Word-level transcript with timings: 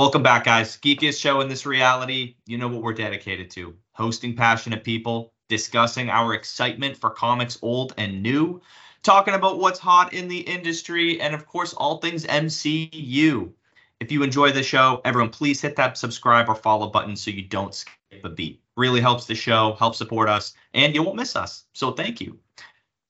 Welcome 0.00 0.22
back, 0.22 0.44
guys. 0.44 0.78
Geekiest 0.78 1.20
show 1.20 1.42
in 1.42 1.48
this 1.50 1.66
reality. 1.66 2.36
You 2.46 2.56
know 2.56 2.68
what 2.68 2.80
we're 2.80 2.94
dedicated 2.94 3.50
to 3.50 3.76
hosting 3.92 4.34
passionate 4.34 4.82
people, 4.82 5.34
discussing 5.50 6.08
our 6.08 6.32
excitement 6.32 6.96
for 6.96 7.10
comics 7.10 7.58
old 7.60 7.92
and 7.98 8.22
new, 8.22 8.62
talking 9.02 9.34
about 9.34 9.58
what's 9.58 9.78
hot 9.78 10.14
in 10.14 10.26
the 10.26 10.38
industry, 10.38 11.20
and 11.20 11.34
of 11.34 11.44
course, 11.44 11.74
all 11.74 11.98
things 11.98 12.24
MCU. 12.24 13.52
If 14.00 14.10
you 14.10 14.22
enjoy 14.22 14.52
the 14.52 14.62
show, 14.62 15.02
everyone, 15.04 15.28
please 15.28 15.60
hit 15.60 15.76
that 15.76 15.98
subscribe 15.98 16.48
or 16.48 16.54
follow 16.54 16.88
button 16.88 17.14
so 17.14 17.30
you 17.30 17.42
don't 17.42 17.74
skip 17.74 18.24
a 18.24 18.30
beat. 18.30 18.62
Really 18.78 19.02
helps 19.02 19.26
the 19.26 19.34
show, 19.34 19.74
helps 19.78 19.98
support 19.98 20.30
us, 20.30 20.54
and 20.72 20.94
you 20.94 21.02
won't 21.02 21.16
miss 21.16 21.36
us. 21.36 21.66
So 21.74 21.92
thank 21.92 22.22
you. 22.22 22.38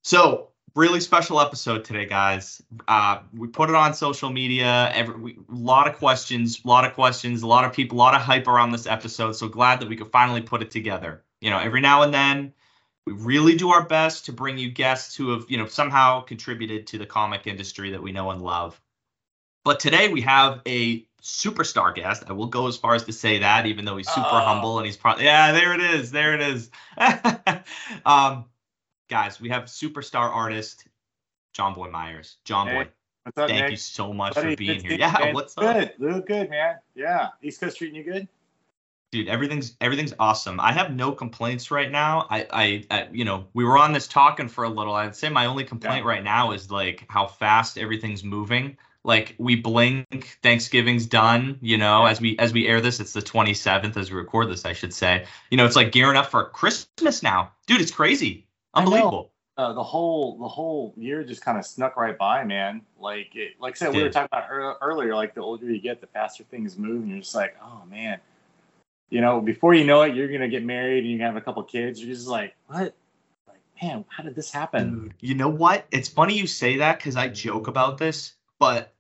So 0.03 0.50
really 0.75 1.01
special 1.01 1.41
episode 1.41 1.85
today, 1.85 2.07
guys. 2.07 2.63
Uh, 2.87 3.21
we 3.37 3.49
put 3.49 3.69
it 3.69 3.75
on 3.75 3.95
social 3.95 4.31
media. 4.31 4.91
Every 4.95 5.15
we, 5.15 5.33
a 5.33 5.55
lot 5.55 5.89
of 5.89 5.97
questions, 5.97 6.61
a 6.65 6.69
lot 6.69 6.85
of 6.85 6.95
questions, 6.95 7.43
a 7.43 7.47
lot 7.47 7.65
of 7.65 7.73
people, 7.73 7.99
a 7.99 8.01
lot 8.01 8.15
of 8.15 8.21
hype 8.21 8.47
around 8.47 8.73
this 8.73 8.87
episode. 8.87 9.33
So 9.33 9.49
glad 9.49 9.81
that 9.81 9.89
we 9.89 9.97
could 9.97 10.11
finally 10.11 10.43
put 10.43 10.63
it 10.63 10.71
together. 10.71 11.23
You 11.41 11.51
know, 11.51 11.59
every 11.59 11.81
now 11.81 12.03
and 12.03 12.13
then 12.13 12.53
we 13.07 13.13
really 13.15 13.57
do 13.57 13.71
our 13.71 13.85
best 13.85 14.27
to 14.27 14.33
bring 14.33 14.59
you 14.59 14.71
guests 14.71 15.17
who 15.17 15.31
have, 15.31 15.45
you 15.49 15.57
know, 15.57 15.67
somehow 15.67 16.21
contributed 16.21 16.87
to 16.89 16.99
the 16.99 17.07
comic 17.07 17.47
industry 17.47 17.91
that 17.91 18.03
we 18.03 18.13
know 18.13 18.31
and 18.31 18.43
love. 18.43 18.81
But 19.65 19.81
today 19.81 20.09
we 20.09 20.23
have 20.23 20.61
a 20.67 21.07
superstar 21.23 21.95
guest. 21.95 22.25
I 22.29 22.33
will 22.33 22.47
go 22.47 22.67
as 22.67 22.77
far 22.77 22.95
as 22.95 23.05
to 23.05 23.13
say 23.13 23.39
that, 23.39 23.67
even 23.67 23.85
though 23.85 23.97
he's 23.97 24.09
super 24.09 24.27
oh. 24.31 24.41
humble 24.41 24.79
and 24.79 24.87
he's 24.87 24.97
probably 24.97 25.25
yeah, 25.25 25.53
there 25.53 25.75
it 25.75 25.81
is, 25.81 26.11
there 26.11 26.35
it 26.35 26.41
is. 26.41 26.71
um, 28.07 28.47
guys, 29.11 29.41
we 29.41 29.51
have 29.51 29.65
superstar 29.65 30.31
artist 30.31 30.87
JonBoy 31.55 31.91
Meyers. 31.91 32.37
John 32.45 32.69
hey, 32.69 32.75
Boy, 32.75 32.89
up, 33.27 33.35
thank 33.35 33.53
Nick? 33.53 33.71
you 33.73 33.77
so 33.77 34.13
much 34.15 34.35
Buddy, 34.35 34.53
for 34.53 34.57
being 34.57 34.81
here. 34.81 34.93
Yeah, 34.93 35.15
man. 35.21 35.35
what's 35.35 35.59
up? 35.59 35.99
Good, 35.99 36.27
good, 36.27 36.49
man. 36.49 36.77
Yeah, 36.95 37.29
East 37.43 37.61
Coast 37.61 37.77
treating 37.77 37.97
you 37.97 38.05
good? 38.05 38.29
Dude, 39.13 39.29
everything's 39.29 39.77
everything's 39.81 40.15
awesome. 40.21 40.61
I 40.61 40.73
have 40.73 40.95
no 40.95 41.11
complaints 41.11 41.73
right 41.73 41.91
now. 41.91 42.29
I, 42.31 42.47
I, 42.51 42.85
I 42.93 43.09
you 43.11 43.25
know, 43.25 43.49
we 43.53 43.65
were 43.65 43.77
on 43.77 43.93
this 43.93 44.07
talking 44.07 44.49
for 44.49 44.63
a 44.63 44.69
little. 44.69 44.95
I'd 44.95 45.17
say 45.17 45.29
my 45.29 45.47
only 45.47 45.65
complaint 45.65 46.05
yeah. 46.05 46.11
right 46.11 46.23
now 46.23 46.53
is 46.53 46.71
like 46.71 47.07
how 47.09 47.27
fast 47.27 47.77
everything's 47.77 48.23
moving. 48.23 48.77
Like 49.03 49.35
we 49.39 49.57
blink, 49.57 50.39
Thanksgiving's 50.45 51.07
done. 51.07 51.59
You 51.61 51.77
know, 51.77 52.07
as 52.07 52.21
we 52.21 52.39
as 52.39 52.53
we 52.53 52.69
air 52.69 52.81
this, 52.81 53.01
it's 53.01 53.13
the 53.13 53.23
27th 53.23 53.97
as 53.97 54.13
we 54.13 54.17
record 54.17 54.49
this. 54.49 54.65
I 54.65 54.75
should 54.75 54.95
say. 54.95 55.27
You 55.51 55.57
know, 55.57 55.67
it's 55.67 55.77
like 55.77 55.91
gearing 55.91 56.17
up 56.17 56.27
for 56.31 56.45
Christmas 56.51 57.21
now, 57.21 57.51
dude. 57.67 57.81
It's 57.81 57.91
crazy. 57.91 58.47
Unbelievable. 58.75 59.31
Uh, 59.57 59.73
the 59.75 59.83
whole 59.83 60.39
the 60.39 60.49
whole 60.49 60.95
year 60.97 61.23
just 61.23 61.43
kind 61.43 61.59
of 61.59 61.67
snuck 61.67 61.97
right 61.97 62.17
by, 62.17 62.45
man. 62.45 62.81
Like 62.99 63.35
it, 63.35 63.53
like 63.61 63.75
I 63.75 63.77
said, 63.77 63.95
we 63.95 64.03
were 64.03 64.09
talking 64.09 64.29
about 64.33 64.79
earlier. 64.81 65.15
Like 65.15 65.35
the 65.35 65.43
older 65.43 65.71
you 65.71 65.81
get, 65.81 66.01
the 66.01 66.07
faster 66.07 66.45
things 66.45 66.79
move, 66.79 67.03
and 67.03 67.11
you're 67.11 67.19
just 67.19 67.35
like, 67.35 67.57
oh 67.63 67.83
man. 67.91 68.21
You 69.11 69.21
know, 69.21 69.41
before 69.41 69.75
you 69.75 69.85
know 69.85 70.03
it, 70.03 70.15
you're 70.15 70.29
gonna 70.29 70.49
get 70.49 70.65
married 70.65 71.05
and 71.05 71.13
you 71.13 71.21
have 71.21 71.37
a 71.37 71.41
couple 71.41 71.63
kids. 71.65 72.01
You're 72.01 72.15
just 72.15 72.29
like, 72.29 72.55
what? 72.69 72.95
Like, 73.49 73.59
man, 73.83 74.05
how 74.09 74.23
did 74.23 74.37
this 74.37 74.51
happen? 74.51 75.03
Dude, 75.03 75.15
you 75.21 75.35
know 75.35 75.49
what? 75.49 75.85
It's 75.91 76.09
funny 76.09 76.39
you 76.39 76.47
say 76.47 76.77
that 76.77 76.99
because 76.99 77.17
I 77.17 77.29
joke 77.29 77.67
about 77.67 77.99
this, 77.99 78.35
but 78.59 78.95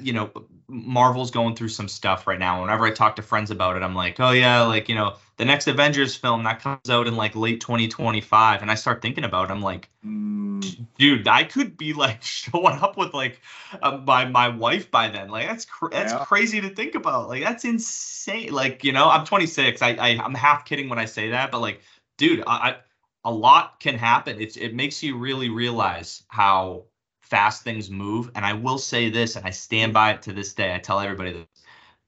you 0.00 0.12
know, 0.12 0.30
Marvel's 0.68 1.30
going 1.30 1.54
through 1.54 1.68
some 1.68 1.88
stuff 1.88 2.26
right 2.26 2.38
now. 2.38 2.62
Whenever 2.62 2.86
I 2.86 2.90
talk 2.90 3.16
to 3.16 3.22
friends 3.22 3.50
about 3.50 3.76
it, 3.76 3.82
I'm 3.82 3.94
like, 3.94 4.18
oh 4.18 4.32
yeah, 4.32 4.62
like 4.62 4.88
you 4.88 4.94
know, 4.94 5.16
the 5.36 5.44
next 5.44 5.68
Avengers 5.68 6.16
film 6.16 6.44
that 6.44 6.60
comes 6.60 6.90
out 6.90 7.06
in 7.06 7.16
like 7.16 7.36
late 7.36 7.60
2025, 7.60 8.62
and 8.62 8.70
I 8.70 8.74
start 8.74 9.00
thinking 9.00 9.24
about 9.24 9.48
it. 9.48 9.52
I'm 9.52 9.62
like, 9.62 9.88
mm. 10.04 10.86
dude, 10.98 11.28
I 11.28 11.44
could 11.44 11.76
be 11.76 11.92
like 11.92 12.22
showing 12.22 12.78
up 12.80 12.96
with 12.96 13.14
like 13.14 13.40
uh, 13.80 13.98
my 14.04 14.24
my 14.24 14.48
wife 14.48 14.90
by 14.90 15.08
then. 15.08 15.28
Like 15.28 15.46
that's 15.46 15.64
cr- 15.64 15.90
that's 15.90 16.12
yeah. 16.12 16.24
crazy 16.24 16.60
to 16.60 16.70
think 16.70 16.94
about. 16.94 17.28
Like 17.28 17.42
that's 17.42 17.64
insane. 17.64 18.52
Like 18.52 18.82
you 18.82 18.92
know, 18.92 19.08
I'm 19.08 19.24
26. 19.24 19.82
I, 19.82 19.90
I 19.90 20.08
I'm 20.22 20.34
half 20.34 20.64
kidding 20.64 20.88
when 20.88 20.98
I 20.98 21.04
say 21.04 21.30
that, 21.30 21.52
but 21.52 21.60
like, 21.60 21.80
dude, 22.18 22.42
I, 22.46 22.52
I 22.70 22.76
a 23.24 23.30
lot 23.30 23.78
can 23.80 23.98
happen. 23.98 24.40
It's 24.40 24.56
it 24.56 24.74
makes 24.74 25.02
you 25.02 25.16
really 25.18 25.48
realize 25.48 26.22
how 26.28 26.84
fast 27.28 27.62
things 27.62 27.90
move. 27.90 28.30
And 28.34 28.44
I 28.44 28.52
will 28.52 28.78
say 28.78 29.10
this, 29.10 29.36
and 29.36 29.46
I 29.46 29.50
stand 29.50 29.92
by 29.92 30.12
it 30.12 30.22
to 30.22 30.32
this 30.32 30.54
day. 30.54 30.74
I 30.74 30.78
tell 30.78 31.00
everybody 31.00 31.32
this. 31.32 31.46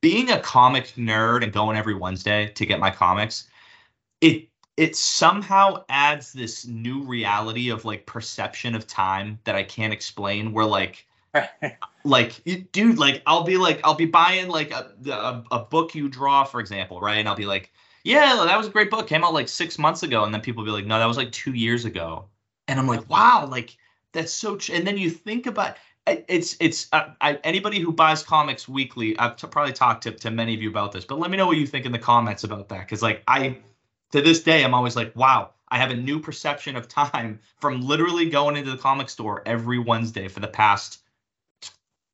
Being 0.01 0.31
a 0.31 0.41
comic 0.41 0.87
nerd 0.97 1.43
and 1.43 1.53
going 1.53 1.77
every 1.77 1.95
Wednesday 1.95 2.49
to 2.55 2.67
get 2.67 2.79
my 2.79 2.91
comics, 2.91 3.49
it 4.21 4.49
it 4.77 4.95
somehow 4.95 5.85
adds 5.89 6.33
this 6.33 6.65
new 6.67 7.03
reality 7.03 7.71
of 7.71 7.85
like 7.85 8.07
perception 8.07 8.77
of 8.77 8.87
time 8.87 9.41
that 9.43 9.57
I 9.57 9.65
can't 9.65 9.93
explain. 9.93 10.53
Where 10.53 10.67
like 10.67 11.05
like 12.05 12.43
dude 12.73 12.99
like 12.99 13.23
i'll 13.27 13.45
be 13.45 13.57
like 13.57 13.81
i'll 13.85 13.95
be 13.95 14.07
buying 14.07 14.49
like 14.49 14.71
a, 14.71 14.93
a, 15.11 15.45
a 15.53 15.59
book 15.59 15.95
you 15.95 16.09
draw 16.09 16.45
for 16.45 16.61
example 16.61 17.01
right 17.01 17.19
and 17.19 17.29
i'll 17.29 17.37
be 17.37 17.47
like 17.47 17.73
yeah 18.05 18.45
that 18.47 18.57
was 18.57 18.67
a 18.67 18.71
great 18.71 18.91
book 18.91 19.07
came 19.07 19.25
out 19.25 19.35
like 19.35 19.49
six 19.49 19.79
months 19.79 20.03
ago 20.03 20.25
and 20.25 20.33
then 20.33 20.41
people 20.41 20.65
be 20.65 20.71
like 20.71 20.87
no 20.87 20.99
that 20.99 21.07
was 21.07 21.17
like 21.17 21.31
two 21.33 21.53
years 21.53 21.85
ago 21.85 22.25
and 22.67 22.79
i'm 22.79 22.87
like 22.87 23.09
wow 23.11 23.47
like 23.51 23.77
that's 24.13 24.33
so. 24.33 24.57
Ch- 24.57 24.71
and 24.71 24.87
then 24.87 24.99
you 24.99 25.11
think 25.11 25.47
about 25.47 25.77
it's 26.09 26.57
it's 26.61 26.89
uh, 26.93 27.11
I, 27.21 27.35
anybody 27.45 27.81
who 27.81 27.93
buys 27.93 28.23
comics 28.23 28.69
weekly. 28.69 29.19
I've 29.19 29.37
t- 29.37 29.47
probably 29.47 29.73
talked 29.73 30.03
to 30.05 30.13
to 30.13 30.31
many 30.31 30.55
of 30.55 30.63
you 30.63 30.71
about 30.71 30.93
this, 30.93 31.05
but 31.05 31.19
let 31.19 31.31
me 31.31 31.37
know 31.37 31.47
what 31.47 31.57
you 31.57 31.67
think 31.67 31.87
in 31.87 31.93
the 31.93 31.99
comments 31.99 32.45
about 32.45 32.69
that. 32.69 32.81
Because 32.81 33.03
like 33.03 33.23
I, 33.27 33.59
to 34.13 34.23
this 34.23 34.43
day, 34.43 34.65
I'm 34.65 34.75
always 34.75 34.97
like, 34.97 35.15
wow, 35.17 35.51
I 35.69 35.79
have 35.79 35.91
a 35.91 35.97
new 35.97 36.21
perception 36.21 36.77
of 36.77 36.89
time 36.89 37.41
from 37.61 37.83
literally 37.83 38.29
going 38.31 38.57
into 38.57 38.71
the 38.71 38.77
comic 38.77 39.09
store 39.09 39.43
every 39.47 39.79
Wednesday 39.79 40.29
for 40.29 40.41
the 40.41 40.49
past 40.49 41.01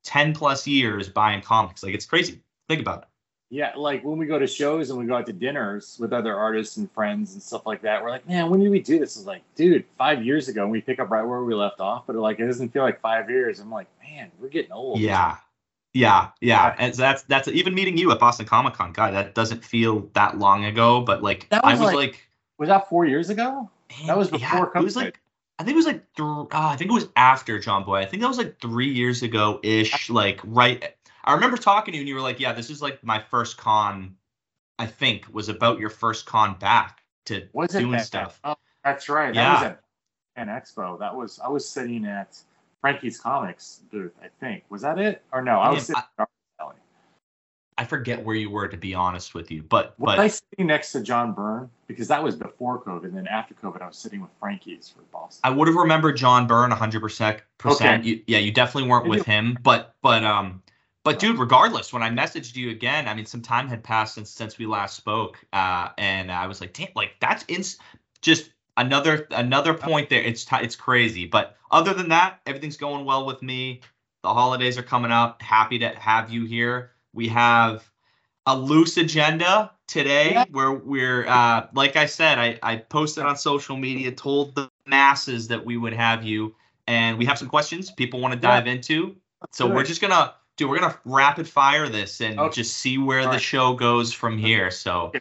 ten 0.03 0.35
plus 0.35 0.67
years 0.67 1.09
buying 1.09 1.41
comics. 1.43 1.83
Like 1.83 1.95
it's 1.95 2.07
crazy. 2.07 2.43
Think 2.69 2.81
about 2.81 3.03
it. 3.03 3.09
Yeah, 3.55 3.71
like 3.77 4.03
when 4.03 4.19
we 4.19 4.27
go 4.27 4.37
to 4.37 4.49
shows 4.49 4.91
and 4.91 4.99
we 4.99 5.07
go 5.07 5.15
out 5.15 5.27
to 5.27 5.33
dinners 5.33 5.97
with 6.01 6.13
other 6.13 6.35
artists 6.37 6.77
and 6.77 6.91
friends 6.91 7.35
and 7.35 7.43
stuff 7.43 7.65
like 7.67 7.83
that, 7.83 8.03
we're 8.03 8.11
like, 8.11 8.27
man, 8.27 8.51
when 8.51 8.59
did 8.59 8.69
we 8.69 8.81
do 8.81 8.99
this? 8.99 9.17
It's 9.17 9.27
like, 9.27 9.43
dude, 9.55 9.85
five 9.97 10.25
years 10.25 10.49
ago, 10.49 10.63
and 10.63 10.73
we 10.73 10.81
pick 10.81 10.99
up 10.99 11.09
right 11.09 11.23
where 11.23 11.41
we 11.45 11.55
left 11.55 11.79
off, 11.79 12.05
but 12.09 12.17
like 12.17 12.41
it 12.41 12.47
doesn't 12.47 12.71
feel 12.71 12.83
like 12.83 13.01
five 13.01 13.31
years. 13.31 13.61
I'm 13.61 13.71
like, 13.71 13.87
man, 14.03 14.33
we're 14.41 14.49
getting 14.49 14.73
old. 14.73 14.99
Yeah, 14.99 15.37
yeah, 15.93 16.31
yeah, 16.41 16.75
and 16.81 16.95
that's 16.95 17.23
that's 17.23 17.47
even 17.47 17.77
meeting 17.77 17.97
you 17.97 18.11
at 18.11 18.19
Boston 18.19 18.45
Comic 18.45 18.75
Con, 18.75 18.93
guy. 18.93 19.13
That 19.13 19.37
doesn't 19.37 19.65
feel 19.65 20.11
that 20.15 20.37
long 20.37 20.65
ago, 20.65 21.03
but 21.03 21.23
like 21.23 21.47
was 21.53 21.61
I 21.63 21.71
was 21.75 21.81
like, 21.81 21.95
like, 21.95 22.29
was 22.59 22.69
that 22.71 22.89
four 22.89 23.05
years 23.05 23.31
ago? 23.31 23.71
Man, 23.97 24.09
that 24.09 24.19
was 24.19 24.31
before. 24.31 24.73
Yeah, 24.75 24.81
it 24.81 24.83
was 24.83 24.97
like 24.97 25.21
I 25.61 25.63
think 25.63 25.75
it 25.75 25.77
was 25.77 25.87
like 25.87 26.13
th- 26.17 26.27
uh, 26.27 26.47
I 26.51 26.75
think 26.75 26.91
it 26.91 26.95
was 26.95 27.07
after 27.15 27.61
JonBoy. 27.61 28.01
I 28.01 28.05
think 28.05 28.21
that 28.21 28.29
was 28.29 28.39
like 28.39 28.61
three 28.61 28.91
years 28.91 29.23
ago 29.23 29.61
ish, 29.63 30.11
like 30.11 30.41
right 30.43 30.97
I 31.25 31.35
remember 31.35 31.57
talking 31.57 31.93
to 31.93 31.97
you 31.97 32.03
and 32.03 32.09
you 32.09 32.15
were 32.15 32.21
like, 32.21 32.39
yeah, 32.39 32.53
this 32.53 32.71
is 32.71 32.83
like 32.83 33.03
my 33.03 33.19
first 33.19 33.57
con, 33.57 34.17
I 34.79 34.87
think, 34.87 35.27
was 35.33 35.49
about 35.49 35.79
your 35.79 35.91
first 35.91 36.27
con 36.27 36.57
back 36.59 37.01
to 37.27 37.49
was 37.53 37.71
doing 37.71 37.93
that, 37.93 38.07
stuff. 38.07 38.39
Oh, 38.45 38.57
that's 38.85 39.09
right. 39.09 39.35
Yeah. 39.35 39.43
That 39.43 39.63
was 39.63 39.63
at 39.63 39.81
an 40.37 40.49
expo. 40.49 40.99
That 40.99 41.15
was 41.15 41.41
I 41.43 41.49
was 41.49 41.69
sitting 41.69 42.05
at 42.05 42.39
Frankie's 42.81 43.19
Comics 43.19 43.81
booth, 43.91 44.13
I 44.23 44.29
think. 44.41 44.65
Was 44.69 44.83
that 44.83 44.99
it? 44.99 45.23
Or 45.33 45.43
no, 45.43 45.59
I 45.59 45.71
was 45.71 45.87
sitting 45.87 46.03
I, 46.19 46.25
I 47.77 47.85
forget 47.85 48.25
where 48.25 48.37
you 48.37 48.51
were 48.51 48.69
to 48.69 48.77
be 48.77 48.95
honest 48.95 49.35
with 49.35 49.51
you, 49.51 49.63
but 49.63 49.99
was 49.99 50.15
but 50.15 50.19
I 50.21 50.29
sitting 50.29 50.67
next 50.67 50.93
to 50.93 51.01
John 51.01 51.33
Byrne 51.33 51.69
because 51.89 52.07
that 52.09 52.23
was 52.23 52.37
before 52.37 52.81
COVID, 52.81 53.05
and 53.05 53.17
then 53.17 53.27
after 53.27 53.55
COVID, 53.55 53.83
I 53.83 53.87
was 53.87 53.97
sitting 53.97 54.21
with 54.21 54.31
Frankie's 54.39 54.89
for 54.95 55.03
Boston. 55.13 55.41
I 55.43 55.51
would 55.51 55.67
have 55.67 55.77
remembered 55.77 56.17
John 56.17 56.47
Byrne 56.47 56.71
100 56.71 57.01
percent. 57.01 57.43
Percent. 57.59 58.05
Yeah, 58.05 58.39
you 58.39 58.53
definitely 58.53 58.89
weren't 58.89 59.09
with 59.09 59.27
him, 59.27 59.59
but 59.63 59.95
but 60.03 60.23
um, 60.25 60.63
but 61.05 61.19
dude, 61.19 61.39
regardless, 61.39 61.93
when 61.93 62.03
I 62.03 62.09
messaged 62.09 62.57
you 62.57 62.71
again, 62.71 63.07
I 63.07 63.15
mean, 63.15 63.27
some 63.27 63.43
time 63.43 63.69
had 63.69 63.85
passed 63.85 64.15
since 64.15 64.31
since 64.31 64.57
we 64.59 64.65
last 64.65 64.97
spoke, 64.97 65.39
uh, 65.53 65.91
and 65.99 66.33
I 66.33 66.47
was 66.47 66.63
like, 66.63 66.73
damn, 66.73 66.89
like 66.97 67.17
that's 67.21 67.45
ins- 67.47 67.79
just 68.23 68.51
another 68.79 69.29
another 69.31 69.75
point 69.75 70.09
there. 70.09 70.23
It's 70.23 70.47
t- 70.47 70.57
it's 70.63 70.77
crazy, 70.77 71.27
but 71.27 71.57
other 71.71 71.93
than 71.93 72.09
that, 72.09 72.41
everything's 72.47 72.79
going 72.79 73.05
well 73.05 73.27
with 73.27 73.43
me. 73.43 73.83
The 74.23 74.33
holidays 74.33 74.79
are 74.79 74.83
coming 74.83 75.11
up. 75.11 75.43
Happy 75.43 75.79
to 75.81 75.91
have 75.91 76.31
you 76.31 76.47
here. 76.47 76.93
We 77.13 77.29
have 77.29 77.89
a 78.47 78.57
loose 78.57 78.97
agenda 78.97 79.73
today 79.87 80.33
yeah. 80.33 80.45
where 80.51 80.73
we're 80.73 81.27
uh, 81.27 81.67
like 81.75 81.97
I 81.97 82.07
said, 82.07 82.39
I, 82.39 82.59
I 82.63 82.77
posted 82.77 83.25
on 83.25 83.37
social 83.37 83.77
media, 83.77 84.11
told 84.11 84.55
the 84.55 84.71
masses 84.87 85.49
that 85.49 85.67
we 85.67 85.77
would 85.77 85.93
have 85.93 86.25
you, 86.25 86.55
and 86.87 87.19
we 87.19 87.27
have 87.27 87.39
some 87.39 87.49
questions 87.49 87.91
people 87.91 88.21
want 88.21 88.33
to 88.33 88.41
dive 88.41 88.67
yeah. 88.67 88.73
into. 88.73 89.17
So 89.53 89.67
we're 89.67 89.85
just 89.85 90.01
gonna 90.01 90.33
dude, 90.57 90.71
we're 90.71 90.79
gonna 90.79 90.99
rapid 91.05 91.49
fire 91.49 91.89
this 91.89 92.21
and 92.21 92.39
okay. 92.39 92.55
just 92.55 92.77
see 92.77 92.99
where 92.99 93.21
all 93.21 93.27
the 93.27 93.33
right. 93.33 93.41
show 93.41 93.75
goes 93.75 94.13
from 94.13 94.39
here. 94.39 94.71
So 94.71 95.13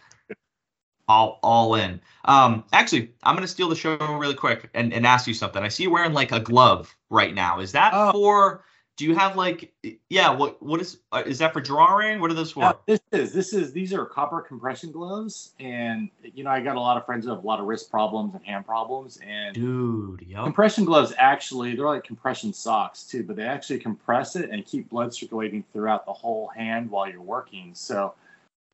all 1.08 1.40
all 1.44 1.76
in. 1.76 2.00
Um, 2.26 2.64
actually, 2.74 3.12
I'm 3.24 3.36
gonna 3.36 3.48
steal 3.48 3.70
the 3.70 3.76
show 3.76 3.98
really 3.98 4.36
quick 4.36 4.70
and, 4.74 4.94
and 4.94 5.06
ask 5.06 5.28
you 5.28 5.34
something. 5.34 5.64
I 5.64 5.68
see 5.68 5.84
you 5.84 5.92
wearing 5.92 6.14
like 6.14 6.32
a 6.32 6.40
glove 6.40 6.96
right 7.10 7.34
now. 7.34 7.60
Is 7.60 7.72
that 7.74 7.92
oh. 7.94 8.12
for 8.12 8.64
do 8.96 9.06
you 9.06 9.16
have 9.16 9.36
like 9.36 9.74
yeah 10.10 10.30
what 10.30 10.62
what 10.62 10.80
is 10.80 11.00
uh, 11.12 11.24
is 11.26 11.40
that 11.40 11.52
for 11.54 11.62
drawing? 11.62 12.20
What 12.20 12.30
are 12.30 12.36
those 12.36 12.52
for? 12.52 12.62
Yeah, 12.62 12.74
this 12.86 13.00
is 13.12 13.34
this 13.34 13.54
is 13.54 13.74
these 13.74 13.94
are 13.94 14.06
copper 14.06 14.42
compression 14.42 14.92
gloves 14.92 15.54
and 15.60 16.10
you 16.22 16.44
know 16.44 16.52
i 16.52 16.60
got 16.60 16.76
a 16.76 16.80
lot 16.80 16.98
of 16.98 17.06
friends 17.06 17.26
who 17.26 17.32
have 17.32 17.44
a 17.44 17.48
lot 17.48 17.60
of 17.60 17.66
wrist 17.66 17.90
problems 17.90 18.36
and 18.36 18.46
hand 18.46 18.66
problems 18.66 19.20
and 19.26 19.56
dude 19.56 20.24
yep. 20.28 20.44
compression 20.44 20.86
gloves 20.86 21.14
actually 21.18 21.76
they're 21.76 21.88
like 21.88 22.04
compression 22.04 22.54
socks 22.54 23.04
too 23.04 23.24
but 23.24 23.36
they 23.36 23.44
actually 23.44 23.80
compress 23.80 24.36
it 24.36 24.50
and 24.52 24.66
keep 24.66 24.90
blood 24.90 25.14
circulating 25.14 25.64
throughout 25.74 26.06
the 26.06 26.14
whole 26.14 26.48
hand 26.50 26.90
while 26.90 27.10
you're 27.10 27.22
working. 27.22 27.72
So 27.74 28.14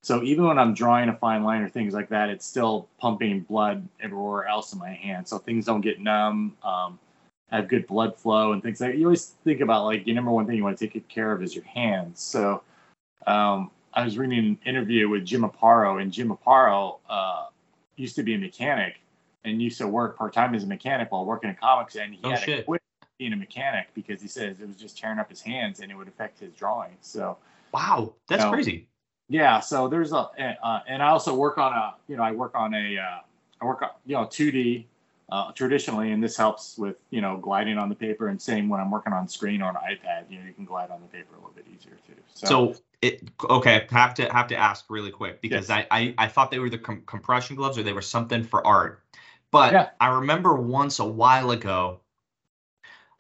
so 0.01 0.24
even 0.24 0.45
when 0.45 0.57
i'm 0.57 0.74
drawing 0.74 1.10
a 1.10 1.16
fine 1.16 1.44
line 1.44 1.62
or 1.62 1.69
things 1.69 1.94
like 1.94 2.10
that 2.10 2.30
it's 2.30 2.45
still 2.45 2.88
pumping 3.00 3.42
blood 3.42 3.88
everywhere 4.00 4.48
else 4.48 4.71
in 4.71 4.80
my 4.80 4.92
hand 4.92 5.27
so 5.27 5.38
things 5.38 5.66
don't 5.66 5.81
get 5.81 6.00
numb 6.00 6.56
um, 6.63 6.98
have 7.51 7.67
good 7.67 7.87
blood 7.87 8.15
flow 8.15 8.51
and 8.51 8.61
things 8.61 8.79
like 8.79 8.91
that. 8.91 8.97
You 8.97 9.05
always 9.05 9.33
think 9.43 9.61
about 9.61 9.85
like 9.85 10.05
your 10.05 10.15
number 10.15 10.31
one 10.31 10.45
thing 10.45 10.55
you 10.55 10.63
want 10.63 10.77
to 10.77 10.87
take 10.87 11.07
care 11.07 11.31
of 11.31 11.41
is 11.41 11.55
your 11.55 11.65
hands. 11.65 12.21
So 12.21 12.63
um, 13.27 13.71
I 13.93 14.03
was 14.03 14.17
reading 14.17 14.39
an 14.39 14.59
interview 14.65 15.09
with 15.09 15.25
Jim 15.25 15.41
Aparo, 15.41 16.01
and 16.01 16.11
Jim 16.11 16.29
Aparo 16.29 16.99
uh, 17.09 17.47
used 17.95 18.15
to 18.15 18.23
be 18.23 18.35
a 18.35 18.37
mechanic 18.37 18.99
and 19.43 19.61
used 19.61 19.77
to 19.79 19.87
work 19.87 20.17
part 20.17 20.33
time 20.33 20.53
as 20.53 20.63
a 20.63 20.67
mechanic 20.67 21.11
while 21.11 21.25
working 21.25 21.49
in 21.49 21.55
comics, 21.55 21.95
and 21.95 22.13
he 22.13 22.19
oh, 22.23 22.29
had 22.29 22.39
shit. 22.39 22.57
to 22.59 22.63
quit 22.63 22.81
being 23.17 23.33
a 23.33 23.35
mechanic 23.35 23.87
because 23.93 24.21
he 24.21 24.27
says 24.27 24.61
it 24.61 24.67
was 24.67 24.77
just 24.77 24.97
tearing 24.97 25.19
up 25.19 25.29
his 25.29 25.41
hands 25.41 25.81
and 25.81 25.91
it 25.91 25.95
would 25.95 26.07
affect 26.07 26.39
his 26.39 26.53
drawing. 26.53 26.95
So 27.01 27.37
wow, 27.73 28.13
that's 28.27 28.41
you 28.41 28.45
know, 28.45 28.53
crazy. 28.53 28.87
Yeah, 29.27 29.59
so 29.59 29.87
there's 29.87 30.11
a 30.11 30.29
uh, 30.63 30.79
and 30.87 31.03
I 31.03 31.09
also 31.09 31.35
work 31.35 31.57
on 31.57 31.73
a 31.73 31.95
you 32.07 32.15
know 32.15 32.23
I 32.23 32.31
work 32.31 32.55
on 32.55 32.73
a 32.73 32.97
uh, 32.97 33.19
I 33.61 33.65
work 33.65 33.81
on 33.81 33.89
you 34.05 34.15
know 34.15 34.23
2D 34.25 34.85
uh, 35.31 35.51
traditionally, 35.51 36.11
and 36.11 36.23
this 36.23 36.35
helps 36.35 36.77
with 36.77 36.95
you 37.09 37.21
know 37.21 37.37
gliding 37.37 37.77
on 37.77 37.89
the 37.89 37.95
paper. 37.95 38.27
And 38.27 38.41
same 38.41 38.69
when 38.69 38.79
I'm 38.79 38.91
working 38.91 39.13
on 39.13 39.27
screen 39.27 39.61
or 39.61 39.69
an 39.69 39.75
iPad, 39.75 40.29
you 40.29 40.39
know, 40.39 40.45
you 40.45 40.53
can 40.53 40.65
glide 40.65 40.89
on 40.91 41.01
the 41.01 41.07
paper 41.07 41.35
a 41.35 41.37
little 41.37 41.53
bit 41.55 41.65
easier 41.67 41.97
too. 42.07 42.21
So, 42.33 42.47
so 42.47 42.75
it 43.01 43.29
okay. 43.43 43.87
Have 43.91 44.15
to 44.15 44.31
have 44.31 44.47
to 44.47 44.57
ask 44.57 44.85
really 44.89 45.11
quick 45.11 45.41
because 45.41 45.69
yes. 45.69 45.85
I, 45.91 45.99
I 45.99 46.15
I 46.17 46.27
thought 46.27 46.51
they 46.51 46.59
were 46.59 46.69
the 46.69 46.79
com- 46.79 47.03
compression 47.05 47.55
gloves 47.55 47.77
or 47.77 47.83
they 47.83 47.93
were 47.93 48.01
something 48.01 48.43
for 48.43 48.65
art, 48.65 49.03
but 49.51 49.73
yeah. 49.73 49.89
I 49.99 50.07
remember 50.15 50.55
once 50.55 50.99
a 50.99 51.05
while 51.05 51.51
ago. 51.51 52.01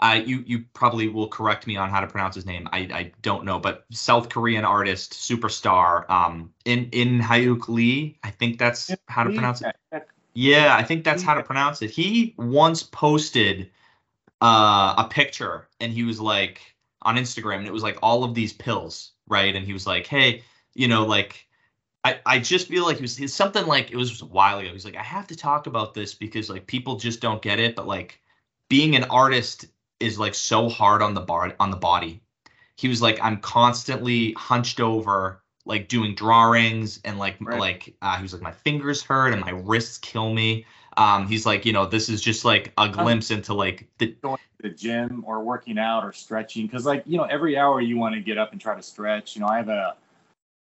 Uh, 0.01 0.21
you 0.25 0.41
you 0.47 0.63
probably 0.73 1.09
will 1.09 1.27
correct 1.27 1.67
me 1.67 1.75
on 1.75 1.89
how 1.89 1.99
to 1.99 2.07
pronounce 2.07 2.33
his 2.33 2.45
name. 2.45 2.69
I, 2.71 2.77
I 2.93 3.11
don't 3.21 3.43
know, 3.43 3.59
but 3.59 3.83
South 3.91 4.29
Korean 4.29 4.63
artist 4.63 5.11
superstar 5.11 6.09
um 6.09 6.53
in 6.63 6.89
InHyuk 6.91 7.67
Lee. 7.67 8.17
I 8.23 8.31
think 8.31 8.59
that's 8.59 8.95
how 9.09 9.25
to 9.25 9.29
pronounce 9.29 9.61
it. 9.61 9.75
Yeah, 10.33 10.75
I 10.75 10.83
think 10.83 11.03
that's 11.03 11.23
how 11.23 11.33
to 11.33 11.43
pronounce 11.43 11.81
it. 11.81 11.89
He 11.89 12.33
once 12.37 12.83
posted 12.83 13.71
uh, 14.41 14.95
a 14.97 15.07
picture 15.09 15.67
and 15.79 15.91
he 15.91 16.03
was 16.03 16.19
like 16.19 16.61
on 17.01 17.17
Instagram 17.17 17.57
and 17.59 17.67
it 17.67 17.73
was 17.73 17.83
like 17.83 17.99
all 18.01 18.23
of 18.23 18.33
these 18.35 18.53
pills, 18.53 19.11
right? 19.27 19.55
And 19.55 19.65
he 19.65 19.73
was 19.73 19.87
like, 19.87 20.07
hey, 20.07 20.43
you 20.73 20.87
know, 20.87 21.05
like 21.05 21.47
I, 22.03 22.19
I 22.25 22.39
just 22.39 22.67
feel 22.67 22.85
like 22.85 22.97
it 22.97 23.01
was 23.01 23.19
it's 23.19 23.33
something 23.33 23.65
like 23.65 23.91
it 23.91 23.97
was 23.97 24.21
a 24.21 24.25
while 24.25 24.59
ago. 24.59 24.69
He's 24.71 24.85
like, 24.85 24.95
I 24.95 25.03
have 25.03 25.27
to 25.27 25.35
talk 25.35 25.67
about 25.67 25.93
this 25.93 26.13
because 26.13 26.49
like 26.49 26.67
people 26.67 26.95
just 26.97 27.21
don't 27.21 27.41
get 27.41 27.59
it, 27.59 27.75
but 27.75 27.87
like 27.87 28.21
being 28.69 28.95
an 28.95 29.05
artist 29.05 29.65
is 29.99 30.17
like 30.17 30.35
so 30.35 30.69
hard 30.69 31.01
on 31.01 31.13
the 31.13 31.21
bar 31.21 31.53
on 31.59 31.71
the 31.71 31.77
body. 31.77 32.21
He 32.75 32.87
was 32.87 33.01
like, 33.01 33.19
I'm 33.21 33.37
constantly 33.41 34.31
hunched 34.33 34.79
over 34.79 35.43
like 35.65 35.87
doing 35.87 36.15
drawings 36.15 36.99
and 37.03 37.19
like 37.19 37.37
right. 37.39 37.59
like 37.59 37.95
uh, 38.01 38.17
he 38.17 38.23
was 38.23 38.33
like 38.33 38.41
my 38.41 38.51
fingers 38.51 39.03
hurt 39.03 39.33
and 39.33 39.41
my 39.41 39.51
wrists 39.51 39.97
kill 39.97 40.33
me. 40.33 40.65
Um, 40.97 41.27
he's 41.27 41.45
like, 41.45 41.65
you 41.65 41.73
know, 41.73 41.85
this 41.85 42.09
is 42.09 42.21
just 42.21 42.43
like 42.43 42.73
a 42.77 42.89
glimpse 42.89 43.31
into 43.31 43.53
like 43.53 43.87
the 43.99 44.07
going 44.21 44.37
to 44.37 44.69
the 44.69 44.75
gym 44.75 45.23
or 45.25 45.43
working 45.43 45.77
out 45.77 46.03
or 46.03 46.11
stretching 46.11 46.65
because 46.65 46.85
like 46.85 47.03
you 47.05 47.17
know 47.17 47.23
every 47.25 47.57
hour 47.57 47.79
you 47.79 47.97
want 47.97 48.15
to 48.15 48.21
get 48.21 48.37
up 48.37 48.51
and 48.51 48.59
try 48.59 48.75
to 48.75 48.83
stretch. 48.83 49.35
You 49.35 49.41
know, 49.41 49.47
I 49.47 49.57
have 49.57 49.69
a 49.69 49.95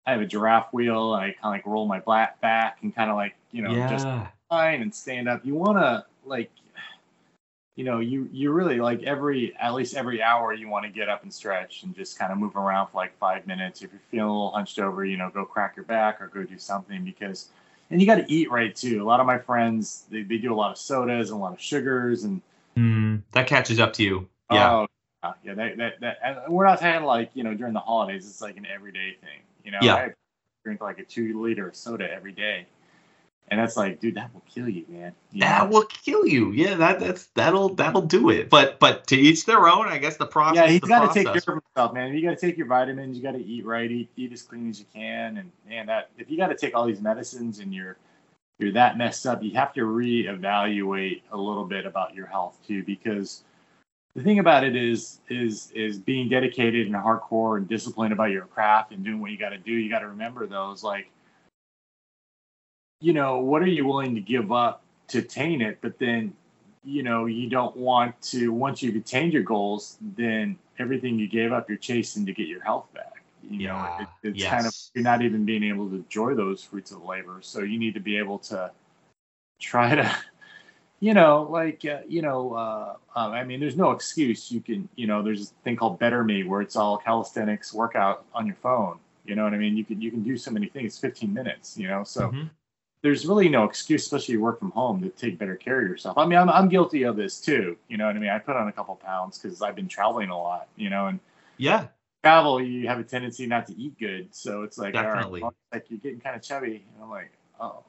I 0.06 0.12
have 0.12 0.20
a 0.20 0.26
giraffe 0.26 0.73
wheel 0.73 1.14
and 1.14 1.25
I 1.25 1.26
kind 1.32 1.44
of 1.44 1.50
like 1.50 1.67
roll 1.67 1.87
my 1.87 2.00
back 2.00 2.40
back 2.40 2.79
and 2.82 2.94
kind 2.94 3.11
of 3.11 3.17
like 3.17 3.35
you 3.52 3.62
know 3.62 3.73
yeah. 3.73 3.88
just 3.88 4.06
fine 4.49 4.82
and 4.82 4.94
stand 4.94 5.29
up. 5.29 5.44
You 5.44 5.55
want 5.55 5.79
to 5.79 6.05
like 6.25 6.50
you 7.76 7.85
know, 7.85 7.99
you 7.99 8.29
you 8.32 8.53
really 8.53 8.79
like 8.79 9.03
every 9.03 9.55
at 9.56 9.75
least 9.75 9.97
every 9.97 10.23
hour 10.23 10.53
you 10.53 10.69
want 10.69 10.85
to 10.85 10.91
get 10.91 11.09
up 11.09 11.25
and 11.25 11.32
stretch 11.32 11.82
and 11.82 11.94
just 11.94 12.19
kind 12.19 12.31
of 12.31 12.38
move 12.38 12.56
around 12.56 12.88
for 12.88 12.99
like 12.99 13.17
five 13.19 13.47
minutes. 13.47 13.82
If 13.82 13.91
you're 13.93 14.00
feeling 14.11 14.29
a 14.29 14.32
little 14.32 14.50
hunched 14.53 14.79
over, 14.79 15.05
you 15.05 15.17
know, 15.17 15.31
go 15.31 15.44
crack 15.44 15.76
your 15.76 15.85
back 15.85 16.21
or 16.21 16.29
go 16.29 16.44
do 16.44 16.59
something 16.59 17.05
because 17.05 17.49
and 17.91 18.00
you 18.00 18.06
got 18.06 18.17
to 18.17 18.32
eat 18.32 18.50
right 18.50 18.75
too. 18.75 19.03
A 19.03 19.06
lot 19.06 19.21
of 19.21 19.26
my 19.26 19.38
friends 19.38 20.05
they, 20.11 20.23
they 20.23 20.38
do 20.38 20.53
a 20.53 20.56
lot 20.56 20.71
of 20.71 20.79
sodas 20.79 21.31
and 21.31 21.38
a 21.38 21.43
lot 21.43 21.53
of 21.53 21.61
sugars 21.61 22.23
and 22.23 22.41
mm, 22.76 23.23
that 23.32 23.49
catches 23.49 23.81
up 23.81 23.93
to 23.94 24.05
you. 24.05 24.29
Yeah. 24.53 24.87
Oh, 25.25 25.32
yeah, 25.43 25.55
that, 25.55 25.79
that, 25.79 26.00
that, 26.00 26.19
and 26.23 26.53
we're 26.53 26.67
not 26.67 26.81
saying 26.81 27.03
like, 27.03 27.31
you 27.32 27.44
know, 27.44 27.55
during 27.55 27.73
the 27.73 27.81
holidays, 27.81 28.29
it's 28.29 28.43
like 28.43 28.59
an 28.59 28.67
everyday 28.67 29.17
thing. 29.23 29.41
You 29.65 29.71
know, 29.71 29.79
yeah. 29.81 29.94
I 29.94 30.11
drink 30.62 30.82
like 30.82 30.99
a 30.99 31.05
two 31.05 31.43
liter 31.43 31.71
soda 31.73 32.12
every 32.12 32.32
day. 32.32 32.67
And 33.49 33.61
that's 33.61 33.76
like, 33.76 34.00
dude, 34.00 34.14
that 34.14 34.32
will 34.32 34.43
kill 34.49 34.69
you, 34.69 34.87
man. 34.88 35.12
You 35.32 35.41
that 35.43 35.64
know? 35.64 35.70
will 35.70 35.85
kill 35.85 36.26
you. 36.26 36.50
Yeah, 36.52 36.76
that 36.76 36.99
that's 36.99 37.26
that'll 37.35 37.75
that'll 37.75 38.02
do 38.02 38.31
it. 38.31 38.49
But 38.49 38.81
but 38.81 39.06
to 39.08 39.17
each 39.17 39.44
their 39.44 39.69
own. 39.69 39.87
I 39.87 39.99
guess 39.99 40.17
the 40.17 40.26
process. 40.26 40.56
Yeah, 40.56 40.67
he's 40.69 40.81
got 40.81 41.06
to 41.06 41.14
take 41.14 41.26
care 41.26 41.55
of 41.55 41.62
himself, 41.62 41.93
man. 41.93 42.14
You 42.14 42.23
got 42.23 42.38
to 42.38 42.46
take 42.46 42.56
your 42.56 42.67
vitamins. 42.67 43.17
You 43.17 43.23
got 43.23 43.32
to 43.32 43.44
eat 43.44 43.67
right. 43.67 43.91
Eat 43.91 44.08
eat 44.17 44.32
as 44.32 44.43
clean 44.43 44.70
as 44.70 44.81
you 44.81 44.87
can. 44.94 45.37
And 45.37 45.52
man, 45.69 45.87
that 45.87 46.11
if 46.17 46.31
you 46.31 46.38
got 46.38 46.49
to 46.49 46.56
take 46.56 46.75
all 46.75 46.87
these 46.87 47.02
medicines 47.02 47.58
and 47.58 47.75
you're 47.75 47.99
you're 48.58 48.73
that 48.73 48.96
messed 48.96 49.26
up, 49.26 49.43
you 49.43 49.52
have 49.52 49.75
to 49.75 49.82
reevaluate 49.82 51.23
a 51.32 51.37
little 51.37 51.64
bit 51.64 51.85
about 51.85 52.14
your 52.14 52.26
health 52.26 52.58
too, 52.67 52.82
because 52.82 53.43
the 54.14 54.23
thing 54.23 54.38
about 54.38 54.64
it 54.64 54.75
is 54.75 55.20
is 55.29 55.70
is 55.73 55.99
being 55.99 56.31
dedicated 56.31 56.87
and 56.87 56.94
hardcore 56.94 57.58
and 57.58 57.69
disciplined 57.69 58.12
about 58.14 58.31
your 58.31 58.47
craft 58.47 58.93
and 58.93 59.05
doing 59.05 59.20
what 59.20 59.32
you 59.32 59.38
got 59.38 59.50
to 59.50 59.58
do. 59.58 59.73
You 59.73 59.90
got 59.90 59.99
to 59.99 60.08
remember 60.08 60.47
those 60.47 60.82
like 60.82 61.11
you 63.05 63.12
know, 63.12 63.37
what 63.37 63.61
are 63.61 63.67
you 63.67 63.85
willing 63.85 64.15
to 64.15 64.21
give 64.23 64.51
up 64.51 64.83
to 65.09 65.19
attain 65.19 65.61
it? 65.61 65.77
But 65.83 65.99
then, 65.99 66.33
you 66.85 67.03
know, 67.03 67.27
you 67.27 67.51
don't 67.51 67.77
want 67.77 68.19
to, 68.33 68.51
once 68.51 68.83
you've 68.83 68.97
attained 68.97 69.35
your 69.35 69.43
goals, 69.43 69.99
then 70.17 70.56
everything 70.79 71.19
you 71.19 71.29
gave 71.29 71.53
up, 71.53 71.69
you're 71.69 71.77
chasing 71.77 72.25
to 72.25 72.33
get 72.33 72.49
your 72.49 72.65
health 72.65 72.87
back. 72.95 73.23
You 73.43 73.61
yeah, 73.61 73.73
know, 73.73 73.97
it, 74.01 74.29
it's 74.31 74.39
yes. 74.41 74.51
kind 74.51 74.67
of, 74.67 74.75
you're 74.95 75.05
not 75.05 75.21
even 75.21 75.45
being 75.45 75.65
able 75.65 75.91
to 75.91 75.97
enjoy 75.97 76.35
those 76.35 76.65
fruits 76.65 76.93
of 76.93 77.05
labor. 77.05 77.41
So 77.43 77.61
you 77.61 77.79
need 77.79 77.93
to 77.93 78.01
be 78.01 78.17
able 78.17 78.39
to 78.39 78.71
try 79.61 79.97
to, 79.97 80.17
you 81.00 81.12
know, 81.12 81.43
like, 81.43 81.85
uh, 81.85 81.99
you 82.09 82.23
know, 82.23 82.55
uh, 82.55 82.95
um, 83.15 83.33
I 83.33 83.45
mean, 83.45 83.61
there's 83.61 83.77
no 83.77 83.91
excuse. 83.91 84.50
You 84.50 84.62
can, 84.62 84.89
you 84.97 85.07
know, 85.07 85.23
there's 85.23 85.50
a 85.50 85.55
thing 85.62 85.77
called 85.77 85.99
Better 85.99 86.25
Me 86.25 86.43
where 86.43 86.62
it's 86.62 86.75
all 86.75 86.97
calisthenics 86.97 87.75
workout 87.75 88.25
on 88.35 88.47
your 88.47 88.57
phone. 88.57 88.99
You 89.27 89.35
know 89.35 89.45
what 89.45 89.53
I 89.53 89.59
mean? 89.59 89.77
You 89.77 89.85
can, 89.85 90.00
you 90.00 90.11
can 90.11 90.23
do 90.23 90.39
so 90.39 90.50
many 90.50 90.69
things, 90.69 90.99
15 90.99 91.35
minutes, 91.35 91.77
you 91.77 91.87
know, 91.87 92.03
so, 92.03 92.29
mm-hmm 92.29 92.45
there's 93.05 93.27
really 93.27 93.51
no 93.51 93.65
excuse, 93.65 94.03
especially 94.03 94.33
you 94.33 94.41
work 94.41 94.59
from 94.59 94.71
home, 94.71 95.03
to 95.03 95.11
take 95.11 95.39
better 95.39 95.56
care 95.56 95.83
of 95.83 95.87
yourself. 95.87 96.17
I 96.17 96.25
mean, 96.25 96.39
I'm, 96.39 96.49
I'm 96.49 96.71
guilty 96.71 97.03
of 97.03 97.17
this 97.17 97.39
too. 97.39 97.77
You 97.89 97.99
know 97.99 98.06
what 98.06 98.17
I 98.17 98.19
mean? 98.19 98.31
I 98.31 98.39
put 98.39 98.56
on 98.56 98.67
a 98.67 98.73
couple 98.73 98.97
pounds 98.97 99.39
because 99.39 99.61
I've 99.61 99.76
been 99.76 99.88
traveling 99.88 100.31
a 100.31 100.38
lot, 100.38 100.69
you 100.76 100.88
know, 100.88 101.09
and 101.09 101.21
yeah, 101.59 101.88
travel, 102.23 102.62
you 102.62 102.88
have 102.88 102.99
a 102.99 103.05
tendency 103.05 103.47
not 103.47 103.67
to 103.67 103.76
eat 103.76 103.99
good. 103.99 104.35
So 104.35 104.62
it's 104.62 104.78
like, 104.78 104.95
definitely, 104.95 105.43
right, 105.43 105.52
like 105.71 105.85
you're 105.90 105.99
getting 105.99 106.19
kind 106.19 106.35
of 106.35 106.40
chubby. 106.40 106.83
And 106.95 107.02
I'm 107.02 107.11
like, 107.11 107.31
oh, 107.61 107.85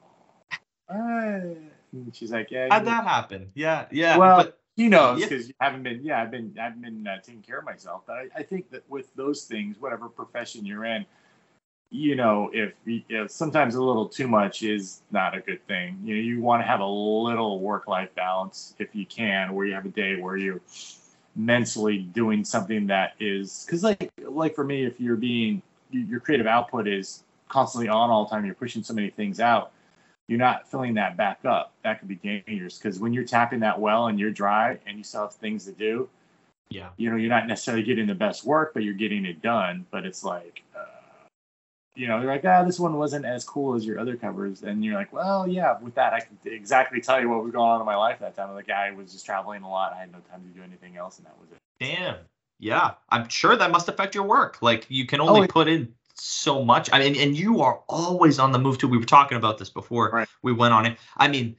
and 0.90 1.70
she's 2.12 2.30
like, 2.30 2.50
yeah. 2.50 2.68
How'd 2.70 2.84
that 2.84 3.04
happen? 3.04 3.50
Yeah, 3.54 3.86
yeah. 3.90 4.18
Well, 4.18 4.36
but, 4.36 4.58
you 4.76 4.90
know, 4.90 5.14
because 5.14 5.30
yeah. 5.30 5.48
you 5.48 5.54
haven't 5.62 5.82
been, 5.82 6.00
yeah, 6.04 6.20
I've 6.20 6.30
been, 6.30 6.54
I've 6.60 6.78
been 6.82 7.06
uh, 7.06 7.22
taking 7.22 7.40
care 7.40 7.58
of 7.58 7.64
myself. 7.64 8.02
But 8.06 8.16
I, 8.16 8.28
I 8.36 8.42
think 8.42 8.70
that 8.70 8.82
with 8.90 9.14
those 9.14 9.44
things, 9.44 9.80
whatever 9.80 10.10
profession 10.10 10.66
you're 10.66 10.84
in, 10.84 11.06
you 11.90 12.16
know, 12.16 12.50
if, 12.52 12.72
if 12.86 13.30
sometimes 13.30 13.74
a 13.74 13.82
little 13.82 14.08
too 14.08 14.28
much 14.28 14.62
is 14.62 15.02
not 15.10 15.36
a 15.36 15.40
good 15.40 15.64
thing. 15.66 15.98
You 16.02 16.16
know, 16.16 16.20
you 16.20 16.40
want 16.40 16.62
to 16.62 16.66
have 16.66 16.80
a 16.80 16.86
little 16.86 17.60
work-life 17.60 18.14
balance 18.14 18.74
if 18.78 18.94
you 18.94 19.06
can, 19.06 19.54
where 19.54 19.66
you 19.66 19.74
have 19.74 19.86
a 19.86 19.90
day 19.90 20.20
where 20.20 20.36
you're 20.36 20.60
mentally 21.36 21.98
doing 21.98 22.44
something 22.44 22.86
that 22.86 23.12
is, 23.20 23.64
because 23.64 23.82
like 23.82 24.10
like 24.26 24.54
for 24.54 24.64
me, 24.64 24.84
if 24.84 25.00
you're 25.00 25.16
being 25.16 25.62
your 25.90 26.18
creative 26.18 26.46
output 26.46 26.88
is 26.88 27.22
constantly 27.48 27.88
on 27.88 28.10
all 28.10 28.24
the 28.24 28.30
time, 28.30 28.44
you're 28.44 28.54
pushing 28.54 28.82
so 28.82 28.92
many 28.92 29.10
things 29.10 29.38
out, 29.38 29.70
you're 30.26 30.38
not 30.38 30.68
filling 30.68 30.94
that 30.94 31.16
back 31.16 31.44
up. 31.44 31.72
That 31.84 32.00
could 32.00 32.08
be 32.08 32.16
dangerous 32.16 32.78
because 32.78 32.98
when 32.98 33.12
you're 33.12 33.24
tapping 33.24 33.60
that 33.60 33.78
well 33.78 34.08
and 34.08 34.18
you're 34.18 34.32
dry 34.32 34.78
and 34.86 34.98
you 34.98 35.04
still 35.04 35.22
have 35.22 35.34
things 35.34 35.64
to 35.66 35.72
do, 35.72 36.08
yeah, 36.68 36.88
you 36.96 37.10
know, 37.10 37.16
you're 37.16 37.30
not 37.30 37.46
necessarily 37.46 37.84
getting 37.84 38.06
the 38.06 38.14
best 38.14 38.44
work, 38.44 38.74
but 38.74 38.82
you're 38.82 38.94
getting 38.94 39.24
it 39.24 39.40
done. 39.40 39.86
But 39.92 40.04
it's 40.04 40.24
like, 40.24 40.62
uh, 40.76 40.95
you 41.96 42.06
know, 42.06 42.20
you're 42.20 42.30
like, 42.30 42.44
ah, 42.44 42.62
this 42.62 42.78
one 42.78 42.98
wasn't 42.98 43.24
as 43.24 43.44
cool 43.44 43.74
as 43.74 43.84
your 43.84 43.98
other 43.98 44.16
covers. 44.16 44.62
And 44.62 44.84
you're 44.84 44.94
like, 44.94 45.12
well, 45.12 45.48
yeah, 45.48 45.78
with 45.80 45.94
that, 45.94 46.12
I 46.12 46.20
can 46.20 46.38
exactly 46.44 47.00
tell 47.00 47.20
you 47.20 47.28
what 47.28 47.42
was 47.42 47.52
going 47.52 47.68
on 47.68 47.80
in 47.80 47.86
my 47.86 47.96
life 47.96 48.18
that 48.20 48.36
time. 48.36 48.52
Like, 48.54 48.70
I 48.70 48.92
was 48.92 49.12
just 49.12 49.24
traveling 49.24 49.62
a 49.62 49.68
lot. 49.68 49.92
I 49.92 50.00
had 50.00 50.12
no 50.12 50.18
time 50.30 50.42
to 50.42 50.48
do 50.48 50.62
anything 50.62 50.96
else, 50.96 51.18
and 51.18 51.26
that 51.26 51.38
was 51.40 51.50
it. 51.50 51.58
Damn. 51.80 52.16
Yeah. 52.58 52.92
I'm 53.08 53.28
sure 53.28 53.56
that 53.56 53.70
must 53.70 53.88
affect 53.88 54.14
your 54.14 54.24
work. 54.24 54.58
Like, 54.60 54.86
you 54.88 55.06
can 55.06 55.20
only 55.20 55.42
oh, 55.42 55.46
put 55.46 55.68
in 55.68 55.94
so 56.14 56.64
much. 56.64 56.88
I 56.92 56.98
mean, 56.98 57.16
and 57.16 57.36
you 57.36 57.62
are 57.62 57.80
always 57.88 58.38
on 58.38 58.52
the 58.52 58.58
move 58.58 58.78
too. 58.78 58.88
We 58.88 58.98
were 58.98 59.04
talking 59.04 59.38
about 59.38 59.58
this 59.58 59.70
before 59.70 60.10
right. 60.10 60.28
we 60.42 60.52
went 60.52 60.74
on 60.74 60.86
it. 60.86 60.98
I 61.16 61.28
mean, 61.28 61.56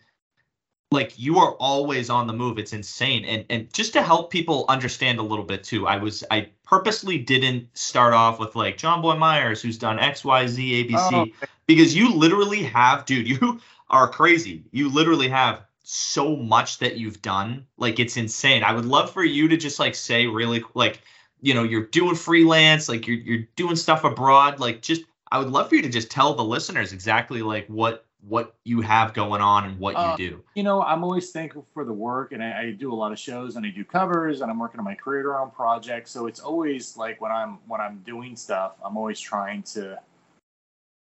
like 0.91 1.19
you 1.19 1.37
are 1.39 1.51
always 1.53 2.09
on 2.09 2.27
the 2.27 2.33
move. 2.33 2.57
It's 2.57 2.73
insane. 2.73 3.25
And 3.25 3.45
and 3.49 3.73
just 3.73 3.93
to 3.93 4.01
help 4.01 4.31
people 4.31 4.65
understand 4.69 5.19
a 5.19 5.23
little 5.23 5.43
bit 5.43 5.63
too, 5.63 5.87
I 5.87 5.97
was 5.97 6.23
I 6.31 6.49
purposely 6.63 7.17
didn't 7.17 7.67
start 7.77 8.13
off 8.13 8.39
with 8.39 8.55
like 8.55 8.77
JonBoy 8.77 9.17
Meyers, 9.17 9.61
who's 9.61 9.77
done 9.77 9.99
X, 9.99 10.23
Y, 10.23 10.47
Z, 10.47 10.85
ABC, 10.85 11.13
oh. 11.13 11.47
because 11.65 11.95
you 11.95 12.13
literally 12.13 12.63
have, 12.63 13.05
dude, 13.05 13.27
you 13.41 13.59
are 13.89 14.07
crazy. 14.07 14.63
You 14.71 14.89
literally 14.89 15.29
have 15.29 15.63
so 15.83 16.35
much 16.35 16.79
that 16.79 16.97
you've 16.97 17.21
done. 17.21 17.65
Like 17.77 17.99
it's 17.99 18.17
insane. 18.17 18.63
I 18.63 18.73
would 18.73 18.85
love 18.85 19.11
for 19.11 19.23
you 19.23 19.47
to 19.49 19.57
just 19.57 19.79
like 19.79 19.95
say 19.95 20.25
really 20.25 20.63
like, 20.73 21.01
you 21.41 21.53
know, 21.53 21.63
you're 21.63 21.85
doing 21.87 22.15
freelance, 22.15 22.87
like 22.87 23.07
you're 23.07 23.17
you're 23.17 23.47
doing 23.57 23.75
stuff 23.75 24.05
abroad. 24.05 24.61
Like 24.61 24.81
just 24.81 25.01
I 25.31 25.39
would 25.39 25.49
love 25.49 25.67
for 25.67 25.75
you 25.75 25.81
to 25.81 25.89
just 25.89 26.09
tell 26.09 26.33
the 26.33 26.43
listeners 26.43 26.93
exactly 26.93 27.41
like 27.41 27.67
what 27.67 28.06
what 28.27 28.55
you 28.63 28.81
have 28.81 29.13
going 29.13 29.41
on 29.41 29.65
and 29.65 29.79
what 29.79 29.95
uh, 29.95 30.15
you 30.17 30.29
do. 30.29 30.43
You 30.55 30.63
know, 30.63 30.81
I'm 30.81 31.03
always 31.03 31.31
thankful 31.31 31.65
for 31.73 31.85
the 31.85 31.93
work, 31.93 32.31
and 32.33 32.43
I, 32.43 32.61
I, 32.61 32.71
do 32.71 32.93
a 32.93 32.95
lot 32.95 33.11
of 33.11 33.19
shows 33.19 33.55
and 33.55 33.65
I 33.65 33.69
do 33.69 33.83
covers, 33.83 34.41
and 34.41 34.51
I'm 34.51 34.59
working 34.59 34.79
on 34.79 34.85
my 34.85 34.95
creator 34.95 35.39
own 35.39 35.51
projects. 35.51 36.11
So 36.11 36.27
it's 36.27 36.39
always 36.39 36.97
like 36.97 37.21
when 37.21 37.31
I'm 37.31 37.59
when 37.67 37.79
I'm 37.79 38.03
doing 38.05 38.35
stuff, 38.35 38.73
I'm 38.83 38.97
always 38.97 39.19
trying 39.19 39.63
to, 39.63 39.99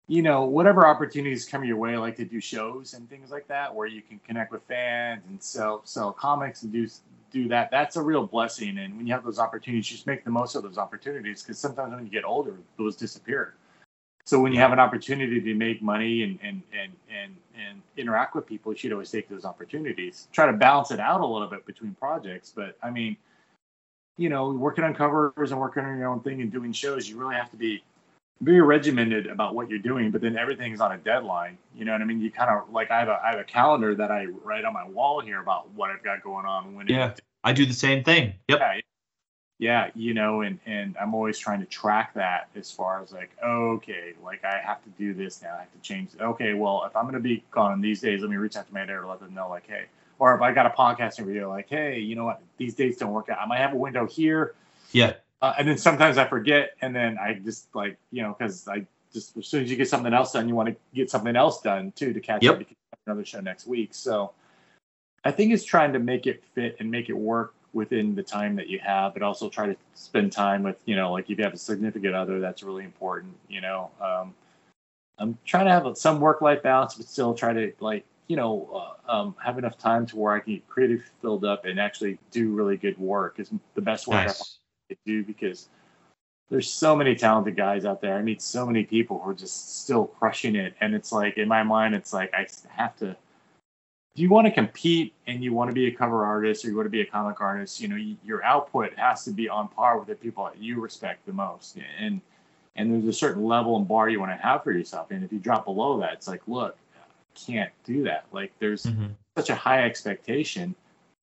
you 0.06 0.22
know, 0.22 0.44
whatever 0.44 0.86
opportunities 0.86 1.46
come 1.46 1.64
your 1.64 1.76
way, 1.76 1.96
like 1.96 2.16
to 2.16 2.24
do 2.24 2.40
shows 2.40 2.94
and 2.94 3.08
things 3.08 3.30
like 3.30 3.48
that, 3.48 3.74
where 3.74 3.86
you 3.86 4.02
can 4.02 4.20
connect 4.26 4.52
with 4.52 4.62
fans 4.64 5.22
and 5.28 5.42
sell 5.42 5.82
sell 5.84 6.12
comics 6.12 6.62
and 6.62 6.72
do 6.72 6.86
do 7.30 7.48
that. 7.48 7.70
That's 7.70 7.96
a 7.96 8.02
real 8.02 8.26
blessing. 8.26 8.78
And 8.78 8.96
when 8.96 9.06
you 9.06 9.14
have 9.14 9.24
those 9.24 9.38
opportunities, 9.38 9.86
just 9.86 10.06
make 10.06 10.24
the 10.24 10.30
most 10.30 10.54
of 10.54 10.62
those 10.62 10.78
opportunities 10.78 11.42
because 11.42 11.58
sometimes 11.58 11.94
when 11.94 12.04
you 12.04 12.10
get 12.10 12.24
older, 12.24 12.56
those 12.76 12.96
disappear. 12.96 13.54
So 14.28 14.38
when 14.38 14.52
you 14.52 14.58
have 14.58 14.72
an 14.72 14.78
opportunity 14.78 15.40
to 15.40 15.54
make 15.54 15.80
money 15.80 16.22
and 16.22 16.38
and 16.42 16.60
and 16.78 16.92
and 17.10 17.34
and 17.56 17.80
interact 17.96 18.34
with 18.34 18.44
people, 18.44 18.72
you 18.72 18.78
should 18.78 18.92
always 18.92 19.10
take 19.10 19.26
those 19.26 19.46
opportunities. 19.46 20.28
Try 20.32 20.44
to 20.44 20.52
balance 20.52 20.90
it 20.90 21.00
out 21.00 21.22
a 21.22 21.26
little 21.26 21.48
bit 21.48 21.64
between 21.64 21.94
projects, 21.94 22.52
but 22.54 22.76
I 22.82 22.90
mean, 22.90 23.16
you 24.18 24.28
know, 24.28 24.50
working 24.50 24.84
on 24.84 24.94
covers 24.94 25.50
and 25.50 25.58
working 25.58 25.82
on 25.82 25.96
your 25.96 26.08
own 26.08 26.20
thing 26.20 26.42
and 26.42 26.52
doing 26.52 26.72
shows, 26.72 27.08
you 27.08 27.16
really 27.16 27.36
have 27.36 27.50
to 27.52 27.56
be 27.56 27.82
very 28.42 28.60
regimented 28.60 29.28
about 29.28 29.54
what 29.54 29.70
you're 29.70 29.78
doing. 29.78 30.10
But 30.10 30.20
then 30.20 30.36
everything's 30.36 30.82
on 30.82 30.92
a 30.92 30.98
deadline. 30.98 31.56
You 31.74 31.86
know 31.86 31.92
what 31.92 32.02
I 32.02 32.04
mean? 32.04 32.20
You 32.20 32.30
kind 32.30 32.50
of 32.50 32.70
like 32.70 32.90
I 32.90 32.98
have 32.98 33.08
a 33.08 33.18
I 33.24 33.30
have 33.30 33.40
a 33.40 33.44
calendar 33.44 33.94
that 33.94 34.10
I 34.10 34.26
write 34.44 34.66
on 34.66 34.74
my 34.74 34.86
wall 34.86 35.20
here 35.20 35.40
about 35.40 35.70
what 35.70 35.88
I've 35.88 36.04
got 36.04 36.22
going 36.22 36.44
on. 36.44 36.74
When 36.74 36.86
yeah, 36.86 37.14
I 37.44 37.54
do 37.54 37.64
the 37.64 37.72
same 37.72 38.04
thing. 38.04 38.34
Yep. 38.48 38.60
Yeah, 38.60 38.80
yeah, 39.58 39.90
you 39.94 40.14
know, 40.14 40.42
and 40.42 40.58
and 40.66 40.96
I'm 41.00 41.14
always 41.14 41.38
trying 41.38 41.60
to 41.60 41.66
track 41.66 42.14
that 42.14 42.48
as 42.54 42.70
far 42.70 43.02
as 43.02 43.12
like, 43.12 43.30
okay, 43.44 44.14
like 44.22 44.44
I 44.44 44.60
have 44.64 44.82
to 44.84 44.90
do 44.90 45.14
this 45.14 45.42
now. 45.42 45.54
I 45.54 45.60
have 45.60 45.72
to 45.72 45.80
change. 45.80 46.10
Okay, 46.20 46.54
well, 46.54 46.84
if 46.86 46.96
I'm 46.96 47.04
gonna 47.06 47.18
be 47.18 47.42
gone 47.50 47.80
these 47.80 48.00
days, 48.00 48.20
let 48.20 48.30
me 48.30 48.36
reach 48.36 48.56
out 48.56 48.68
to 48.68 48.72
my 48.72 48.82
editor, 48.82 49.06
let 49.06 49.20
them 49.20 49.34
know, 49.34 49.48
like, 49.48 49.66
hey, 49.66 49.86
or 50.20 50.34
if 50.34 50.40
I 50.40 50.52
got 50.52 50.66
a 50.66 50.70
podcasting 50.70 51.26
video, 51.26 51.48
like, 51.48 51.68
hey, 51.68 51.98
you 51.98 52.14
know 52.14 52.24
what, 52.24 52.40
these 52.56 52.74
dates 52.74 52.98
don't 52.98 53.12
work 53.12 53.28
out. 53.28 53.38
I 53.40 53.46
might 53.46 53.58
have 53.58 53.72
a 53.72 53.76
window 53.76 54.06
here. 54.06 54.54
Yeah. 54.92 55.14
Uh, 55.42 55.54
and 55.58 55.68
then 55.68 55.78
sometimes 55.78 56.18
I 56.18 56.26
forget, 56.26 56.76
and 56.80 56.94
then 56.94 57.18
I 57.18 57.34
just 57.34 57.74
like, 57.74 57.96
you 58.10 58.22
know, 58.22 58.34
because 58.36 58.66
I 58.68 58.86
just 59.12 59.36
as 59.36 59.46
soon 59.46 59.64
as 59.64 59.70
you 59.70 59.76
get 59.76 59.88
something 59.88 60.12
else 60.12 60.32
done, 60.32 60.48
you 60.48 60.54
want 60.54 60.68
to 60.68 60.76
get 60.94 61.10
something 61.10 61.34
else 61.34 61.60
done 61.62 61.92
too 61.92 62.12
to 62.12 62.20
catch 62.20 62.42
yep. 62.42 62.54
up 62.54 62.58
to 62.60 62.74
another 63.06 63.24
show 63.24 63.40
next 63.40 63.66
week. 63.66 63.90
So 63.92 64.32
I 65.24 65.32
think 65.32 65.52
it's 65.52 65.64
trying 65.64 65.92
to 65.94 65.98
make 65.98 66.26
it 66.26 66.44
fit 66.54 66.76
and 66.78 66.90
make 66.90 67.08
it 67.08 67.16
work 67.16 67.54
within 67.78 68.14
the 68.14 68.22
time 68.22 68.56
that 68.56 68.68
you 68.68 68.78
have, 68.80 69.14
but 69.14 69.22
also 69.22 69.48
try 69.48 69.66
to 69.66 69.76
spend 69.94 70.32
time 70.32 70.62
with, 70.62 70.76
you 70.84 70.96
know, 70.96 71.12
like 71.12 71.30
if 71.30 71.38
you 71.38 71.44
have 71.44 71.54
a 71.54 71.58
significant 71.58 72.14
other, 72.14 72.40
that's 72.40 72.62
really 72.62 72.84
important, 72.84 73.34
you 73.48 73.60
know. 73.60 73.90
Um, 74.00 74.34
I'm 75.18 75.38
trying 75.46 75.66
to 75.66 75.72
have 75.72 75.96
some 75.96 76.20
work 76.20 76.42
life 76.42 76.62
balance, 76.62 76.94
but 76.94 77.06
still 77.06 77.34
try 77.34 77.52
to 77.52 77.72
like, 77.80 78.04
you 78.26 78.36
know, 78.36 78.96
uh, 79.08 79.12
um, 79.12 79.34
have 79.42 79.56
enough 79.56 79.78
time 79.78 80.04
to 80.06 80.16
where 80.16 80.34
I 80.34 80.40
can 80.40 80.54
get 80.54 80.68
creative 80.68 81.10
filled 81.22 81.44
up 81.44 81.64
and 81.64 81.80
actually 81.80 82.18
do 82.30 82.50
really 82.50 82.76
good 82.76 82.98
work 82.98 83.38
is 83.38 83.50
the 83.74 83.80
best 83.80 84.06
work 84.06 84.26
nice. 84.26 84.58
I 84.90 84.94
can 84.94 84.98
do 85.06 85.24
because 85.24 85.68
there's 86.50 86.70
so 86.70 86.96
many 86.96 87.14
talented 87.14 87.56
guys 87.56 87.84
out 87.84 88.00
there. 88.00 88.14
I 88.14 88.22
meet 88.22 88.42
so 88.42 88.66
many 88.66 88.84
people 88.84 89.20
who 89.20 89.30
are 89.30 89.34
just 89.34 89.82
still 89.82 90.06
crushing 90.06 90.56
it. 90.56 90.74
And 90.80 90.94
it's 90.94 91.12
like, 91.12 91.38
in 91.38 91.48
my 91.48 91.62
mind, 91.62 91.94
it's 91.94 92.12
like, 92.12 92.32
I 92.34 92.46
have 92.70 92.96
to, 92.96 93.16
if 94.18 94.22
you 94.22 94.30
want 94.30 94.48
to 94.48 94.50
compete 94.50 95.14
and 95.28 95.44
you 95.44 95.52
want 95.52 95.70
to 95.70 95.72
be 95.72 95.86
a 95.86 95.92
cover 95.92 96.26
artist 96.26 96.64
or 96.64 96.70
you 96.70 96.74
want 96.74 96.86
to 96.86 96.90
be 96.90 97.02
a 97.02 97.06
comic 97.06 97.40
artist, 97.40 97.80
you 97.80 97.86
know, 97.86 97.94
your 98.24 98.42
output 98.42 98.92
has 98.98 99.22
to 99.22 99.30
be 99.30 99.48
on 99.48 99.68
par 99.68 99.96
with 99.96 100.08
the 100.08 100.14
people 100.16 100.44
that 100.46 100.58
you 100.58 100.80
respect 100.80 101.24
the 101.24 101.32
most. 101.32 101.78
And 102.00 102.20
and 102.74 102.92
there's 102.92 103.06
a 103.06 103.12
certain 103.12 103.44
level 103.44 103.76
and 103.76 103.86
bar 103.86 104.08
you 104.08 104.18
want 104.18 104.32
to 104.32 104.36
have 104.36 104.64
for 104.64 104.72
yourself. 104.72 105.12
And 105.12 105.22
if 105.22 105.32
you 105.32 105.38
drop 105.38 105.66
below 105.66 106.00
that, 106.00 106.14
it's 106.14 106.26
like, 106.26 106.42
look, 106.48 106.76
I 106.96 107.38
can't 107.38 107.70
do 107.84 108.02
that. 108.04 108.24
Like 108.32 108.50
there's 108.58 108.86
mm-hmm. 108.86 109.06
such 109.36 109.50
a 109.50 109.54
high 109.54 109.84
expectation. 109.84 110.74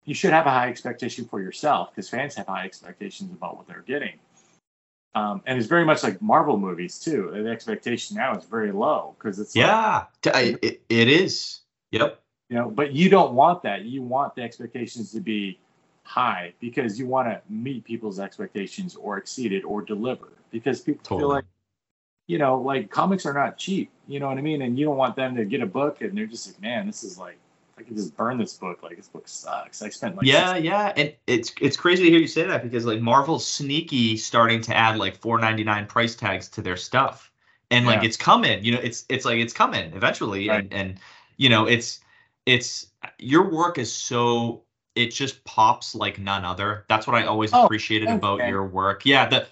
You 0.06 0.14
should 0.14 0.32
have 0.32 0.46
a 0.46 0.52
high 0.52 0.70
expectation 0.70 1.26
for 1.26 1.42
yourself 1.42 1.90
because 1.92 2.08
fans 2.08 2.34
have 2.36 2.48
high 2.48 2.64
expectations 2.64 3.30
about 3.34 3.58
what 3.58 3.68
they're 3.68 3.84
getting. 3.86 4.14
Um, 5.16 5.42
and 5.46 5.58
it's 5.58 5.68
very 5.68 5.84
much 5.84 6.02
like 6.02 6.22
Marvel 6.22 6.58
movies 6.58 6.98
too. 6.98 7.30
The 7.34 7.50
expectation 7.50 8.16
now 8.16 8.38
is 8.38 8.46
very 8.46 8.72
low 8.72 9.18
because 9.18 9.38
it's 9.38 9.54
yeah, 9.54 10.06
like, 10.24 10.60
it, 10.64 10.82
it 10.88 11.10
is. 11.10 11.60
Yep 11.92 12.22
you 12.50 12.56
know 12.56 12.70
but 12.70 12.94
you 12.94 13.10
don't 13.10 13.34
want 13.34 13.64
that 13.64 13.84
you 13.84 14.02
want 14.02 14.36
the 14.36 14.42
expectations 14.42 15.12
to 15.12 15.20
be 15.20 15.60
high 16.04 16.54
because 16.60 17.00
you 17.00 17.08
want 17.08 17.28
to 17.28 17.42
meet 17.50 17.84
people's 17.84 18.20
expectations 18.20 18.96
or 18.96 19.18
exceed 19.18 19.52
it 19.52 19.64
or 19.64 19.82
deliver 19.82 20.30
because 20.52 20.82
people 20.82 21.02
totally. 21.04 21.22
feel 21.22 21.30
like 21.30 21.46
you 22.28 22.38
know 22.38 22.60
like 22.60 22.90
comics 22.92 23.26
are 23.26 23.34
not 23.34 23.58
cheap 23.58 23.90
you 24.08 24.20
know 24.20 24.28
what 24.28 24.38
i 24.38 24.42
mean 24.42 24.62
and 24.62 24.78
you 24.78 24.86
don't 24.86 24.98
want 24.98 25.16
them 25.16 25.36
to 25.36 25.46
get 25.46 25.62
a 25.62 25.66
book 25.66 26.02
and 26.02 26.18
they're 26.18 26.28
just 26.28 26.48
like 26.48 26.62
man 26.62 26.86
this 26.86 27.04
is 27.04 27.18
like 27.18 27.38
I 27.78 27.84
can 27.84 27.96
just 27.96 28.16
burn 28.16 28.38
this 28.38 28.54
book. 28.54 28.84
Like 28.84 28.96
this 28.96 29.10
book 29.10 29.28
sucks. 29.28 29.82
I 29.82 29.90
spent 29.90 30.16
like 30.16 30.26
yeah, 30.26 30.56
yeah, 30.56 30.94
and 30.96 31.14
it's 31.28 31.54
it's 31.60 31.76
crazy 31.76 32.06
to 32.06 32.10
hear 32.10 32.20
you 32.20 32.28
say 32.28 32.44
that 32.44 32.64
because 32.64 32.86
like 32.86 33.02
Marvel's 33.02 33.46
sneaky 33.46 34.16
starting 34.16 34.62
to 34.62 34.76
add 34.76 34.98
like 34.98 35.18
four 35.18 35.40
ninety 35.40 35.64
nine 35.64 35.86
price 35.86 36.16
tags 36.16 36.48
to 36.50 36.62
their 36.62 36.78
stuff, 36.78 37.32
and 37.72 37.86
like 37.86 38.02
yeah. 38.02 38.08
it's 38.08 38.18
coming. 38.18 38.64
You 38.64 38.74
know, 38.74 38.80
it's 38.82 39.04
it's 39.10 39.26
like 39.26 39.40
it's 39.40 39.54
coming 39.54 39.92
eventually, 39.94 40.48
right. 40.48 40.64
and 40.64 40.74
and 40.74 41.00
you 41.36 41.50
know 41.50 41.66
it's 41.66 42.00
it's 42.46 42.88
your 43.20 43.50
work 43.50 43.78
is 43.78 43.94
so 43.94 44.65
it 44.96 45.12
just 45.12 45.44
pops 45.44 45.94
like 45.94 46.20
none 46.20 46.46
other. 46.46 46.86
That's 46.88 47.06
what 47.06 47.16
I 47.16 47.26
always 47.26 47.52
oh, 47.54 47.66
appreciated 47.66 48.10
about 48.10 48.48
your 48.48 48.66
work. 48.66 49.06
Yeah, 49.06 49.28
the 49.28 49.46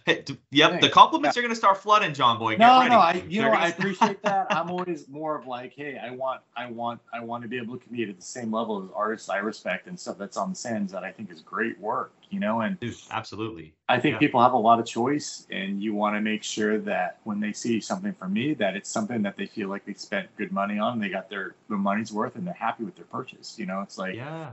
yep, 0.52 0.72
thanks. 0.72 0.86
the 0.86 0.90
compliments 0.90 1.36
yeah. 1.36 1.42
are 1.42 1.44
gonna 1.44 1.56
start 1.56 1.78
flooding, 1.78 2.12
JonBoy. 2.12 2.52
Get 2.52 2.60
no, 2.60 2.80
ready. 2.80 2.90
no, 2.90 3.00
I 3.00 3.24
you 3.28 3.42
They're 3.42 3.52
know 3.52 3.58
I 3.58 3.68
appreciate 3.68 4.24
that. 4.24 4.48
I'm 4.50 4.72
always 4.72 5.10
more 5.10 5.38
of 5.38 5.46
like, 5.46 5.74
hey, 5.76 6.00
I 6.02 6.12
want, 6.12 6.42
I 6.56 6.72
want, 6.72 7.02
I 7.14 7.22
want 7.22 7.44
to 7.44 7.50
be 7.50 7.58
able 7.58 7.78
to 7.78 7.84
compete 7.84 8.08
at 8.08 8.16
the 8.16 8.22
same 8.22 8.54
level 8.54 8.82
as 8.84 8.90
artists 8.96 9.28
I 9.30 9.38
respect 9.40 9.88
and 9.88 10.00
stuff 10.00 10.18
that's 10.18 10.38
on 10.38 10.52
the 10.52 10.56
sands 10.56 10.94
that 10.94 11.04
I 11.04 11.12
think 11.12 11.30
is 11.30 11.42
great 11.42 11.78
work. 11.80 12.14
You 12.30 12.40
know, 12.40 12.62
and 12.62 12.80
Dude, 12.80 12.96
absolutely. 13.12 13.74
I 13.90 14.00
think 14.00 14.14
yeah. 14.14 14.20
people 14.20 14.42
have 14.42 14.54
a 14.54 14.58
lot 14.58 14.80
of 14.80 14.88
choice, 14.88 15.46
and 15.52 15.84
you 15.84 15.94
want 15.94 16.16
to 16.16 16.22
make 16.22 16.42
sure 16.42 16.80
that 16.80 17.20
when 17.26 17.40
they 17.40 17.52
see 17.52 17.80
something 17.80 18.14
from 18.14 18.34
me, 18.34 18.56
that 18.56 18.76
it's 18.76 18.90
something 18.90 19.22
that 19.22 19.38
they 19.38 19.46
feel 19.46 19.68
like 19.68 19.86
they 19.86 19.94
spent 19.94 20.36
good 20.38 20.52
money 20.52 20.80
on, 20.80 21.00
they 21.00 21.10
got 21.10 21.30
their 21.30 21.56
their 21.68 21.78
money's 21.78 22.14
worth, 22.14 22.36
and 22.36 22.48
they're 22.48 22.54
happy 22.54 22.86
with 22.86 22.96
their 22.96 23.06
purchase. 23.06 23.60
You 23.60 23.66
know, 23.66 23.82
it's 23.82 23.98
like 23.98 24.16
yeah 24.16 24.52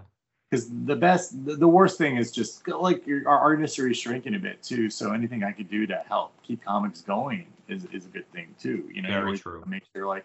because 0.51 0.69
the 0.85 0.97
best 0.97 1.45
the, 1.45 1.69
worst 1.69 1.97
thing 1.97 2.17
is 2.17 2.33
just 2.33 2.67
like 2.67 3.05
our 3.27 3.39
art 3.39 3.55
industry 3.57 3.91
is 3.91 3.97
shrinking 3.97 4.35
a 4.35 4.39
bit 4.39 4.63
too 4.63 4.91
so 4.91 5.13
anything 5.13 5.45
i 5.45 5.53
could 5.53 5.71
do 5.71 5.87
to 5.87 5.97
help 6.09 6.33
keep 6.43 6.63
comics 6.65 7.01
going 7.03 7.47
is, 7.69 7.85
is 7.93 8.07
a 8.07 8.09
good 8.09 8.31
thing 8.33 8.55
too 8.59 8.89
you 8.93 9.03
know 9.03 9.09
Very 9.09 9.39
true. 9.39 9.63
make 9.67 9.85
sure 9.95 10.07
like 10.07 10.25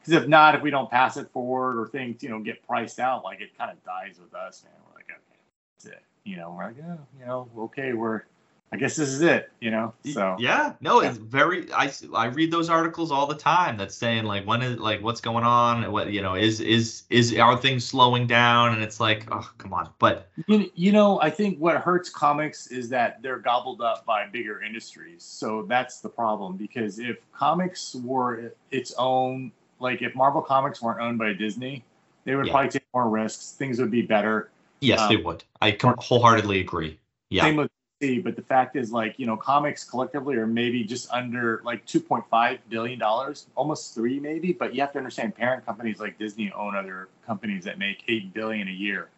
because 0.00 0.14
if 0.14 0.28
not 0.28 0.54
if 0.54 0.62
we 0.62 0.70
don't 0.70 0.90
pass 0.90 1.16
it 1.16 1.28
forward 1.30 1.78
or 1.78 1.86
things 1.86 2.22
you 2.22 2.30
know 2.30 2.40
get 2.40 2.66
priced 2.66 2.98
out 2.98 3.24
like 3.24 3.40
it 3.40 3.56
kind 3.58 3.70
of 3.70 3.82
dies 3.84 4.18
with 4.20 4.34
us 4.34 4.64
man 4.64 4.72
we're 4.88 4.96
like 4.96 5.04
okay 5.10 5.38
that's 5.76 5.86
it 5.86 6.02
you 6.24 6.36
know 6.36 6.54
we're 6.56 6.64
like 6.64 6.76
oh 6.88 6.98
you 7.18 7.26
know 7.26 7.48
okay 7.58 7.92
we're 7.92 8.22
I 8.72 8.78
guess 8.78 8.96
this 8.96 9.08
is 9.10 9.22
it, 9.22 9.52
you 9.60 9.70
know. 9.70 9.94
So 10.12 10.36
yeah, 10.40 10.72
no, 10.80 11.00
it's 11.00 11.18
very. 11.18 11.72
I 11.72 11.92
I 12.12 12.26
read 12.26 12.50
those 12.50 12.68
articles 12.68 13.12
all 13.12 13.28
the 13.28 13.36
time 13.36 13.76
that's 13.76 13.94
saying 13.94 14.24
like 14.24 14.44
when 14.44 14.60
is 14.60 14.78
like 14.78 15.02
what's 15.02 15.20
going 15.20 15.44
on, 15.44 15.90
what 15.92 16.12
you 16.12 16.20
know 16.20 16.34
is 16.34 16.60
is 16.60 17.04
is 17.08 17.36
are 17.38 17.56
things 17.56 17.84
slowing 17.84 18.26
down, 18.26 18.74
and 18.74 18.82
it's 18.82 18.98
like 18.98 19.28
oh 19.30 19.48
come 19.58 19.72
on, 19.72 19.90
but 20.00 20.28
you, 20.48 20.68
you 20.74 20.90
know 20.90 21.20
I 21.22 21.30
think 21.30 21.58
what 21.58 21.76
hurts 21.76 22.10
comics 22.10 22.66
is 22.66 22.88
that 22.88 23.22
they're 23.22 23.38
gobbled 23.38 23.82
up 23.82 24.04
by 24.04 24.26
bigger 24.26 24.60
industries, 24.60 25.22
so 25.22 25.62
that's 25.68 26.00
the 26.00 26.08
problem 26.08 26.56
because 26.56 26.98
if 26.98 27.18
comics 27.32 27.94
were 27.94 28.52
its 28.72 28.92
own, 28.98 29.52
like 29.78 30.02
if 30.02 30.16
Marvel 30.16 30.42
Comics 30.42 30.82
weren't 30.82 31.00
owned 31.00 31.18
by 31.20 31.34
Disney, 31.34 31.84
they 32.24 32.34
would 32.34 32.46
yeah. 32.46 32.52
probably 32.52 32.70
take 32.70 32.86
more 32.92 33.08
risks, 33.08 33.52
things 33.52 33.78
would 33.78 33.92
be 33.92 34.02
better. 34.02 34.50
Yes, 34.80 35.00
um, 35.00 35.08
they 35.08 35.16
would. 35.16 35.44
I 35.62 35.78
wholeheartedly 35.80 36.58
agree. 36.58 36.98
Yeah. 37.30 37.42
Same 37.42 37.56
with 37.56 37.70
see, 38.00 38.18
but 38.18 38.36
the 38.36 38.42
fact 38.42 38.76
is, 38.76 38.92
like, 38.92 39.18
you 39.18 39.26
know, 39.26 39.36
comics 39.36 39.84
collectively 39.84 40.36
are 40.36 40.46
maybe 40.46 40.84
just 40.84 41.10
under 41.10 41.60
like 41.64 41.86
2.5 41.86 42.58
billion 42.68 42.98
dollars, 42.98 43.46
almost 43.54 43.94
three 43.94 44.20
maybe. 44.20 44.52
But 44.52 44.74
you 44.74 44.80
have 44.80 44.92
to 44.92 44.98
understand, 44.98 45.34
parent 45.34 45.64
companies 45.64 46.00
like 46.00 46.18
Disney 46.18 46.52
own 46.52 46.76
other 46.76 47.08
companies 47.26 47.64
that 47.64 47.78
make 47.78 48.04
eight 48.08 48.32
billion 48.34 48.68
a 48.68 48.72
year. 48.72 49.08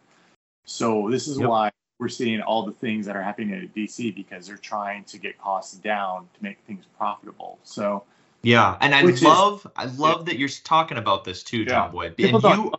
So 0.65 1.09
this 1.09 1.27
is 1.27 1.39
yep. 1.39 1.49
why 1.49 1.71
we're 1.99 2.09
seeing 2.09 2.41
all 2.41 2.65
the 2.65 2.71
things 2.71 3.05
that 3.05 3.15
are 3.15 3.23
happening 3.23 3.53
at 3.53 3.73
DC 3.75 4.15
because 4.15 4.47
they're 4.47 4.57
trying 4.57 5.03
to 5.05 5.17
get 5.17 5.37
costs 5.37 5.75
down 5.77 6.27
to 6.33 6.43
make 6.43 6.57
things 6.65 6.85
profitable. 6.97 7.59
So 7.63 8.03
yeah, 8.41 8.77
and 8.79 8.95
I 8.95 9.01
love 9.01 9.65
is, 9.65 9.71
I 9.75 9.85
love 9.85 10.19
yeah. 10.19 10.23
that 10.25 10.39
you're 10.39 10.49
talking 10.49 10.97
about 10.97 11.25
this 11.25 11.43
too, 11.43 11.65
John 11.65 11.87
yeah. 11.87 11.91
Boyd. 11.91 12.15
And 12.19 12.41
you 12.41 12.71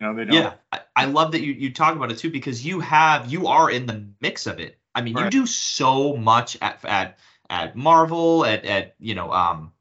You 0.00 0.06
know, 0.06 0.14
they 0.14 0.24
don't. 0.24 0.34
Yeah, 0.34 0.52
I, 0.72 0.80
I 0.94 1.04
love 1.06 1.32
that 1.32 1.42
you 1.42 1.52
you 1.52 1.72
talk 1.72 1.96
about 1.96 2.12
it 2.12 2.18
too 2.18 2.30
because 2.30 2.64
you 2.64 2.80
have 2.80 3.30
you 3.30 3.48
are 3.48 3.70
in 3.70 3.86
the 3.86 4.06
mix 4.20 4.46
of 4.46 4.60
it. 4.60 4.78
I 4.94 5.02
mean, 5.02 5.14
right. 5.14 5.24
you 5.24 5.30
do 5.30 5.46
so 5.46 6.16
much 6.16 6.56
at 6.60 6.84
at 6.84 7.18
at 7.48 7.76
Marvel 7.76 8.44
at 8.44 8.64
at 8.64 8.94
you 8.98 9.14
know 9.14 9.32
um 9.32 9.72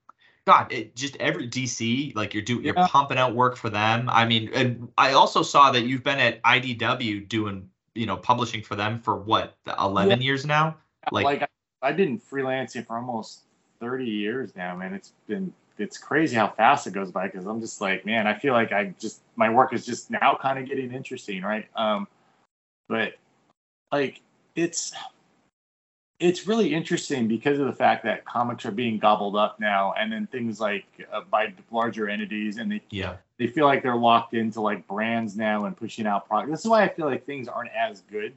God, 0.50 0.72
it 0.72 0.96
just 0.96 1.16
every 1.18 1.48
DC, 1.48 2.16
like 2.16 2.34
you're 2.34 2.42
doing, 2.42 2.66
you're 2.66 2.74
pumping 2.74 3.20
out 3.20 3.36
work 3.36 3.56
for 3.56 3.70
them. 3.70 4.10
I 4.10 4.26
mean, 4.26 4.50
and 4.56 4.92
I 4.98 5.14
also 5.14 5.44
saw 5.44 5.72
that 5.72 5.82
you've 5.82 6.04
been 6.04 6.18
at 6.18 6.42
IDW 6.42 7.30
doing, 7.30 7.70
you 7.94 8.08
know, 8.08 8.18
publishing 8.18 8.64
for 8.64 8.76
them 8.76 9.00
for 9.00 9.16
what, 9.16 9.56
11 9.80 10.10
yeah. 10.10 10.26
years 10.26 10.48
now? 10.48 10.78
Like, 11.12 11.26
like 11.26 11.50
I've 11.84 11.98
been 11.98 12.20
freelancing 12.20 12.88
for 12.88 12.98
almost 12.98 13.42
30 13.80 14.06
years 14.06 14.56
now, 14.56 14.76
man. 14.76 14.96
It's 14.96 15.14
been, 15.28 15.54
it's 15.78 16.00
crazy 16.00 16.36
how 16.36 16.48
fast 16.48 16.88
it 16.88 16.94
goes 16.94 17.12
by 17.12 17.28
because 17.28 17.46
I'm 17.46 17.62
just 17.62 17.80
like, 17.80 18.04
man, 18.04 18.26
I 18.26 18.34
feel 18.34 18.54
like 18.54 18.72
I 18.72 18.96
just, 19.00 19.22
my 19.36 19.52
work 19.52 19.72
is 19.72 19.86
just 19.86 20.10
now 20.10 20.36
kind 20.42 20.58
of 20.58 20.66
getting 20.66 20.92
interesting, 20.92 21.44
right? 21.44 21.68
Um, 21.76 22.08
but 22.88 23.14
like, 23.92 24.22
it's, 24.56 24.94
it's 26.20 26.48
really 26.48 26.74
interesting 26.74 27.28
because 27.28 27.60
of 27.60 27.66
the 27.66 27.74
fact 27.74 28.04
that 28.04 28.26
comics 28.26 28.66
are 28.66 28.72
being 28.72 29.00
gobbled 29.00 29.36
up 29.36 29.60
now, 29.60 29.94
and 29.98 30.12
then 30.12 30.28
things 30.28 30.60
like 30.60 30.86
uh, 31.12 31.22
by 31.30 31.54
larger 31.72 32.10
entities, 32.10 32.58
and 32.58 32.72
they 32.72 32.82
yeah 32.90 33.16
they 33.38 33.48
feel 33.48 33.66
like 33.66 33.82
they're 33.82 33.96
locked 33.96 34.34
into 34.34 34.60
like 34.60 34.86
brands 34.88 35.38
now 35.38 35.66
and 35.66 35.76
pushing 35.78 36.06
out 36.06 36.28
products. 36.28 36.52
This 36.52 36.60
is 36.62 36.68
why 36.68 36.84
I 36.84 36.90
feel 36.90 37.06
like 37.06 37.26
things 37.26 37.48
aren't 37.48 37.72
as 37.72 38.02
good. 38.02 38.34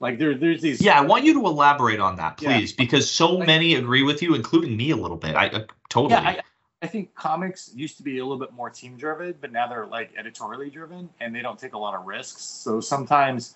Like 0.00 0.18
there, 0.18 0.34
there's 0.34 0.60
these. 0.60 0.82
Yeah, 0.82 0.98
I 0.98 1.02
want 1.02 1.24
you 1.24 1.34
to 1.34 1.46
elaborate 1.46 2.00
on 2.00 2.16
that, 2.16 2.36
please, 2.38 2.72
yeah. 2.72 2.76
because 2.78 3.08
so 3.08 3.34
like, 3.34 3.46
many 3.46 3.74
agree 3.74 4.02
with 4.02 4.22
you, 4.22 4.34
including 4.34 4.76
me 4.76 4.90
a 4.90 4.96
little 4.96 5.16
bit. 5.16 5.36
I 5.36 5.48
uh, 5.48 5.64
totally. 5.88 6.14
Yeah, 6.14 6.30
I, 6.30 6.40
I 6.82 6.86
think 6.86 7.14
comics 7.14 7.70
used 7.74 7.96
to 7.98 8.02
be 8.02 8.18
a 8.18 8.24
little 8.24 8.38
bit 8.38 8.52
more 8.52 8.70
team 8.70 8.96
driven, 8.96 9.34
but 9.40 9.52
now 9.52 9.68
they're 9.68 9.86
like 9.86 10.10
editorially 10.18 10.70
driven, 10.70 11.08
and 11.20 11.32
they 11.34 11.42
don't 11.42 11.58
take 11.58 11.74
a 11.74 11.78
lot 11.78 11.94
of 11.94 12.06
risks. 12.06 12.42
So 12.42 12.80
sometimes 12.80 13.54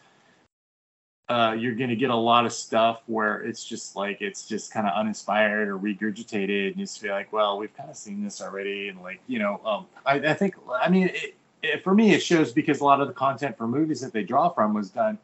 uh, 1.28 1.56
you're 1.58 1.74
going 1.74 1.90
to 1.90 1.96
get 1.96 2.10
a 2.10 2.16
lot 2.16 2.44
of 2.44 2.52
stuff 2.52 3.02
where 3.06 3.42
it's 3.42 3.64
just 3.64 3.96
like 3.96 4.20
it's 4.20 4.46
just 4.46 4.72
kind 4.72 4.86
of 4.86 4.94
uninspired 4.94 5.68
or 5.68 5.78
regurgitated, 5.78 6.68
and 6.68 6.76
you 6.76 6.84
just 6.84 7.00
feel 7.00 7.12
like, 7.12 7.32
well, 7.32 7.58
we've 7.58 7.74
kind 7.76 7.88
of 7.88 7.96
seen 7.96 8.22
this 8.22 8.42
already, 8.42 8.88
and 8.88 9.00
like 9.00 9.20
you 9.26 9.38
know, 9.38 9.60
um, 9.64 9.86
I, 10.04 10.16
I 10.16 10.34
think, 10.34 10.56
I 10.70 10.90
mean, 10.90 11.08
it, 11.08 11.34
it, 11.62 11.84
for 11.84 11.94
me, 11.94 12.12
it 12.12 12.22
shows 12.22 12.52
because 12.52 12.80
a 12.80 12.84
lot 12.84 13.00
of 13.00 13.08
the 13.08 13.14
content 13.14 13.56
for 13.56 13.66
movies 13.66 14.02
that 14.02 14.12
they 14.12 14.22
draw 14.22 14.50
from 14.50 14.74
was 14.74 14.90
done 14.90 15.18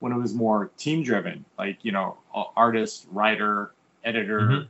when 0.00 0.12
it 0.12 0.18
was 0.18 0.34
more 0.34 0.70
team 0.76 1.04
driven, 1.04 1.44
like 1.56 1.78
you 1.82 1.92
know, 1.92 2.16
artist, 2.56 3.06
writer, 3.12 3.70
editor, 4.02 4.40
mm-hmm. 4.40 4.64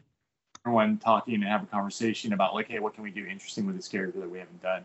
everyone 0.66 0.98
talking 0.98 1.34
and 1.36 1.44
have 1.44 1.62
a 1.62 1.66
conversation 1.66 2.34
about 2.34 2.52
like, 2.54 2.68
hey, 2.68 2.78
what 2.78 2.92
can 2.92 3.02
we 3.02 3.10
do 3.10 3.24
interesting 3.24 3.64
with 3.64 3.74
this 3.74 3.88
character 3.88 4.20
that 4.20 4.30
we 4.30 4.38
haven't 4.38 4.62
done 4.62 4.84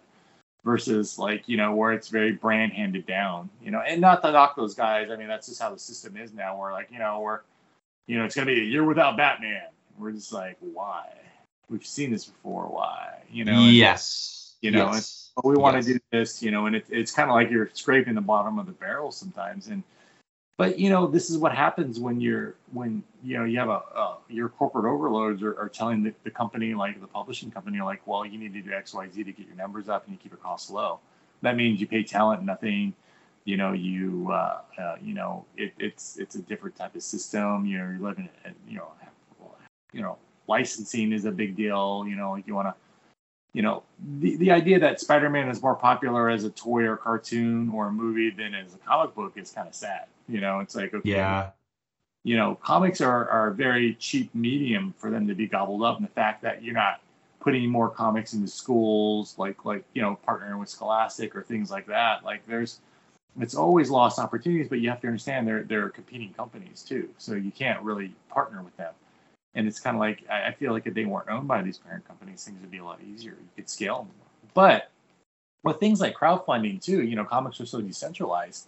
versus 0.64 1.18
like 1.18 1.48
you 1.48 1.58
know 1.58 1.74
where 1.74 1.92
it's 1.92 2.10
very 2.10 2.32
brand 2.32 2.74
handed 2.74 3.06
down 3.06 3.50
you 3.64 3.72
know 3.72 3.80
and 3.80 4.02
not 4.02 4.22
to 4.22 4.32
knock 4.32 4.56
those 4.56 4.74
guys 4.74 5.10
i 5.10 5.16
mean 5.16 5.28
that's 5.28 5.48
just 5.48 5.62
how 5.62 5.72
the 5.72 5.80
system 5.80 6.18
is 6.18 6.34
now 6.34 6.60
where 6.60 6.72
like 6.72 6.90
you 6.92 7.00
know 7.00 7.22
we're 7.22 7.40
you 8.08 8.18
know 8.18 8.26
it's 8.26 8.36
gonna 8.36 8.46
be 8.46 8.60
a 8.60 8.64
year 8.64 8.84
without 8.84 9.16
batman 9.16 9.64
we're 9.98 10.12
just 10.12 10.34
like 10.34 10.58
why 10.60 11.06
we've 11.70 11.86
seen 11.86 12.12
this 12.12 12.26
before 12.26 12.66
why 12.66 13.22
you 13.32 13.46
know 13.46 13.62
yes 13.62 14.56
you 14.62 14.72
know 14.72 14.92
yes. 14.92 15.32
we 15.44 15.56
want 15.56 15.82
to 15.82 15.90
yes. 15.90 15.98
do 15.98 16.00
this 16.12 16.44
you 16.44 16.52
know 16.52 16.66
and 16.66 16.76
it, 16.76 16.86
it's 16.90 17.12
kind 17.12 17.30
of 17.30 17.36
like 17.36 17.50
you're 17.50 17.70
scraping 17.74 18.16
the 18.16 18.22
bottom 18.22 18.60
of 18.60 18.66
the 18.66 18.74
barrel 18.74 19.12
sometimes 19.12 19.68
and 19.68 19.82
but 20.60 20.78
you 20.78 20.90
know 20.90 21.08
this 21.08 21.30
is 21.30 21.38
what 21.38 21.56
happens 21.56 22.02
when 22.02 22.20
you're 22.20 22.56
when 22.74 23.02
you 23.24 23.38
know 23.38 23.46
you 23.46 23.58
have 23.58 23.70
a, 23.70 24.18
your 24.28 24.50
corporate 24.50 24.84
overloads 24.84 25.42
are, 25.42 25.58
are 25.58 25.70
telling 25.70 26.04
the, 26.04 26.14
the, 26.26 26.30
company 26.30 26.74
like 26.74 27.00
the 27.00 27.08
publishing 27.08 27.50
company 27.50 27.80
like 27.80 28.06
well 28.06 28.26
you 28.26 28.38
need 28.38 28.54
to 28.54 28.62
do 28.62 28.74
x 28.74 28.94
y 28.94 29.08
z 29.08 29.24
to 29.24 29.32
get 29.32 29.48
your 29.48 29.56
numbers 29.56 29.88
up 29.88 30.04
and 30.06 30.14
you 30.14 30.20
keep 30.22 30.34
your 30.34 30.40
costs 30.40 30.70
low. 30.70 31.00
That 31.42 31.56
means 31.56 31.80
you 31.80 31.88
pay 31.88 32.04
talent 32.04 32.44
nothing. 32.44 32.94
You 33.46 33.56
know 33.56 33.72
you 33.72 34.28
uh, 34.32 34.62
uh, 34.78 34.96
you 35.02 35.14
know 35.14 35.46
it, 35.56 35.72
it's 35.80 36.18
it's 36.18 36.36
a 36.36 36.42
different 36.42 36.76
type 36.76 36.94
of 36.94 37.04
system. 37.04 37.66
You 37.66 37.78
know 37.78 37.86
you're 37.86 38.10
living 38.10 38.28
you 38.68 38.80
know 38.80 38.92
you 39.94 40.02
know 40.02 40.18
licensing 40.50 41.14
is 41.14 41.24
a 41.24 41.32
big 41.32 41.56
deal. 41.56 42.04
You 42.06 42.18
know 42.18 42.32
like 42.32 42.46
you 42.46 42.54
want 42.54 42.68
to 42.68 42.74
you 43.54 43.62
know, 43.62 43.84
the, 44.20 44.36
the 44.38 44.52
idea 44.52 44.80
that 44.80 45.00
Spider-Man 45.00 45.50
is 45.50 45.62
more 45.62 45.76
popular 45.76 46.30
as 46.30 46.44
a 46.44 46.50
toy 46.50 46.84
or 46.84 46.98
cartoon 46.98 47.70
or 47.70 47.88
a 47.88 47.92
movie 47.92 48.30
than 48.30 48.54
as 48.54 48.76
a 48.76 48.78
comic 48.78 49.16
book 49.16 49.34
is 49.36 49.52
kind 49.52 49.68
of 49.68 49.74
sad. 49.74 50.06
You 50.28 50.42
know, 50.42 50.60
it's 50.60 50.76
like 50.76 50.94
okay, 50.94 51.10
yeah, 51.10 51.50
you 52.24 52.38
know, 52.38 52.56
comics 52.56 53.02
are 53.02 53.28
are 53.30 53.48
a 53.48 53.54
very 53.54 53.96
cheap 53.96 54.34
medium 54.36 54.94
for 54.98 55.10
them 55.10 55.28
to 55.28 55.36
be 55.36 55.48
gobbled 55.48 55.84
up, 55.84 55.98
and 55.98 56.06
the 56.06 56.12
fact 56.12 56.44
that 56.44 56.64
you're 56.64 56.76
not 56.76 57.02
putting 57.40 57.70
more 57.70 57.90
comics 57.90 58.34
into 58.34 58.48
schools, 58.48 59.36
like 59.38 59.66
like 59.66 59.84
you 59.94 60.02
know, 60.02 60.20
partnering 60.28 60.60
with 60.60 60.70
Scholastic 60.70 61.36
or 61.36 61.42
things 61.42 61.72
like 61.72 61.88
that, 61.88 62.24
like 62.24 62.46
there's 62.46 62.82
it's 63.40 63.56
always 63.56 63.90
lost 63.90 64.20
opportunities, 64.20 64.68
but 64.68 64.80
you 64.80 64.90
have 64.90 65.02
to 65.02 65.08
understand 65.08 65.48
they're 65.48 65.64
they're 65.64 65.90
competing 65.90 66.34
companies 66.34 66.84
too, 66.84 67.10
so 67.18 67.34
you 67.34 67.52
can't 67.52 67.82
really 67.82 68.14
partner 68.30 68.62
with 68.62 68.76
them. 68.78 68.94
And 69.56 69.68
it's 69.68 69.80
kind 69.80 69.96
of 69.96 70.00
like 70.00 70.24
I 70.30 70.52
feel 70.52 70.74
like 70.74 70.86
if 70.86 70.94
they 70.94 71.06
weren't 71.06 71.30
owned 71.30 71.48
by 71.48 71.62
these 71.62 71.78
parent 71.78 72.08
companies, 72.08 72.44
things 72.44 72.62
would 72.62 72.72
be 72.72 72.78
a 72.78 72.84
lot 72.84 73.00
easier. 73.02 73.32
You 73.32 73.50
could 73.56 73.70
scale 73.70 74.00
them. 74.00 74.10
But 74.54 74.92
with 75.64 75.80
things 75.80 76.00
like 76.02 76.16
crowdfunding 76.16 76.84
too, 76.84 77.04
you 77.04 77.16
know, 77.16 77.26
comics 77.26 77.60
are 77.60 77.66
so 77.66 77.82
decentralized. 77.82 78.68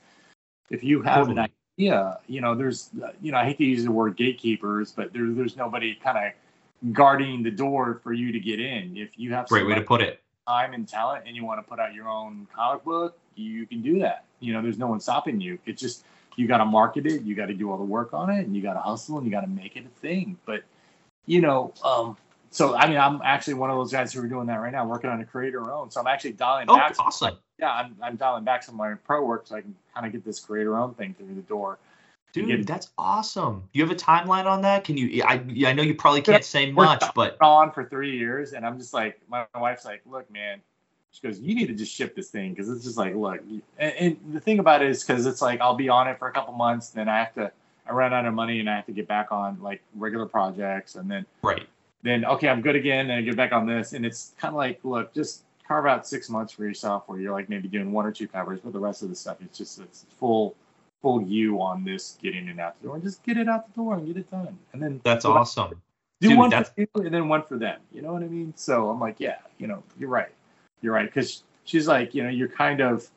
If 0.70 0.84
you 0.84 1.02
have 1.02 1.28
totally. 1.28 1.38
an 1.38 1.50
idea, 1.78 2.20
you 2.28 2.42
know, 2.42 2.56
there's, 2.56 2.90
you 3.22 3.32
know, 3.32 3.38
I 3.38 3.46
hate 3.46 3.58
to 3.58 3.66
use 3.66 3.84
the 3.84 3.92
word 3.92 4.16
gatekeepers, 4.16 4.92
but 4.92 5.14
there, 5.14 5.30
there's 5.32 5.58
nobody 5.58 5.96
kind 5.96 6.18
of 6.18 6.94
guarding 6.94 7.44
the 7.44 7.52
door 7.52 8.00
for 8.04 8.14
you 8.14 8.32
to 8.32 8.40
get 8.40 8.60
in. 8.60 8.98
If 8.98 9.18
you 9.18 9.34
have 9.34 9.48
great 9.48 9.68
way 9.68 9.76
to 9.76 9.82
put 9.82 10.02
it, 10.02 10.22
time 10.48 10.74
and 10.74 10.88
talent, 10.88 11.26
and 11.28 11.36
you 11.36 11.46
want 11.46 11.64
to 11.64 11.70
put 11.70 11.80
out 11.80 11.94
your 11.94 12.08
own 12.08 12.48
comic 12.54 12.84
book, 12.84 13.18
you 13.36 13.66
can 13.66 13.82
do 13.82 14.00
that. 14.00 14.26
You 14.40 14.54
know, 14.54 14.62
there's 14.62 14.78
no 14.78 14.88
one 14.88 15.00
stopping 15.00 15.40
you. 15.40 15.60
It's 15.66 15.82
just 15.82 16.06
you 16.36 16.48
got 16.48 16.58
to 16.58 16.66
market 16.66 17.06
it, 17.06 17.22
you 17.22 17.36
got 17.36 17.48
to 17.48 17.54
do 17.54 17.70
all 17.70 17.78
the 17.78 17.84
work 17.84 18.14
on 18.14 18.30
it, 18.30 18.46
and 18.46 18.56
you 18.56 18.62
got 18.62 18.74
to 18.74 18.80
hustle 18.80 19.18
and 19.18 19.26
you 19.26 19.32
got 19.32 19.42
to 19.42 19.48
make 19.48 19.76
it 19.76 19.86
a 19.86 20.00
thing. 20.00 20.38
But 20.46 20.64
you 21.26 21.42
know, 21.42 21.74
um, 21.84 22.18
so 22.50 22.76
I 22.76 22.88
mean, 22.88 22.98
I'm 22.98 23.22
actually 23.24 23.54
one 23.56 23.70
of 23.70 23.78
those 23.78 23.92
guys 23.92 24.14
who 24.14 24.22
are 24.22 24.28
doing 24.28 24.48
that 24.48 24.56
right 24.56 24.72
now, 24.72 24.86
working 24.86 25.10
on 25.10 25.22
a 25.22 25.26
creator 25.26 25.72
own. 25.72 25.90
So 25.90 26.02
I'm 26.02 26.08
actually 26.08 26.34
dialing 26.34 26.66
oh, 26.68 26.76
back. 26.76 26.96
awesome. 27.00 27.30
Some, 27.30 27.38
yeah, 27.58 27.72
I'm, 27.72 27.96
I'm 28.02 28.16
dialing 28.18 28.44
back 28.44 28.64
some 28.64 28.76
of 28.76 28.80
my 28.80 28.94
pro 29.06 29.24
work 29.24 29.48
so 29.48 29.56
I 29.56 29.62
can 29.62 29.74
kind 29.94 30.06
of 30.06 30.12
get 30.12 30.26
this 30.26 30.40
creator 30.40 30.78
own 30.78 30.94
thing 30.96 31.14
through 31.14 31.34
the 31.34 31.42
door. 31.42 31.80
Dude, 32.34 32.48
get, 32.48 32.68
that's 32.68 32.92
awesome. 32.98 33.64
Do 33.74 33.80
You 33.80 33.86
have 33.86 33.92
a 33.92 34.00
timeline 34.00 34.46
on 34.46 34.62
that? 34.62 34.84
Can 34.84 34.98
you? 34.98 35.24
I 35.24 35.44
I 35.66 35.74
know 35.74 35.84
you 35.84 35.96
probably 35.96 36.22
can't 36.22 36.44
say 36.44 36.72
much, 36.72 37.04
but 37.16 37.38
on 37.42 37.72
for 37.72 37.86
three 37.86 38.18
years, 38.18 38.54
and 38.54 38.66
I'm 38.66 38.78
just 38.78 38.94
like, 38.94 39.20
my 39.30 39.46
wife's 39.56 39.86
like, 39.86 40.02
look, 40.06 40.30
man. 40.32 40.62
She 41.14 41.28
goes, 41.28 41.42
you 41.42 41.54
need 41.56 41.68
to 41.68 41.74
just 41.74 41.94
ship 41.94 42.16
this 42.16 42.30
thing 42.30 42.54
because 42.54 42.70
it's 42.70 42.86
just 42.86 42.96
like, 42.96 43.14
look. 43.16 43.42
And, 43.78 43.94
and 43.96 44.18
the 44.32 44.40
thing 44.40 44.60
about 44.60 44.82
it 44.82 44.90
is 44.90 45.04
because 45.04 45.26
it's 45.26 45.42
like 45.42 45.60
I'll 45.60 45.76
be 45.76 45.90
on 45.90 46.08
it 46.08 46.18
for 46.18 46.30
a 46.30 46.32
couple 46.32 46.54
months, 46.54 46.92
then 46.92 47.10
I 47.10 47.18
have 47.18 47.34
to 47.34 47.52
I 47.92 47.94
ran 47.94 48.14
out 48.14 48.26
of 48.26 48.34
money 48.34 48.60
and 48.60 48.70
I 48.70 48.76
have 48.78 48.86
to 48.86 48.92
get 48.94 49.08
back 49.08 49.32
on 49.32 49.62
like 49.62 49.82
regular 49.96 50.26
projects 50.26 50.96
and 50.96 51.12
then 51.12 51.26
right. 51.42 51.68
then 52.04 52.26
okay 52.26 52.48
I'm 52.48 52.62
good 52.62 52.76
again 52.76 53.10
and 53.10 53.14
I 53.14 53.22
get 53.22 53.36
back 53.36 53.52
on 53.52 53.66
this 53.66 53.94
and 53.94 54.06
it's 54.06 54.34
kind 54.38 54.54
of 54.54 54.58
like 54.58 54.80
look 54.84 55.14
just 55.14 55.44
carve 55.68 55.86
out 55.86 56.08
six 56.08 56.30
months 56.30 56.54
for 56.54 56.66
yourself 56.66 57.04
where 57.08 57.20
you're 57.20 57.34
like 57.34 57.50
maybe 57.50 57.68
doing 57.68 57.92
one 57.92 58.06
or 58.06 58.12
two 58.12 58.28
covers 58.28 58.60
but 58.64 58.74
the 58.74 58.80
rest 58.80 59.04
of 59.04 59.10
the 59.10 59.16
stuff 59.16 59.38
it's 59.42 59.58
just 59.58 59.80
it's 59.80 60.06
full 60.18 60.56
full 61.02 61.22
you 61.24 61.62
on 61.62 61.84
this 61.84 62.18
getting 62.22 62.48
it 62.48 62.60
out 62.60 62.80
the 62.80 62.88
door. 62.88 62.96
And 62.96 63.04
just 63.04 63.24
get 63.24 63.38
it 63.38 63.50
out 63.50 63.68
the 63.68 63.74
door 63.74 63.96
and 63.96 64.06
get 64.06 64.18
it 64.18 64.30
done. 64.30 64.58
And 64.74 64.82
then 64.82 65.02
that's 65.04 65.26
awesome. 65.26 65.82
do 66.22 66.30
Dude, 66.30 66.38
one 66.38 66.50
that's... 66.50 66.70
for 66.70 66.82
you 66.82 66.88
and 66.96 67.14
then 67.14 67.28
one 67.28 67.44
for 67.44 67.58
them 67.58 67.80
you 67.92 68.02
know 68.02 68.14
what 68.14 68.24
I 68.24 68.28
mean? 68.28 68.54
So 68.56 68.90
I'm 68.90 69.00
like 69.00 69.20
yeah 69.20 69.38
you 69.58 69.68
know 69.68 69.84
you're 70.00 70.10
right. 70.10 70.30
You're 70.82 70.94
right 70.94 71.06
because 71.06 71.44
she's 71.66 71.88
like 71.88 72.16
you 72.16 72.24
know 72.24 72.30
you're 72.30 72.48
kind 72.48 72.82
of 72.82 73.10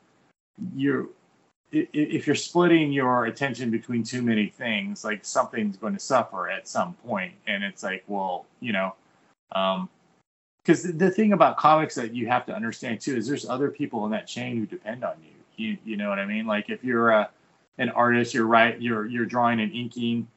you're 0.75 1.07
if 1.71 2.25
you're 2.27 2.35
splitting 2.35 2.91
your 2.91 3.25
attention 3.25 3.69
between 3.69 4.03
too 4.03 4.21
many 4.21 4.47
things, 4.47 5.03
like 5.03 5.25
something's 5.25 5.77
going 5.77 5.93
to 5.93 5.99
suffer 5.99 6.49
at 6.49 6.67
some 6.67 6.93
point. 7.05 7.33
And 7.47 7.63
it's 7.63 7.83
like, 7.83 8.03
well, 8.07 8.45
you 8.59 8.71
know, 8.71 8.95
because 9.49 10.85
um, 10.85 10.97
the 10.97 11.11
thing 11.11 11.33
about 11.33 11.57
comics 11.57 11.95
that 11.95 12.13
you 12.13 12.27
have 12.27 12.45
to 12.45 12.55
understand 12.55 13.01
too 13.01 13.15
is 13.15 13.27
there's 13.27 13.47
other 13.47 13.69
people 13.69 14.05
in 14.05 14.11
that 14.11 14.27
chain 14.27 14.57
who 14.57 14.65
depend 14.65 15.03
on 15.03 15.15
you. 15.21 15.31
You 15.57 15.77
you 15.85 15.97
know 15.97 16.09
what 16.09 16.19
I 16.19 16.25
mean? 16.25 16.45
Like 16.45 16.69
if 16.69 16.83
you're 16.83 17.11
a 17.11 17.29
an 17.77 17.89
artist, 17.89 18.33
you're 18.33 18.47
right, 18.47 18.79
you're 18.81 19.05
you're 19.05 19.25
drawing 19.25 19.59
and 19.59 19.73
inking. 19.73 20.27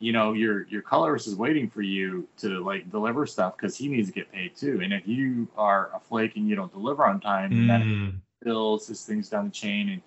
You 0.00 0.12
know, 0.12 0.32
your 0.32 0.66
your 0.68 0.82
colorist 0.82 1.26
is 1.26 1.34
waiting 1.34 1.68
for 1.68 1.82
you 1.82 2.28
to 2.38 2.64
like 2.64 2.90
deliver 2.90 3.26
stuff 3.26 3.56
because 3.56 3.76
he 3.76 3.88
needs 3.88 4.08
to 4.08 4.14
get 4.14 4.30
paid 4.30 4.54
too. 4.56 4.80
And 4.82 4.92
if 4.92 5.06
you 5.08 5.48
are 5.56 5.90
a 5.94 5.98
flake 5.98 6.36
and 6.36 6.48
you 6.48 6.54
don't 6.54 6.72
deliver 6.72 7.04
on 7.04 7.20
time, 7.20 7.50
mm. 7.50 7.66
that 7.66 8.14
bills 8.44 8.86
his 8.86 9.04
things 9.04 9.28
down 9.28 9.46
the 9.46 9.50
chain 9.50 9.88
and 9.88 10.02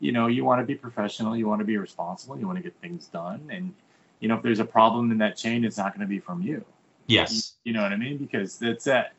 you 0.00 0.12
know, 0.12 0.26
you 0.26 0.44
want 0.44 0.60
to 0.60 0.64
be 0.64 0.74
professional, 0.74 1.36
you 1.36 1.48
want 1.48 1.60
to 1.60 1.64
be 1.64 1.76
responsible, 1.76 2.38
you 2.38 2.46
want 2.46 2.58
to 2.58 2.62
get 2.62 2.74
things 2.80 3.06
done. 3.06 3.48
And, 3.52 3.74
you 4.20 4.28
know, 4.28 4.36
if 4.36 4.42
there's 4.42 4.60
a 4.60 4.64
problem 4.64 5.10
in 5.10 5.18
that 5.18 5.36
chain, 5.36 5.64
it's 5.64 5.78
not 5.78 5.92
going 5.92 6.06
to 6.06 6.06
be 6.06 6.20
from 6.20 6.42
you. 6.42 6.64
Yes. 7.06 7.54
You, 7.64 7.70
you 7.70 7.76
know 7.76 7.82
what 7.82 7.92
I 7.92 7.96
mean? 7.96 8.16
Because 8.16 8.58
that's 8.58 8.84
that, 8.84 9.12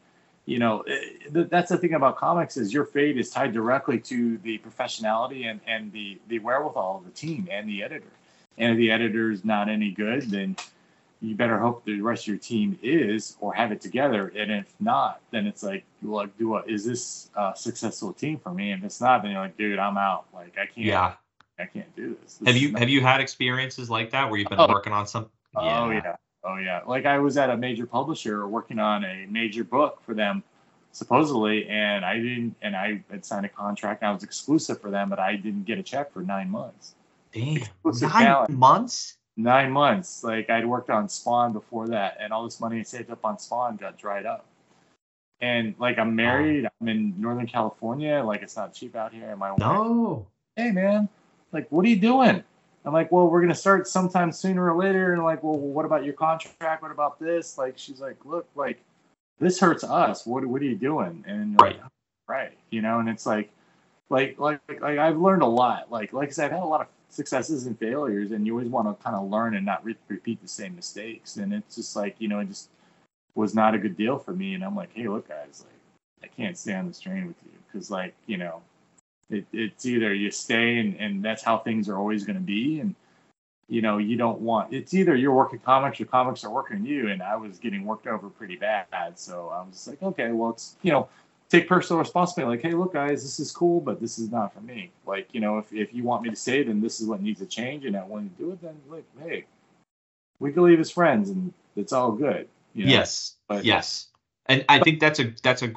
you 0.45 0.59
know, 0.59 0.83
it, 0.87 1.35
eh, 1.35 1.43
that's 1.49 1.69
the 1.69 1.77
thing 1.77 1.93
about 1.93 2.17
comics 2.17 2.57
is 2.57 2.73
your 2.73 2.85
fate 2.85 3.17
is 3.17 3.29
tied 3.29 3.53
directly 3.53 3.99
to 3.99 4.37
the 4.39 4.59
professionality 4.59 5.45
and, 5.45 5.59
and 5.67 5.91
the, 5.91 6.19
the 6.27 6.39
wherewithal 6.39 6.97
of 6.97 7.05
the 7.05 7.11
team 7.11 7.47
and 7.51 7.67
the 7.67 7.83
editor. 7.83 8.11
And 8.57 8.73
if 8.73 8.77
the 8.77 8.91
editor 8.91 9.31
is 9.31 9.45
not 9.45 9.69
any 9.69 9.91
good, 9.91 10.29
then, 10.29 10.55
you 11.21 11.35
better 11.35 11.59
hope 11.59 11.83
the 11.85 11.99
rest 12.01 12.23
of 12.23 12.27
your 12.27 12.37
team 12.37 12.79
is 12.81 13.35
or 13.39 13.53
have 13.53 13.71
it 13.71 13.81
together. 13.81 14.31
And 14.35 14.51
if 14.51 14.73
not, 14.79 15.21
then 15.31 15.47
it's 15.47 15.63
like, 15.63 15.83
like, 16.01 16.37
do 16.37 16.49
what 16.49 16.69
is 16.69 16.85
this 16.85 17.29
a 17.35 17.53
successful 17.55 18.13
team 18.13 18.39
for 18.39 18.53
me? 18.53 18.71
And 18.71 18.81
if 18.81 18.85
it's 18.85 19.01
not, 19.01 19.21
then 19.21 19.31
you're 19.31 19.41
like, 19.41 19.57
dude, 19.57 19.79
I'm 19.79 19.97
out. 19.97 20.25
Like 20.33 20.57
I 20.57 20.65
can't. 20.65 20.77
Yeah. 20.77 21.13
I 21.59 21.65
can't 21.65 21.93
do 21.93 22.15
this. 22.21 22.35
this 22.35 22.47
have 22.47 22.55
you 22.55 22.73
have 22.77 22.87
you 22.87 23.01
had 23.01 23.19
experiences 23.19 23.89
like 23.89 24.11
that 24.11 24.29
where 24.29 24.39
you've 24.39 24.47
been 24.47 24.61
oh, 24.61 24.69
working 24.69 24.93
on 24.93 25.05
some? 25.05 25.29
Oh, 25.55 25.65
yeah. 25.65 25.81
Oh 25.81 25.91
yeah. 25.91 26.15
Oh 26.45 26.55
yeah. 26.55 26.81
Like 26.87 27.05
I 27.05 27.19
was 27.19 27.35
at 27.35 27.49
a 27.49 27.57
major 27.57 27.85
publisher 27.85 28.47
working 28.47 28.79
on 28.79 29.03
a 29.03 29.25
major 29.29 29.65
book 29.65 30.01
for 30.05 30.13
them, 30.13 30.41
supposedly, 30.93 31.67
and 31.67 32.05
I 32.05 32.15
didn't. 32.15 32.55
And 32.61 32.77
I 32.77 33.03
had 33.11 33.25
signed 33.25 33.45
a 33.45 33.49
contract. 33.49 34.03
And 34.03 34.09
I 34.09 34.13
was 34.13 34.23
exclusive 34.23 34.79
for 34.79 34.89
them, 34.89 35.09
but 35.09 35.19
I 35.19 35.35
didn't 35.35 35.65
get 35.65 35.77
a 35.77 35.83
check 35.83 36.13
for 36.13 36.21
nine 36.21 36.49
months. 36.49 36.95
Damn. 37.33 37.61
Nine 37.83 38.09
talent. 38.09 38.49
months 38.51 39.17
nine 39.39 39.71
months. 39.71 40.23
Like 40.23 40.49
I'd 40.49 40.65
worked 40.65 40.89
on 40.89 41.07
Spawn 41.09 41.53
before 41.53 41.87
that, 41.87 42.17
and 42.19 42.33
all 42.33 42.43
this 42.43 42.59
money 42.59 42.79
I 42.79 42.83
saved 42.83 43.09
up 43.09 43.23
on 43.23 43.39
Spawn 43.39 43.77
got 43.77 43.97
dried 43.97 44.25
up. 44.25 44.45
And 45.41 45.73
like 45.79 45.97
I'm 45.97 46.15
married, 46.15 46.67
I'm 46.81 46.87
in 46.89 47.19
Northern 47.19 47.47
California. 47.47 48.21
Like 48.23 48.41
it's 48.41 48.57
not 48.57 48.73
cheap 48.73 48.95
out 48.95 49.13
here. 49.13 49.29
And 49.29 49.39
my 49.39 49.51
wife, 49.51 49.59
no, 49.59 50.27
hey 50.55 50.71
man, 50.71 51.07
like 51.51 51.71
what 51.71 51.85
are 51.85 51.89
you 51.89 51.99
doing? 51.99 52.43
I'm 52.85 52.93
like, 52.93 53.11
well, 53.11 53.29
we're 53.29 53.41
gonna 53.41 53.55
start 53.55 53.87
sometime 53.87 54.31
sooner 54.31 54.71
or 54.71 54.77
later. 54.77 55.13
And 55.13 55.23
like, 55.23 55.41
well, 55.43 55.57
what 55.57 55.85
about 55.85 56.03
your 56.03 56.13
contract? 56.13 56.81
What 56.81 56.91
about 56.91 57.19
this? 57.19 57.57
Like, 57.57 57.77
she's 57.77 58.01
like, 58.01 58.17
look, 58.25 58.47
like 58.55 58.79
this 59.39 59.59
hurts 59.59 59.83
us. 59.83 60.25
What 60.25 60.45
what 60.45 60.61
are 60.61 60.65
you 60.65 60.75
doing? 60.75 61.23
And 61.27 61.59
right, 61.61 61.81
like, 61.81 61.91
right, 62.27 62.57
you 62.69 62.81
know. 62.81 62.99
And 62.99 63.07
it's 63.07 63.25
like, 63.25 63.49
like, 64.09 64.37
like, 64.39 64.59
like 64.67 64.97
I've 64.97 65.17
learned 65.17 65.43
a 65.43 65.47
lot. 65.47 65.91
Like, 65.91 66.13
like 66.13 66.29
I 66.29 66.31
said, 66.31 66.45
I've 66.45 66.51
had 66.51 66.63
a 66.63 66.65
lot 66.65 66.81
of 66.81 66.87
successes 67.09 67.65
and 67.65 67.77
failures, 67.77 68.31
and 68.31 68.45
you 68.45 68.53
always 68.53 68.69
want 68.69 68.87
to 68.87 69.03
kind 69.03 69.15
of 69.15 69.29
learn 69.29 69.55
and 69.55 69.65
not 69.65 69.83
re- 69.83 69.95
repeat 70.07 70.41
the 70.41 70.47
same 70.47 70.75
mistakes. 70.75 71.37
And 71.37 71.53
it's 71.53 71.75
just 71.75 71.95
like 71.95 72.15
you 72.19 72.27
know, 72.27 72.39
it 72.39 72.47
just 72.47 72.69
was 73.35 73.55
not 73.55 73.75
a 73.75 73.77
good 73.77 73.97
deal 73.97 74.17
for 74.17 74.33
me. 74.33 74.53
And 74.53 74.63
I'm 74.63 74.75
like, 74.75 74.91
hey, 74.93 75.07
look, 75.07 75.27
guys, 75.27 75.65
like 75.65 76.31
I 76.31 76.35
can't 76.35 76.57
stay 76.57 76.73
on 76.75 76.87
this 76.87 76.99
train 76.99 77.27
with 77.27 77.35
you 77.43 77.51
because 77.67 77.91
like 77.91 78.15
you 78.27 78.37
know, 78.37 78.61
it, 79.29 79.45
it's 79.51 79.85
either 79.85 80.13
you 80.13 80.31
stay 80.31 80.79
and, 80.79 80.95
and 80.97 81.23
that's 81.23 81.43
how 81.43 81.57
things 81.57 81.89
are 81.89 81.97
always 81.97 82.23
going 82.23 82.37
to 82.37 82.41
be, 82.41 82.79
and 82.79 82.95
you 83.67 83.81
know, 83.81 83.97
you 83.97 84.15
don't 84.15 84.39
want 84.39 84.73
it's 84.73 84.93
either 84.93 85.15
you're 85.15 85.33
working 85.33 85.59
comics 85.59 85.99
or 86.01 86.05
comics 86.05 86.43
are 86.43 86.51
working 86.51 86.85
you. 86.85 87.09
And 87.09 87.21
I 87.21 87.35
was 87.35 87.57
getting 87.57 87.85
worked 87.85 88.07
over 88.07 88.29
pretty 88.29 88.55
bad, 88.55 88.87
so 89.15 89.49
I 89.49 89.61
was 89.61 89.87
like, 89.87 90.01
okay, 90.01 90.31
well, 90.31 90.51
it's 90.51 90.75
you 90.81 90.91
know 90.91 91.09
take 91.49 91.67
personal 91.67 91.99
responsibility. 91.99 92.57
Like, 92.57 92.63
hey, 92.63 92.77
look, 92.77 92.93
guys, 92.93 93.23
this 93.23 93.39
is 93.39 93.51
cool, 93.51 93.81
but 93.81 93.99
this 93.99 94.19
is 94.19 94.31
not 94.31 94.53
for 94.53 94.61
me. 94.61 94.91
Like, 95.05 95.29
you 95.33 95.41
know, 95.41 95.57
if, 95.57 95.73
if 95.73 95.93
you 95.93 96.03
want 96.03 96.23
me 96.23 96.29
to 96.29 96.35
say, 96.35 96.61
it 96.61 96.67
then 96.67 96.81
this 96.81 97.01
is 97.01 97.07
what 97.07 97.21
needs 97.21 97.39
to 97.39 97.45
change, 97.45 97.85
and 97.85 97.97
I 97.97 98.03
want 98.03 98.37
to 98.37 98.43
do 98.43 98.51
it, 98.51 98.61
then 98.61 98.75
like, 98.89 99.05
hey, 99.19 99.45
we 100.39 100.53
can 100.53 100.63
leave 100.63 100.79
as 100.79 100.91
friends, 100.91 101.29
and 101.29 101.53
it's 101.75 101.91
all 101.91 102.11
good. 102.11 102.47
You 102.73 102.85
know? 102.85 102.91
Yes. 102.91 103.35
But, 103.47 103.65
yes. 103.65 104.07
And 104.45 104.65
I 104.67 104.79
think 104.79 104.99
that's 104.99 105.19
a 105.19 105.31
that's 105.43 105.61
a 105.61 105.71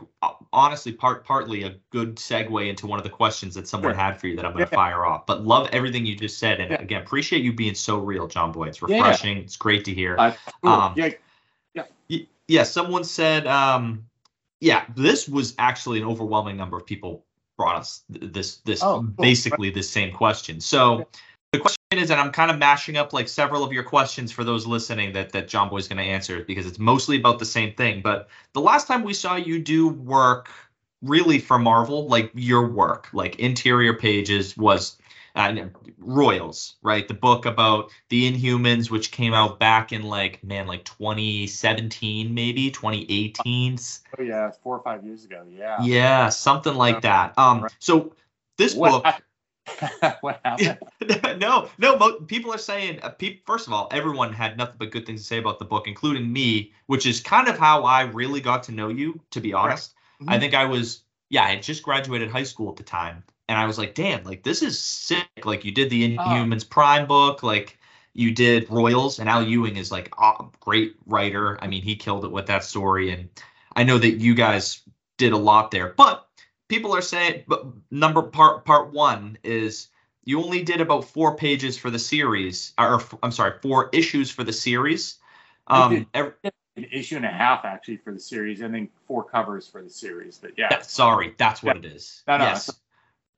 honestly 0.51 0.93
part 0.93 1.27
partly 1.27 1.65
a 1.65 1.75
good 1.91 2.17
segue 2.17 2.67
into 2.71 2.87
one 2.87 2.99
of 2.99 3.05
the 3.05 3.11
questions 3.11 3.55
that 3.55 3.69
someone 3.69 3.93
sure. 3.93 4.01
had 4.01 4.19
for 4.19 4.29
you 4.29 4.37
that 4.37 4.47
I'm 4.47 4.53
going 4.53 4.65
to 4.65 4.71
yeah. 4.71 4.77
fire 4.77 5.05
off. 5.05 5.27
But 5.27 5.45
love 5.45 5.69
everything 5.73 6.07
you 6.07 6.17
just 6.17 6.39
said, 6.39 6.59
and 6.59 6.71
yeah. 6.71 6.81
again, 6.81 7.03
appreciate 7.03 7.43
you 7.43 7.53
being 7.53 7.75
so 7.75 7.99
real, 7.99 8.27
JonBoy. 8.27 8.69
It's 8.69 8.81
refreshing. 8.81 9.37
Yeah. 9.37 9.43
It's 9.43 9.59
great 9.59 9.85
to 9.85 9.93
hear. 9.93 10.17
Uh, 10.19 10.33
cool. 10.63 10.73
um, 10.73 10.95
yeah. 10.97 11.11
Yeah. 11.75 12.19
Yeah. 12.49 12.63
Someone 12.63 13.05
said, 13.05 13.47
um, 13.47 14.07
yeah, 14.63 14.85
this 14.95 15.29
was 15.29 15.55
actually 15.59 16.01
an 16.01 16.07
overwhelming 16.07 16.57
number 16.57 16.77
of 16.77 16.87
people 16.87 17.25
brought 17.59 17.77
us 17.77 18.05
this 18.09 18.59
this 18.59 18.81
oh, 18.81 19.01
cool. 19.01 19.03
basically 19.19 19.71
the 19.71 19.83
same 19.83 20.13
question. 20.13 20.61
So 20.61 21.09
the 21.53 21.59
question 21.59 21.79
is, 21.91 22.13
and 22.13 22.21
I'm 22.21 22.31
kind 22.31 22.49
of 22.49 22.59
mashing 22.59 22.97
up 22.97 23.13
like 23.13 23.27
several 23.27 23.65
of 23.65 23.73
your 23.73 23.83
questions 23.83 24.31
for 24.31 24.45
those 24.45 24.65
listening 24.65 25.15
that 25.15 25.33
that 25.33 25.49
JonBoy's 25.49 25.89
going 25.89 25.99
to 25.99 26.05
answer 26.05 26.45
because 26.45 26.65
it's 26.65 26.79
mostly 26.79 27.17
about 27.17 27.41
the 27.41 27.45
same 27.45 27.75
thing. 27.75 28.03
But 28.03 28.29
the 28.53 28.61
last 28.61 28.87
time 28.87 29.03
we 29.03 29.15
saw 29.15 29.35
you 29.35 29.59
do 29.59 29.89
work 29.89 30.49
really 31.03 31.41
for 31.41 31.59
Marvel, 31.59 32.07
like 32.07 32.31
your 32.33 32.69
work, 32.69 33.09
like 33.13 33.41
interior 33.41 33.95
pages, 33.95 34.57
was 34.57 34.97
uh, 35.35 35.55
Royals, 35.99 36.77
right? 36.83 37.07
The 37.07 37.15
book 37.15 37.47
about 37.47 37.91
the 38.09 38.31
Inhumans, 38.31 38.91
which 38.91 39.11
came 39.11 39.33
out 39.33 39.59
back 39.59 39.93
in 39.93 40.03
like 40.03 40.43
man, 40.45 40.67
like 40.67 40.85
2017, 40.85 42.35
maybe 42.35 42.71
2018. 42.71 43.79
Oh 44.19 44.23
yeah, 44.23 44.51
four 44.63 44.77
or 44.77 44.83
five 44.83 45.05
years 45.05 45.25
ago. 45.25 45.45
Yeah. 45.49 45.83
Yeah, 45.83 46.29
something 46.29 46.75
like 46.75 47.03
that. 47.03 47.39
Um, 47.39 47.67
so 47.79 48.15
this 48.59 48.75
what 48.75 49.03
book. 49.03 49.15
what 50.21 50.41
happened? 50.45 50.79
no, 51.41 51.69
no. 51.79 52.13
People 52.27 52.53
are 52.53 52.59
saying. 52.59 53.01
Uh, 53.03 53.11
pe- 53.11 53.41
first 53.47 53.67
of 53.67 53.73
all, 53.73 53.89
everyone 53.91 54.33
had 54.33 54.59
nothing 54.59 54.77
but 54.79 54.91
good 54.91 55.07
things 55.07 55.23
to 55.23 55.27
say 55.27 55.39
about 55.39 55.59
the 55.59 55.65
book, 55.65 55.87
including 55.87 56.31
me, 56.31 56.73
which 56.87 57.07
is 57.07 57.21
kind 57.21 57.49
of 57.49 57.59
how 57.59 57.85
I 57.85 58.03
really 58.03 58.41
got 58.41 58.65
to 58.65 58.73
know 58.73 58.89
you. 58.89 59.21
To 59.31 59.41
be 59.41 59.53
honest, 59.53 59.95
right. 60.21 60.27
mm-hmm. 60.27 60.35
I 60.35 60.39
think 60.41 60.55
I 60.55 60.65
was. 60.67 61.05
Yeah, 61.31 61.45
I 61.45 61.51
had 61.51 61.63
just 61.63 61.83
graduated 61.83 62.31
high 62.31 62.43
school 62.43 62.69
at 62.71 62.77
the 62.77 62.83
time, 62.83 63.25
and 63.53 63.61
I 63.61 63.67
was 63.67 63.77
like, 63.77 63.95
damn, 63.95 64.25
like 64.25 64.43
this 64.43 64.63
is 64.63 64.79
sick. 64.79 65.29
Like 65.45 65.67
you 65.67 65.73
did 65.73 65.91
the 65.91 66.17
oh. 66.17 66.23
Inhumans 66.23 66.65
oh. 66.65 66.69
Prime 66.71 67.07
book, 67.07 67.43
like 67.43 67.79
you 68.15 68.33
did 68.33 68.71
Royals, 68.71 69.19
and 69.19 69.29
Al 69.29 69.43
Ewing 69.43 69.77
is 69.77 69.93
like 69.93 70.11
a 70.19 70.47
great 70.59 70.97
writer. 71.05 71.63
I 71.63 71.67
mean, 71.67 71.83
he 71.83 71.97
killed 71.97 72.25
it 72.25 72.33
with 72.33 72.47
that 72.47 72.65
story, 72.65 73.11
and 73.11 73.29
I 73.77 73.85
know 73.85 73.99
that 73.99 74.13
you 74.13 74.35
guys 74.35 74.81
did 75.19 75.35
a 75.35 75.37
lot 75.37 75.71
there. 75.71 75.93
But 75.95 76.27
people 76.69 76.95
are 76.95 77.03
saying, 77.03 77.45
but 77.47 77.67
number 77.91 78.23
part 78.23 78.65
part 78.65 78.91
one 78.91 79.37
is 79.45 79.89
you 80.25 80.43
only 80.43 80.63
did 80.63 80.81
about 80.81 81.05
four 81.05 81.37
pages 81.37 81.77
for 81.77 81.91
the 81.91 81.99
series, 81.99 82.73
or 82.79 83.03
I'm 83.23 83.33
sorry, 83.33 83.59
four 83.61 83.91
issues 83.93 84.31
for 84.31 84.45
the 84.45 84.53
series. 84.55 85.19
Um, 85.67 86.07
every, 86.15 86.33
an 86.77 86.87
issue 86.91 87.17
and 87.17 87.27
a 87.27 87.31
half 87.31 87.67
actually 87.67 87.99
for 87.99 88.15
the 88.15 88.21
series, 88.21 88.63
and 88.63 88.75
then 88.75 88.89
four 89.07 89.25
covers 89.25 89.69
for 89.69 89.83
the 89.83 89.91
series. 89.91 90.39
But 90.39 90.53
yeah, 90.57 90.81
sorry, 90.81 91.35
that's 91.37 91.63
what 91.63 91.77
yeah. 91.77 91.91
it 91.91 91.97
is. 91.97 92.23
No, 92.27 92.39
no, 92.39 92.45
yes. 92.45 92.71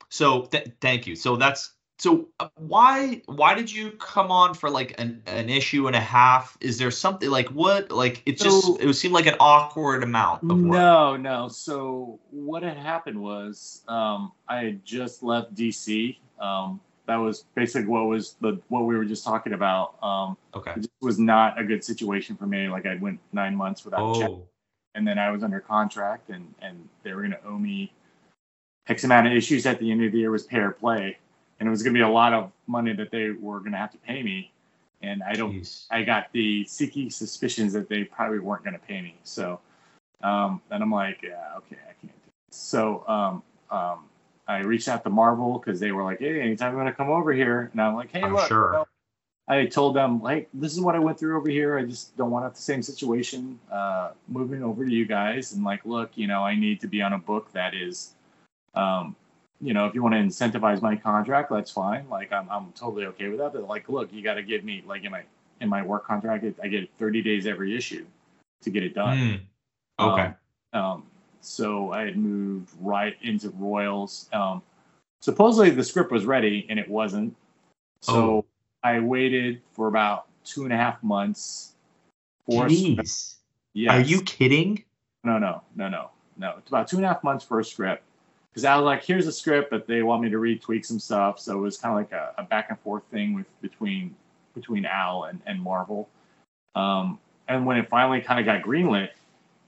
So 0.08 0.42
th- 0.42 0.68
thank 0.80 1.06
you. 1.06 1.16
So 1.16 1.36
that's 1.36 1.74
so 1.98 2.28
uh, 2.40 2.48
why 2.56 3.22
why 3.26 3.54
did 3.54 3.72
you 3.72 3.92
come 3.92 4.30
on 4.30 4.54
for 4.54 4.68
like 4.68 4.94
an, 5.00 5.22
an 5.26 5.48
issue 5.48 5.86
and 5.86 5.94
a 5.94 6.00
half? 6.00 6.56
Is 6.60 6.78
there 6.78 6.90
something 6.90 7.30
like 7.30 7.48
what 7.48 7.90
like 7.90 8.22
it 8.26 8.38
just 8.38 8.66
so, 8.66 8.76
it 8.76 8.86
would 8.86 8.96
seem 8.96 9.12
like 9.12 9.26
an 9.26 9.36
awkward 9.38 10.02
amount 10.02 10.42
of 10.42 10.50
work. 10.50 10.72
No, 10.72 11.16
no. 11.16 11.48
So 11.48 12.18
what 12.30 12.62
had 12.62 12.76
happened 12.76 13.20
was 13.20 13.82
um, 13.88 14.32
I 14.48 14.64
had 14.64 14.84
just 14.84 15.22
left 15.22 15.54
DC. 15.54 16.16
Um, 16.40 16.80
that 17.06 17.16
was 17.16 17.44
basically 17.54 17.86
what 17.86 18.06
was 18.06 18.36
the 18.40 18.60
what 18.68 18.86
we 18.86 18.96
were 18.96 19.04
just 19.04 19.24
talking 19.24 19.52
about. 19.52 20.02
Um, 20.02 20.36
okay. 20.54 20.72
It 20.76 20.90
was 21.00 21.18
not 21.18 21.60
a 21.60 21.64
good 21.64 21.84
situation 21.84 22.36
for 22.36 22.46
me. 22.46 22.68
Like 22.68 22.86
I 22.86 22.96
went 22.96 23.20
nine 23.32 23.54
months 23.54 23.84
without 23.84 24.00
oh. 24.00 24.20
check, 24.20 24.30
and 24.96 25.06
then 25.06 25.18
I 25.18 25.30
was 25.30 25.44
under 25.44 25.60
contract, 25.60 26.30
and 26.30 26.52
and 26.60 26.88
they 27.04 27.12
were 27.12 27.20
going 27.20 27.32
to 27.32 27.44
owe 27.46 27.58
me 27.58 27.92
X 28.88 29.04
amount 29.04 29.26
of 29.26 29.32
issues 29.32 29.66
at 29.66 29.78
the 29.78 29.90
end 29.90 30.04
of 30.04 30.12
the 30.12 30.18
year 30.18 30.30
was 30.30 30.44
pay 30.44 30.58
or 30.58 30.72
play, 30.72 31.16
and 31.58 31.66
it 31.66 31.70
was 31.70 31.82
going 31.82 31.94
to 31.94 31.98
be 31.98 32.02
a 32.02 32.08
lot 32.08 32.32
of 32.32 32.52
money 32.66 32.92
that 32.92 33.10
they 33.10 33.30
were 33.30 33.60
going 33.60 33.72
to 33.72 33.78
have 33.78 33.92
to 33.92 33.98
pay 33.98 34.22
me. 34.22 34.52
And 35.02 35.22
I 35.22 35.34
don't, 35.34 35.54
Jeez. 35.54 35.86
I 35.90 36.02
got 36.02 36.32
the 36.32 36.64
seeking 36.64 37.10
suspicions 37.10 37.72
that 37.74 37.88
they 37.88 38.04
probably 38.04 38.38
weren't 38.38 38.64
going 38.64 38.74
to 38.74 38.80
pay 38.80 39.02
me. 39.02 39.16
So, 39.22 39.60
um, 40.22 40.62
and 40.70 40.82
I'm 40.82 40.90
like, 40.90 41.20
yeah, 41.22 41.56
okay, 41.58 41.76
I 41.76 41.92
can't 42.00 42.02
do 42.02 42.30
this. 42.48 42.58
So, 42.58 43.04
um, 43.06 43.42
um, 43.70 44.04
I 44.46 44.58
reached 44.58 44.88
out 44.88 45.04
to 45.04 45.10
Marvel 45.10 45.58
because 45.58 45.80
they 45.80 45.92
were 45.92 46.04
like, 46.04 46.20
hey, 46.20 46.40
anytime 46.40 46.72
you 46.72 46.78
want 46.78 46.88
to 46.88 46.94
come 46.94 47.10
over 47.10 47.32
here, 47.32 47.70
and 47.72 47.80
I'm 47.80 47.94
like, 47.94 48.10
hey, 48.12 48.22
I'm 48.22 48.34
look, 48.34 48.48
sure. 48.48 48.72
You 48.72 48.78
know, 48.78 48.86
I 49.46 49.66
told 49.66 49.94
them, 49.94 50.22
like, 50.22 50.48
this 50.54 50.72
is 50.72 50.80
what 50.80 50.94
I 50.94 50.98
went 50.98 51.18
through 51.18 51.36
over 51.36 51.50
here. 51.50 51.78
I 51.78 51.84
just 51.84 52.16
don't 52.16 52.30
want 52.30 52.44
to 52.44 52.46
have 52.46 52.54
the 52.54 52.62
same 52.62 52.82
situation 52.82 53.58
uh, 53.70 54.12
moving 54.28 54.62
over 54.62 54.84
to 54.84 54.90
you 54.90 55.04
guys. 55.04 55.52
And 55.52 55.64
like, 55.64 55.84
look, 55.84 56.12
you 56.14 56.26
know, 56.26 56.42
I 56.42 56.56
need 56.56 56.80
to 56.80 56.86
be 56.86 57.02
on 57.02 57.12
a 57.12 57.18
book 57.18 57.52
that 57.52 57.74
is 57.74 58.14
um, 58.74 59.16
you 59.60 59.72
know, 59.72 59.86
if 59.86 59.94
you 59.94 60.02
want 60.02 60.14
to 60.14 60.20
incentivize 60.20 60.82
my 60.82 60.96
contract, 60.96 61.50
that's 61.50 61.70
fine. 61.70 62.08
Like 62.08 62.32
I'm, 62.32 62.48
I'm 62.50 62.72
totally 62.72 63.06
okay 63.06 63.28
with 63.28 63.38
that. 63.38 63.52
But 63.52 63.66
like, 63.66 63.88
look, 63.88 64.12
you 64.12 64.22
got 64.22 64.34
to 64.34 64.42
give 64.42 64.64
me 64.64 64.82
like 64.86 65.04
in 65.04 65.10
my 65.10 65.22
in 65.60 65.68
my 65.68 65.82
work 65.82 66.06
contract, 66.06 66.44
I 66.62 66.68
get 66.68 66.90
30 66.98 67.22
days 67.22 67.46
every 67.46 67.76
issue 67.76 68.04
to 68.62 68.70
get 68.70 68.82
it 68.82 68.94
done. 68.94 69.18
Mm. 69.18 69.40
Okay. 70.00 70.34
Um, 70.72 70.82
um, 70.82 71.06
so 71.40 71.92
I 71.92 72.04
had 72.04 72.16
moved 72.16 72.70
right 72.80 73.16
into 73.22 73.50
Royals. 73.50 74.28
Um, 74.32 74.62
supposedly 75.20 75.70
the 75.70 75.84
script 75.84 76.10
was 76.10 76.26
ready 76.26 76.66
and 76.68 76.78
it 76.78 76.88
wasn't. 76.88 77.34
So 78.00 78.14
oh. 78.14 78.44
I 78.82 79.00
waited 79.00 79.62
for 79.72 79.88
about 79.88 80.26
two 80.44 80.64
and 80.64 80.72
a 80.72 80.76
half 80.76 81.02
months. 81.02 81.74
For 82.46 82.66
Jeez. 82.66 83.36
Yes. 83.72 83.92
Are 83.92 84.00
you 84.00 84.20
kidding? 84.22 84.84
No, 85.22 85.38
no, 85.38 85.62
no, 85.74 85.88
no, 85.88 86.10
no. 86.36 86.54
It's 86.58 86.68
about 86.68 86.88
two 86.88 86.96
and 86.96 87.04
a 87.04 87.08
half 87.08 87.24
months 87.24 87.44
for 87.44 87.60
a 87.60 87.64
script 87.64 88.02
because 88.54 88.64
I 88.64 88.76
was 88.76 88.84
like, 88.84 89.02
here's 89.02 89.26
a 89.26 89.32
script, 89.32 89.68
but 89.68 89.88
they 89.88 90.04
want 90.04 90.22
me 90.22 90.30
to 90.30 90.36
retweak 90.36 90.86
some 90.86 91.00
stuff. 91.00 91.40
So 91.40 91.58
it 91.58 91.60
was 91.60 91.76
kind 91.76 91.92
of 91.92 91.96
like 91.98 92.12
a, 92.12 92.40
a, 92.40 92.44
back 92.44 92.70
and 92.70 92.78
forth 92.78 93.02
thing 93.10 93.34
with 93.34 93.46
between 93.60 94.14
between 94.54 94.86
Al 94.86 95.24
and, 95.24 95.40
and 95.44 95.60
Marvel. 95.60 96.08
Um, 96.76 97.18
and 97.48 97.66
when 97.66 97.78
it 97.78 97.88
finally 97.88 98.20
kind 98.20 98.38
of 98.38 98.46
got 98.46 98.62
greenlit, 98.62 99.08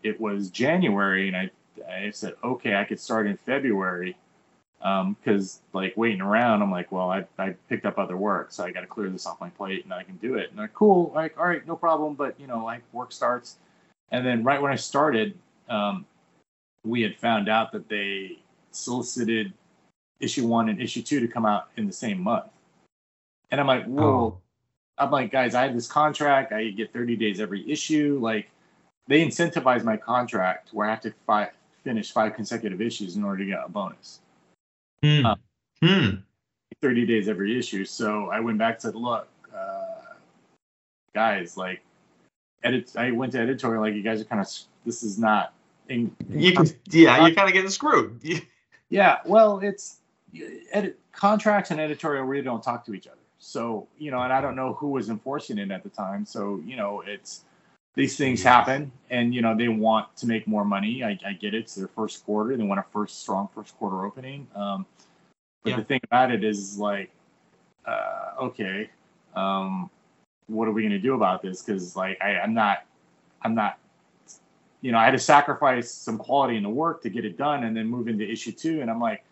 it 0.04 0.20
was 0.20 0.50
January, 0.50 1.26
and 1.26 1.36
I 1.36 1.50
I 1.90 2.10
said, 2.10 2.34
okay, 2.44 2.76
I 2.76 2.84
could 2.84 3.00
start 3.00 3.26
in 3.26 3.36
February. 3.36 4.16
because 4.78 5.56
um, 5.56 5.80
like 5.80 5.96
waiting 5.96 6.20
around, 6.20 6.62
I'm 6.62 6.70
like, 6.70 6.92
well, 6.92 7.10
I, 7.10 7.24
I 7.38 7.56
picked 7.68 7.86
up 7.86 7.98
other 7.98 8.16
work, 8.16 8.52
so 8.52 8.62
I 8.62 8.70
got 8.70 8.82
to 8.82 8.86
clear 8.86 9.10
this 9.10 9.26
off 9.26 9.40
my 9.40 9.50
plate 9.50 9.82
and 9.82 9.92
I 9.92 10.04
can 10.04 10.16
do 10.18 10.36
it. 10.36 10.50
And 10.50 10.58
they're 10.60 10.68
cool, 10.68 11.10
like, 11.12 11.36
all 11.36 11.46
right, 11.46 11.66
no 11.66 11.74
problem. 11.74 12.14
But 12.14 12.38
you 12.38 12.46
know, 12.46 12.64
like 12.64 12.82
work 12.92 13.10
starts, 13.10 13.56
and 14.12 14.24
then 14.24 14.44
right 14.44 14.62
when 14.62 14.70
I 14.70 14.76
started, 14.76 15.36
um, 15.68 16.06
we 16.84 17.02
had 17.02 17.16
found 17.16 17.48
out 17.48 17.72
that 17.72 17.88
they 17.88 18.38
solicited 18.76 19.52
issue 20.20 20.46
one 20.46 20.68
and 20.68 20.80
issue 20.80 21.02
two 21.02 21.20
to 21.20 21.28
come 21.28 21.46
out 21.46 21.68
in 21.76 21.86
the 21.86 21.92
same 21.92 22.20
month. 22.20 22.46
And 23.50 23.60
I'm 23.60 23.66
like, 23.66 23.84
whoa. 23.84 24.04
Oh. 24.04 24.38
I'm 24.98 25.10
like, 25.10 25.30
guys, 25.30 25.54
I 25.54 25.62
have 25.62 25.74
this 25.74 25.86
contract. 25.86 26.52
I 26.52 26.70
get 26.70 26.92
30 26.92 27.16
days 27.16 27.40
every 27.40 27.70
issue. 27.70 28.18
Like, 28.20 28.50
they 29.08 29.24
incentivize 29.24 29.84
my 29.84 29.96
contract 29.96 30.70
where 30.72 30.86
I 30.86 30.90
have 30.90 31.02
to 31.02 31.12
fi- 31.26 31.50
finish 31.84 32.12
five 32.12 32.34
consecutive 32.34 32.80
issues 32.80 33.16
in 33.16 33.22
order 33.22 33.38
to 33.38 33.44
get 33.44 33.60
a 33.64 33.68
bonus. 33.68 34.20
Hmm. 35.02 35.26
Um, 35.26 35.38
hmm. 35.82 36.10
30 36.80 37.06
days 37.06 37.28
every 37.28 37.58
issue. 37.58 37.84
So 37.84 38.30
I 38.30 38.40
went 38.40 38.58
back 38.58 38.74
and 38.74 38.82
said, 38.82 38.94
look, 38.94 39.28
uh, 39.54 40.14
guys, 41.14 41.56
like, 41.56 41.82
edit. 42.64 42.96
I 42.96 43.10
went 43.10 43.32
to 43.32 43.38
editorial, 43.38 43.82
like, 43.82 43.94
you 43.94 44.02
guys 44.02 44.20
are 44.20 44.24
kind 44.24 44.40
of, 44.40 44.48
this 44.84 45.02
is 45.02 45.18
not. 45.18 45.52
In, 45.88 46.16
you 46.30 46.52
can, 46.52 46.66
yeah, 46.90 47.24
you're 47.26 47.34
kind 47.34 47.48
of 47.48 47.54
getting 47.54 47.70
screwed. 47.70 48.20
yeah, 48.88 49.18
well, 49.24 49.60
it's 49.60 49.98
edit 50.72 50.98
contracts 51.12 51.70
and 51.70 51.80
editorial 51.80 52.24
really 52.24 52.44
don't 52.44 52.62
talk 52.62 52.84
to 52.86 52.94
each 52.94 53.06
other. 53.06 53.16
So, 53.38 53.86
you 53.98 54.10
know, 54.10 54.20
and 54.22 54.32
I 54.32 54.40
don't 54.40 54.56
know 54.56 54.74
who 54.74 54.88
was 54.88 55.08
enforcing 55.08 55.58
it 55.58 55.70
at 55.70 55.82
the 55.82 55.88
time. 55.88 56.24
So, 56.24 56.60
you 56.64 56.76
know, 56.76 57.02
it's 57.06 57.44
these 57.94 58.16
things 58.16 58.42
happen 58.42 58.90
and, 59.10 59.34
you 59.34 59.40
know, 59.40 59.56
they 59.56 59.68
want 59.68 60.14
to 60.16 60.26
make 60.26 60.46
more 60.46 60.64
money. 60.64 61.04
I, 61.04 61.18
I 61.24 61.32
get 61.32 61.54
it. 61.54 61.58
It's 61.58 61.74
their 61.74 61.88
first 61.88 62.24
quarter. 62.24 62.56
They 62.56 62.64
want 62.64 62.80
a 62.80 62.84
first 62.92 63.20
strong 63.20 63.48
first 63.54 63.76
quarter 63.78 64.04
opening. 64.04 64.46
Um, 64.54 64.86
but 65.62 65.70
yeah. 65.70 65.76
the 65.76 65.84
thing 65.84 66.00
about 66.04 66.30
it 66.30 66.44
is 66.44 66.78
like, 66.78 67.10
uh, 67.86 68.32
okay, 68.40 68.90
um, 69.34 69.90
what 70.46 70.68
are 70.68 70.72
we 70.72 70.82
going 70.82 70.92
to 70.92 70.98
do 70.98 71.14
about 71.14 71.42
this? 71.42 71.62
Cause 71.62 71.96
like, 71.96 72.18
I, 72.20 72.38
I'm 72.38 72.54
not, 72.54 72.84
I'm 73.42 73.54
not, 73.54 73.78
you 74.80 74.92
know, 74.92 74.98
I 74.98 75.04
had 75.04 75.12
to 75.12 75.18
sacrifice 75.18 75.90
some 75.90 76.18
quality 76.18 76.56
in 76.56 76.62
the 76.62 76.68
work 76.68 77.02
to 77.02 77.10
get 77.10 77.24
it 77.24 77.36
done 77.36 77.64
and 77.64 77.76
then 77.76 77.88
move 77.88 78.08
into 78.08 78.28
issue 78.28 78.52
two. 78.52 78.80
And 78.80 78.90
I'm 78.90 79.00
like, 79.00 79.24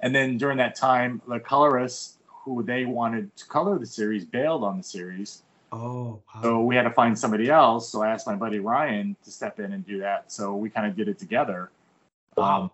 and 0.00 0.14
then 0.14 0.38
during 0.38 0.58
that 0.58 0.74
time, 0.74 1.20
the 1.28 1.40
colorist 1.40 2.18
who 2.26 2.62
they 2.62 2.84
wanted 2.84 3.34
to 3.36 3.46
color 3.46 3.78
the 3.78 3.86
series 3.86 4.24
bailed 4.24 4.64
on 4.64 4.78
the 4.78 4.82
series. 4.82 5.42
Oh. 5.72 6.20
Wow. 6.34 6.42
So 6.42 6.60
we 6.62 6.74
had 6.74 6.82
to 6.82 6.90
find 6.90 7.18
somebody 7.18 7.50
else. 7.50 7.88
So 7.88 8.02
I 8.02 8.10
asked 8.10 8.26
my 8.26 8.34
buddy 8.34 8.58
Ryan 8.58 9.16
to 9.24 9.30
step 9.30 9.60
in 9.60 9.72
and 9.72 9.86
do 9.86 9.98
that. 10.00 10.32
So 10.32 10.54
we 10.54 10.70
kind 10.70 10.86
of 10.86 10.96
did 10.96 11.08
it 11.08 11.18
together. 11.18 11.70
Wow. 12.36 12.62
Um, 12.62 12.70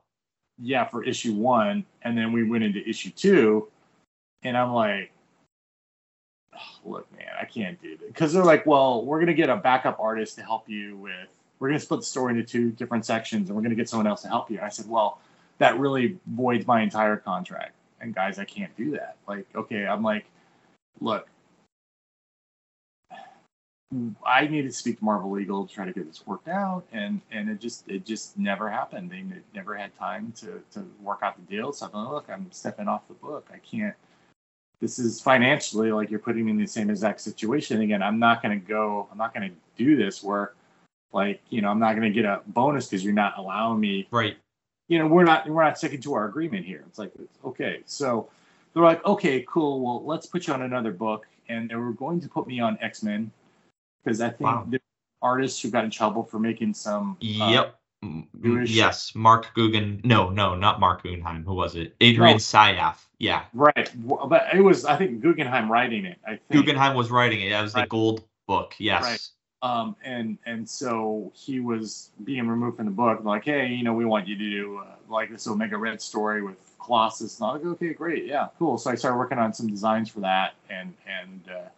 yeah, 0.58 0.84
for 0.84 1.04
issue 1.04 1.34
one, 1.34 1.84
and 2.02 2.16
then 2.16 2.32
we 2.32 2.48
went 2.48 2.64
into 2.64 2.86
issue 2.88 3.10
two, 3.10 3.68
and 4.42 4.56
I'm 4.56 4.72
like, 4.72 5.12
oh, 6.54 6.58
look, 6.84 7.12
man, 7.12 7.28
I 7.38 7.44
can't 7.44 7.80
do 7.82 7.96
this 7.96 8.06
because 8.06 8.32
they're 8.32 8.44
like, 8.44 8.64
well, 8.64 9.04
we're 9.04 9.20
gonna 9.20 9.34
get 9.34 9.50
a 9.50 9.56
backup 9.56 9.98
artist 10.00 10.36
to 10.36 10.42
help 10.42 10.68
you 10.68 10.96
with. 10.96 11.28
We're 11.58 11.68
gonna 11.68 11.80
split 11.80 12.00
the 12.00 12.06
story 12.06 12.32
into 12.32 12.44
two 12.44 12.70
different 12.72 13.04
sections, 13.06 13.48
and 13.48 13.56
we're 13.56 13.62
gonna 13.62 13.74
get 13.74 13.88
someone 13.88 14.06
else 14.06 14.22
to 14.22 14.28
help 14.28 14.50
you. 14.50 14.60
I 14.60 14.68
said, 14.68 14.88
well, 14.88 15.20
that 15.58 15.78
really 15.78 16.18
voids 16.26 16.66
my 16.66 16.82
entire 16.82 17.16
contract. 17.16 17.72
And 18.00 18.14
guys, 18.14 18.38
I 18.38 18.44
can't 18.44 18.76
do 18.76 18.90
that. 18.92 19.16
Like, 19.26 19.46
okay, 19.54 19.86
I'm 19.86 20.02
like, 20.02 20.26
look, 21.00 21.28
I 24.24 24.46
needed 24.48 24.68
to 24.68 24.76
speak 24.76 24.98
to 24.98 25.04
Marvel 25.04 25.30
Legal 25.30 25.66
to 25.66 25.72
try 25.72 25.84
to 25.84 25.92
get 25.92 26.06
this 26.06 26.26
worked 26.26 26.48
out, 26.48 26.84
and 26.92 27.20
and 27.30 27.48
it 27.48 27.60
just 27.60 27.88
it 27.88 28.04
just 28.04 28.36
never 28.36 28.68
happened. 28.68 29.10
They 29.10 29.24
never 29.54 29.76
had 29.76 29.96
time 29.96 30.32
to 30.38 30.60
to 30.72 30.84
work 31.00 31.20
out 31.22 31.36
the 31.36 31.42
deal. 31.42 31.72
So 31.72 31.86
I'm 31.86 31.92
like, 31.92 32.12
look, 32.12 32.30
I'm 32.30 32.50
stepping 32.50 32.88
off 32.88 33.06
the 33.08 33.14
book. 33.14 33.48
I 33.52 33.58
can't. 33.58 33.94
This 34.80 34.98
is 34.98 35.20
financially 35.20 35.92
like 35.92 36.10
you're 36.10 36.20
putting 36.20 36.44
me 36.44 36.50
in 36.50 36.58
the 36.58 36.66
same 36.66 36.90
exact 36.90 37.20
situation 37.20 37.80
again. 37.80 38.02
I'm 38.02 38.18
not 38.18 38.42
going 38.42 38.60
to 38.60 38.66
go. 38.66 39.08
I'm 39.10 39.18
not 39.18 39.32
going 39.32 39.48
to 39.48 39.56
do 39.82 39.96
this 39.96 40.22
where, 40.22 40.52
like, 41.12 41.40
you 41.50 41.62
know, 41.62 41.70
I'm 41.70 41.78
not 41.78 41.96
going 41.96 42.12
to 42.12 42.14
get 42.14 42.24
a 42.24 42.42
bonus 42.46 42.86
because 42.86 43.04
you're 43.04 43.14
not 43.14 43.38
allowing 43.38 43.80
me 43.80 44.06
right 44.10 44.36
you 44.88 44.98
know, 44.98 45.06
we're 45.06 45.24
not 45.24 45.48
we're 45.48 45.64
not 45.64 45.78
sticking 45.78 46.00
to 46.02 46.14
our 46.14 46.26
agreement 46.26 46.64
here. 46.64 46.84
It's 46.86 46.98
like 46.98 47.12
okay, 47.44 47.80
so 47.86 48.28
they're 48.72 48.82
like, 48.82 49.04
okay, 49.04 49.44
cool. 49.48 49.80
Well, 49.80 50.04
let's 50.04 50.26
put 50.26 50.46
you 50.46 50.54
on 50.54 50.62
another 50.62 50.92
book, 50.92 51.26
and 51.48 51.68
they 51.68 51.74
were 51.74 51.92
going 51.92 52.20
to 52.20 52.28
put 52.28 52.46
me 52.46 52.60
on 52.60 52.78
X 52.80 53.02
Men 53.02 53.30
because 54.04 54.20
I 54.20 54.28
think 54.28 54.40
wow. 54.40 54.66
the 54.68 54.80
artists 55.22 55.60
who 55.60 55.70
got 55.70 55.84
in 55.84 55.90
trouble 55.90 56.22
for 56.22 56.38
making 56.38 56.74
some. 56.74 57.16
Uh, 57.22 57.48
yep. 57.48 57.80
Uh, 58.04 58.60
yes, 58.64 59.14
Mark 59.14 59.48
Guggen. 59.56 60.04
No, 60.04 60.30
no, 60.30 60.54
not 60.54 60.78
Mark 60.78 61.02
Guggenheim. 61.02 61.44
Who 61.44 61.54
was 61.54 61.74
it? 61.74 61.96
Adrian 62.00 62.34
no. 62.34 62.38
Syaf. 62.38 62.98
Yeah. 63.18 63.44
Right, 63.54 63.90
but 63.96 64.54
it 64.54 64.60
was 64.60 64.84
I 64.84 64.96
think 64.96 65.20
Guggenheim 65.20 65.72
writing 65.72 66.04
it. 66.04 66.18
I 66.24 66.30
think 66.30 66.42
Guggenheim 66.52 66.94
was 66.94 67.10
writing 67.10 67.40
it. 67.40 67.50
That 67.50 67.62
was 67.62 67.74
right. 67.74 67.82
the 67.82 67.88
gold 67.88 68.22
book. 68.46 68.74
Yes. 68.78 69.32
Um, 69.62 69.96
and 70.04 70.38
and 70.44 70.68
so 70.68 71.32
he 71.34 71.60
was 71.60 72.10
being 72.24 72.46
removed 72.46 72.76
from 72.76 72.86
the 72.86 72.92
book. 72.92 73.24
Like, 73.24 73.44
hey, 73.44 73.68
you 73.68 73.82
know, 73.82 73.94
we 73.94 74.04
want 74.04 74.28
you 74.28 74.36
to 74.36 74.50
do 74.50 74.78
uh, 74.78 74.96
like 75.08 75.30
this 75.30 75.46
Omega 75.46 75.78
Red 75.78 76.00
story 76.00 76.42
with 76.42 76.56
Colossus. 76.78 77.40
And 77.40 77.48
I 77.48 77.52
was 77.54 77.62
like, 77.62 77.72
okay, 77.72 77.94
great, 77.94 78.26
yeah, 78.26 78.48
cool. 78.58 78.76
So 78.78 78.90
I 78.90 78.94
started 78.94 79.16
working 79.16 79.38
on 79.38 79.54
some 79.54 79.66
designs 79.66 80.10
for 80.10 80.20
that, 80.20 80.54
and 80.68 80.94
and 81.06 81.40
uh, 81.50 81.68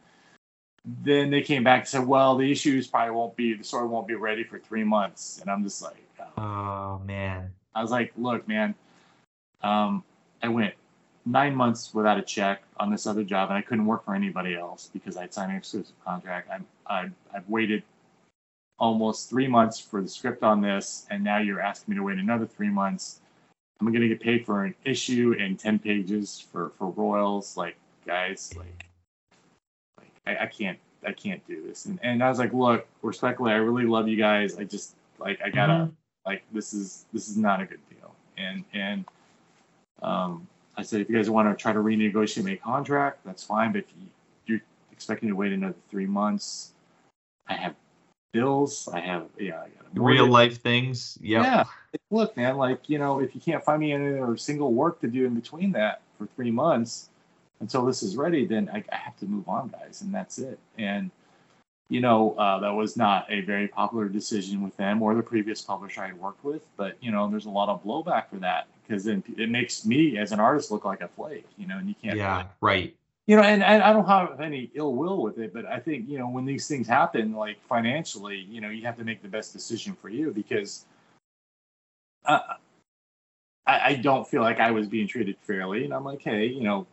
then 1.02 1.30
they 1.30 1.42
came 1.42 1.64
back 1.64 1.80
and 1.80 1.88
said, 1.88 2.06
well, 2.06 2.36
the 2.36 2.50
issues 2.50 2.86
probably 2.86 3.14
won't 3.14 3.36
be 3.36 3.54
the 3.54 3.64
story 3.64 3.86
won't 3.86 4.08
be 4.08 4.14
ready 4.14 4.42
for 4.42 4.58
three 4.58 4.84
months. 4.84 5.38
And 5.40 5.50
I'm 5.50 5.62
just 5.62 5.82
like, 5.82 6.04
oh, 6.20 6.42
oh 6.42 7.02
man. 7.04 7.52
I 7.74 7.82
was 7.82 7.90
like, 7.90 8.12
look, 8.16 8.48
man, 8.48 8.74
um, 9.62 10.02
I 10.42 10.48
went 10.48 10.74
nine 11.24 11.54
months 11.54 11.92
without 11.92 12.18
a 12.18 12.22
check 12.22 12.62
on 12.78 12.90
this 12.90 13.06
other 13.06 13.22
job, 13.22 13.50
and 13.50 13.58
I 13.58 13.62
couldn't 13.62 13.86
work 13.86 14.04
for 14.04 14.14
anybody 14.14 14.56
else 14.56 14.90
because 14.92 15.16
I'd 15.16 15.32
signed 15.32 15.52
an 15.52 15.58
exclusive 15.58 15.94
contract. 16.04 16.48
I'm, 16.52 16.66
I, 16.88 17.10
I've 17.34 17.48
waited 17.48 17.82
almost 18.78 19.28
three 19.28 19.48
months 19.48 19.78
for 19.78 20.00
the 20.00 20.08
script 20.08 20.42
on 20.42 20.60
this, 20.60 21.06
and 21.10 21.22
now 21.22 21.38
you're 21.38 21.60
asking 21.60 21.92
me 21.92 21.98
to 21.98 22.04
wait 22.04 22.18
another 22.18 22.46
three 22.46 22.70
months. 22.70 23.20
I'm 23.80 23.86
going 23.88 24.00
to 24.00 24.08
get 24.08 24.20
paid 24.20 24.44
for 24.44 24.64
an 24.64 24.74
issue 24.84 25.36
and 25.38 25.58
10 25.58 25.78
pages 25.78 26.44
for, 26.52 26.72
for 26.78 26.90
royals. 26.90 27.56
Like, 27.56 27.76
guys, 28.06 28.52
like, 28.56 28.84
like 29.98 30.10
I, 30.26 30.44
I 30.44 30.46
can't, 30.46 30.78
I 31.06 31.12
can't 31.12 31.44
do 31.46 31.64
this. 31.66 31.86
And, 31.86 31.98
and 32.02 32.22
I 32.22 32.28
was 32.28 32.38
like, 32.38 32.52
look, 32.52 32.86
respectfully, 33.02 33.52
I 33.52 33.56
really 33.56 33.84
love 33.84 34.08
you 34.08 34.16
guys. 34.16 34.56
I 34.56 34.64
just, 34.64 34.96
like, 35.18 35.40
I 35.44 35.50
gotta, 35.50 35.72
mm-hmm. 35.72 35.90
like, 36.26 36.42
this 36.52 36.74
is, 36.74 37.06
this 37.12 37.28
is 37.28 37.36
not 37.36 37.60
a 37.60 37.66
good 37.66 37.80
deal. 37.88 38.14
And, 38.36 38.64
and, 38.72 39.04
um, 40.02 40.46
I 40.76 40.82
said, 40.82 41.00
if 41.00 41.08
you 41.08 41.16
guys 41.16 41.28
want 41.28 41.48
to 41.48 41.60
try 41.60 41.72
to 41.72 41.80
renegotiate 41.80 42.44
my 42.44 42.56
contract, 42.56 43.24
that's 43.24 43.42
fine. 43.42 43.72
But 43.72 43.80
if 43.80 43.86
you, 44.00 44.06
you're 44.46 44.60
expecting 44.92 45.28
to 45.28 45.34
wait 45.34 45.52
another 45.52 45.74
three 45.90 46.06
months, 46.06 46.72
I 47.48 47.54
have 47.54 47.74
bills. 48.32 48.88
I 48.92 49.00
have 49.00 49.26
yeah, 49.38 49.60
I 49.60 49.68
real 49.94 50.26
life 50.26 50.60
things. 50.60 51.18
Yep. 51.20 51.42
Yeah. 51.42 51.64
Look, 52.10 52.36
man, 52.36 52.56
like 52.56 52.88
you 52.88 52.98
know, 52.98 53.20
if 53.20 53.34
you 53.34 53.40
can't 53.40 53.64
find 53.64 53.80
me 53.80 53.92
any 53.92 54.18
other 54.18 54.36
single 54.36 54.72
work 54.72 55.00
to 55.00 55.08
do 55.08 55.24
in 55.26 55.34
between 55.34 55.72
that 55.72 56.02
for 56.18 56.26
three 56.36 56.50
months 56.50 57.08
until 57.60 57.84
this 57.84 58.02
is 58.02 58.16
ready, 58.16 58.46
then 58.46 58.70
I, 58.72 58.84
I 58.92 58.96
have 58.96 59.16
to 59.18 59.26
move 59.26 59.48
on, 59.48 59.68
guys, 59.68 60.02
and 60.02 60.14
that's 60.14 60.38
it. 60.38 60.58
And 60.76 61.10
you 61.88 62.00
know, 62.00 62.34
uh, 62.34 62.60
that 62.60 62.74
was 62.74 62.96
not 62.96 63.26
a 63.30 63.40
very 63.40 63.66
popular 63.66 64.08
decision 64.08 64.62
with 64.62 64.76
them 64.76 65.02
or 65.02 65.14
the 65.14 65.22
previous 65.22 65.62
publisher 65.62 66.02
I 66.02 66.08
had 66.08 66.20
worked 66.20 66.44
with. 66.44 66.66
But 66.76 66.96
you 67.00 67.10
know, 67.10 67.28
there's 67.30 67.46
a 67.46 67.50
lot 67.50 67.68
of 67.68 67.82
blowback 67.82 68.28
for 68.28 68.36
that 68.36 68.66
because 68.86 69.04
then 69.04 69.24
it 69.36 69.48
makes 69.48 69.86
me 69.86 70.18
as 70.18 70.32
an 70.32 70.40
artist 70.40 70.70
look 70.70 70.84
like 70.84 71.00
a 71.00 71.08
flake, 71.08 71.46
you 71.56 71.66
know, 71.66 71.78
and 71.78 71.88
you 71.88 71.94
can't. 72.02 72.16
Yeah, 72.16 72.36
really, 72.36 72.48
right. 72.60 72.96
You 73.28 73.36
know, 73.36 73.42
and, 73.42 73.62
and 73.62 73.82
I 73.82 73.92
don't 73.92 74.06
have 74.06 74.40
any 74.40 74.70
ill 74.74 74.94
will 74.94 75.22
with 75.22 75.38
it, 75.38 75.52
but 75.52 75.66
I 75.66 75.78
think 75.78 76.08
you 76.08 76.18
know 76.18 76.28
when 76.28 76.46
these 76.46 76.66
things 76.66 76.88
happen, 76.88 77.34
like 77.34 77.58
financially, 77.68 78.38
you 78.38 78.60
know, 78.60 78.70
you 78.70 78.84
have 78.86 78.96
to 78.96 79.04
make 79.04 79.22
the 79.22 79.28
best 79.28 79.52
decision 79.52 79.96
for 80.00 80.08
you 80.08 80.32
because. 80.32 80.86
Uh, 82.24 82.40
I, 83.66 83.80
I 83.90 83.94
don't 83.96 84.26
feel 84.26 84.40
like 84.40 84.60
I 84.60 84.70
was 84.70 84.88
being 84.88 85.06
treated 85.06 85.36
fairly, 85.42 85.84
and 85.84 85.92
I'm 85.92 86.04
like, 86.04 86.22
hey, 86.22 86.46
you 86.46 86.62
know, 86.62 86.86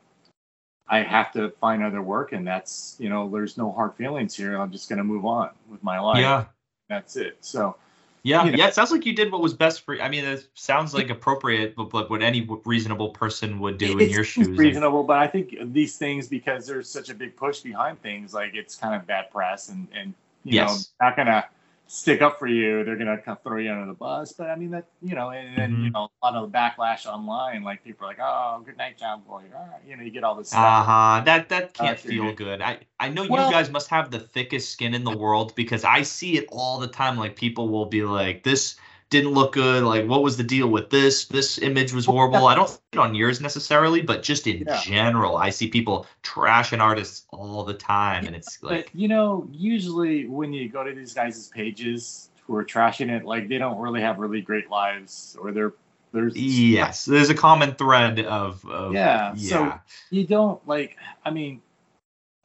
I 0.89 1.00
have 1.04 1.32
to 1.34 1.52
find 1.62 1.82
other 1.82 2.02
work, 2.02 2.34
and 2.34 2.45
that's 2.45 2.98
you 3.00 3.10
know, 3.10 3.30
there's 3.30 3.58
no 3.58 3.71
hard 3.71 3.95
feelings 3.95 4.36
here. 4.36 4.60
I'm 4.60 4.71
just 4.74 4.89
gonna 4.89 5.06
move 5.06 5.26
on 5.26 5.52
with 5.69 5.82
my 5.84 6.00
life. 6.00 6.19
Yeah, 6.19 6.45
that's 6.89 7.15
it. 7.15 7.38
So. 7.39 7.78
Yeah, 8.26 8.44
you 8.44 8.52
know, 8.54 8.58
yeah. 8.58 8.68
It 8.70 8.74
sounds 8.74 8.92
like 8.92 9.06
you 9.06 9.14
did 9.14 9.32
what 9.32 9.40
was 9.40 9.54
best 9.54 9.82
for. 9.82 10.02
I 10.02 10.10
mean, 10.10 10.26
it 10.26 10.48
sounds 10.56 10.96
like 10.96 11.12
appropriate, 11.12 11.76
but, 11.76 11.92
but 11.92 12.10
what 12.10 12.24
any 12.24 12.50
reasonable 12.66 13.10
person 13.10 13.60
would 13.60 13.78
do 13.78 14.00
in 14.00 14.10
your 14.10 14.24
shoes. 14.34 14.48
Reasonable, 14.48 15.04
but 15.04 15.20
I 15.20 15.28
think 15.28 15.56
these 15.74 15.96
things 16.00 16.28
because 16.28 16.66
there's 16.66 16.90
such 16.90 17.10
a 17.10 17.14
big 17.14 17.36
push 17.36 17.60
behind 17.60 18.02
things, 18.02 18.34
like 18.34 18.56
it's 18.56 18.76
kind 18.76 18.96
of 18.96 19.06
bad 19.06 19.30
press, 19.30 19.70
and 19.70 19.88
and 19.94 20.16
you 20.44 20.56
yes. 20.56 20.90
know, 21.00 21.06
not 21.06 21.16
gonna 21.16 21.46
stick 21.88 22.21
up 22.21 22.39
for 22.39 22.48
you, 22.48 22.84
they're 22.84 22.95
gonna 22.95 23.17
kind 23.17 23.38
of 23.38 23.43
throw 23.43 23.58
you 23.58 23.71
under 23.71 23.86
the 23.86 23.93
bus. 23.93 24.32
But 24.34 24.50
I 24.50 24.56
mean 24.56 24.71
that 24.71 24.86
you 25.02 25.15
know, 25.15 25.30
and 25.30 25.58
then 25.58 25.71
mm-hmm. 25.71 25.84
you 25.84 25.89
know 25.91 26.10
a 26.21 26.26
lot 26.26 26.36
of 26.36 26.52
the 26.52 26.58
backlash 26.58 27.06
online, 27.06 27.63
like 27.63 27.84
people 27.84 28.06
are 28.06 28.10
like, 28.10 28.19
oh, 28.21 28.62
good 28.65 28.78
night, 28.78 28.98
JonBoy. 29.00 29.54
Right, 29.54 29.82
you 29.88 29.95
know, 29.95 30.04
you 30.04 30.12
get 30.12 30.24
all 30.24 30.36
this 30.36 30.50
stuff. 30.50 30.63
Uh 30.63 30.84
huh. 30.84 31.21
That 31.26 31.50
that 31.50 31.74
can't 31.74 31.98
uh, 31.98 32.02
feel 32.02 32.34
good. 32.34 32.62
I 32.62 32.80
I 33.00 33.10
know 33.10 33.28
well, 33.28 33.48
you 33.48 33.54
guys 33.54 33.69
must 33.69 33.89
have 33.89 34.12
the 34.12 34.19
thickest 34.19 34.71
skin 34.71 34.93
in 34.93 35.04
the 35.04 35.15
world 35.15 35.54
because 35.56 35.84
I 35.84 36.02
see 36.02 36.38
it 36.38 36.45
all 36.50 36.80
the 36.80 36.88
time. 36.88 37.17
Like 37.17 37.36
people 37.36 37.69
will 37.69 37.86
be 37.86 38.04
like, 38.04 38.43
this 38.43 38.76
didn't 39.10 39.32
look 39.32 39.54
good. 39.54 39.84
Like, 39.84 40.08
what 40.08 40.24
was 40.24 40.38
the 40.38 40.44
deal 40.44 40.68
with 40.68 40.89
this? 40.89 41.26
This 41.26 41.58
image 41.60 41.94
was 41.94 42.06
horrible. 42.06 42.48
I 42.48 42.56
don't 42.56 42.80
on 42.98 43.15
yours 43.15 43.41
necessarily, 43.41 44.02
but 44.02 44.24
just 44.24 44.48
in 44.48 44.63
yeah. 44.65 44.82
general, 44.82 45.38
I 45.38 45.50
see 45.50 45.68
people 45.68 46.08
trashing 46.24 46.80
artists 46.80 47.26
all 47.32 47.63
the 47.63 47.74
time, 47.74 48.26
and 48.26 48.36
it's 48.36 48.62
like, 48.63 48.86
but, 48.86 48.96
you 48.96 49.08
know, 49.08 49.48
usually 49.52 50.28
when 50.28 50.54
you 50.54 50.70
go 50.70 50.84
to 50.84 50.94
these 50.94 51.13
guys' 51.13 51.50
pages 51.50 52.30
who 52.48 52.56
are 52.56 52.65
trashing 52.65 53.10
it, 53.10 53.26
like 53.26 53.48
they 53.48 53.58
don't 53.58 53.80
really 53.80 54.02
have 54.02 54.18
really 54.18 54.41
great 54.41 54.70
lives, 54.70 55.38
or 55.39 55.52
they're 55.52 55.74
there's 56.12 56.36
yes, 56.36 57.06
there's 57.06 57.30
a 57.30 57.36
common 57.36 57.76
thread 57.76 58.20
of, 58.22 58.65
of 58.70 58.94
yeah, 58.94 59.34
yeah. 59.36 59.50
So 59.50 59.80
you 60.10 60.26
don't 60.26 60.65
like. 60.68 60.98
I 61.26 61.30
mean, 61.30 61.62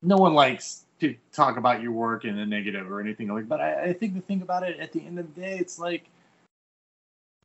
no 0.03 0.17
one 0.17 0.35
likes 0.35 0.85
to 0.99 1.15
talk 1.33 1.57
about 1.57 1.81
your 1.81 1.93
work 1.93 2.25
in 2.25 2.37
a 2.39 2.45
negative 2.45 2.91
or 2.91 3.01
anything 3.01 3.29
like. 3.29 3.49
But 3.49 3.61
I, 3.61 3.85
I 3.85 3.93
think 3.93 4.15
the 4.15 4.21
thing 4.21 4.43
about 4.43 4.65
it, 4.65 4.79
at 4.81 4.93
the 4.93 5.01
end 5.07 5.19
of 5.19 5.35
the 5.35 5.41
day, 5.41 5.57
it's 5.59 5.79
like, 5.79 6.10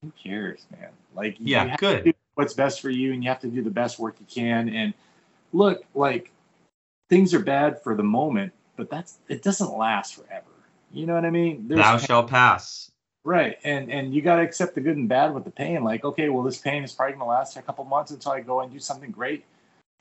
who 0.05 0.29
cares, 0.29 0.65
man? 0.71 0.89
Like, 1.15 1.37
yeah, 1.39 1.75
good. 1.77 2.13
what's 2.35 2.53
best 2.53 2.81
for 2.81 2.89
you, 2.89 3.13
and 3.13 3.23
you 3.23 3.29
have 3.29 3.39
to 3.41 3.47
do 3.47 3.61
the 3.61 3.69
best 3.69 3.99
work 3.99 4.15
you 4.19 4.25
can. 4.25 4.69
And 4.69 4.93
look, 5.53 5.83
like, 5.93 6.31
things 7.09 7.33
are 7.33 7.39
bad 7.39 7.81
for 7.81 7.95
the 7.95 8.03
moment, 8.03 8.53
but 8.75 8.89
that's 8.89 9.17
it 9.27 9.41
doesn't 9.41 9.75
last 9.77 10.15
forever. 10.15 10.45
You 10.91 11.05
know 11.05 11.15
what 11.15 11.25
I 11.25 11.29
mean? 11.29 11.67
There's 11.67 11.79
Thou 11.79 11.97
shall 11.97 12.23
pass. 12.23 12.91
Right, 13.23 13.57
and 13.63 13.91
and 13.91 14.13
you 14.13 14.21
got 14.21 14.35
to 14.35 14.43
accept 14.43 14.75
the 14.75 14.81
good 14.81 14.97
and 14.97 15.09
bad 15.09 15.33
with 15.33 15.45
the 15.45 15.51
pain. 15.51 15.83
Like, 15.83 16.05
okay, 16.05 16.29
well, 16.29 16.43
this 16.43 16.59
pain 16.59 16.83
is 16.83 16.91
probably 16.91 17.13
gonna 17.13 17.25
last 17.25 17.57
a 17.57 17.61
couple 17.61 17.83
months 17.85 18.11
until 18.11 18.33
I 18.33 18.41
go 18.41 18.61
and 18.61 18.71
do 18.71 18.79
something 18.79 19.09
great 19.11 19.45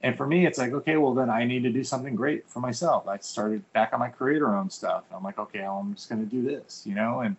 and 0.05 0.19
for 0.19 0.27
me, 0.27 0.45
it's 0.45 0.59
like, 0.59 0.73
okay, 0.73 0.99
well, 0.99 1.15
then 1.15 1.31
I 1.31 1.45
need 1.45 1.63
to 1.63 1.71
do 1.71 1.83
something 1.83 2.15
great 2.15 2.47
for 2.47 2.61
myself. 2.61 3.09
I 3.09 3.17
started 3.19 3.63
back 3.73 3.95
on 3.95 4.01
my 4.01 4.11
creator 4.11 4.55
owned 4.55 4.71
stuff. 4.71 5.05
I'm 5.11 5.23
like, 5.23 5.39
okay, 5.39 5.61
well, 5.61 5.79
I'm 5.79 5.95
just 5.95 6.11
going 6.11 6.23
to 6.23 6.31
do 6.31 6.43
this, 6.43 6.83
you 6.85 6.95
know? 6.95 7.21
And 7.21 7.37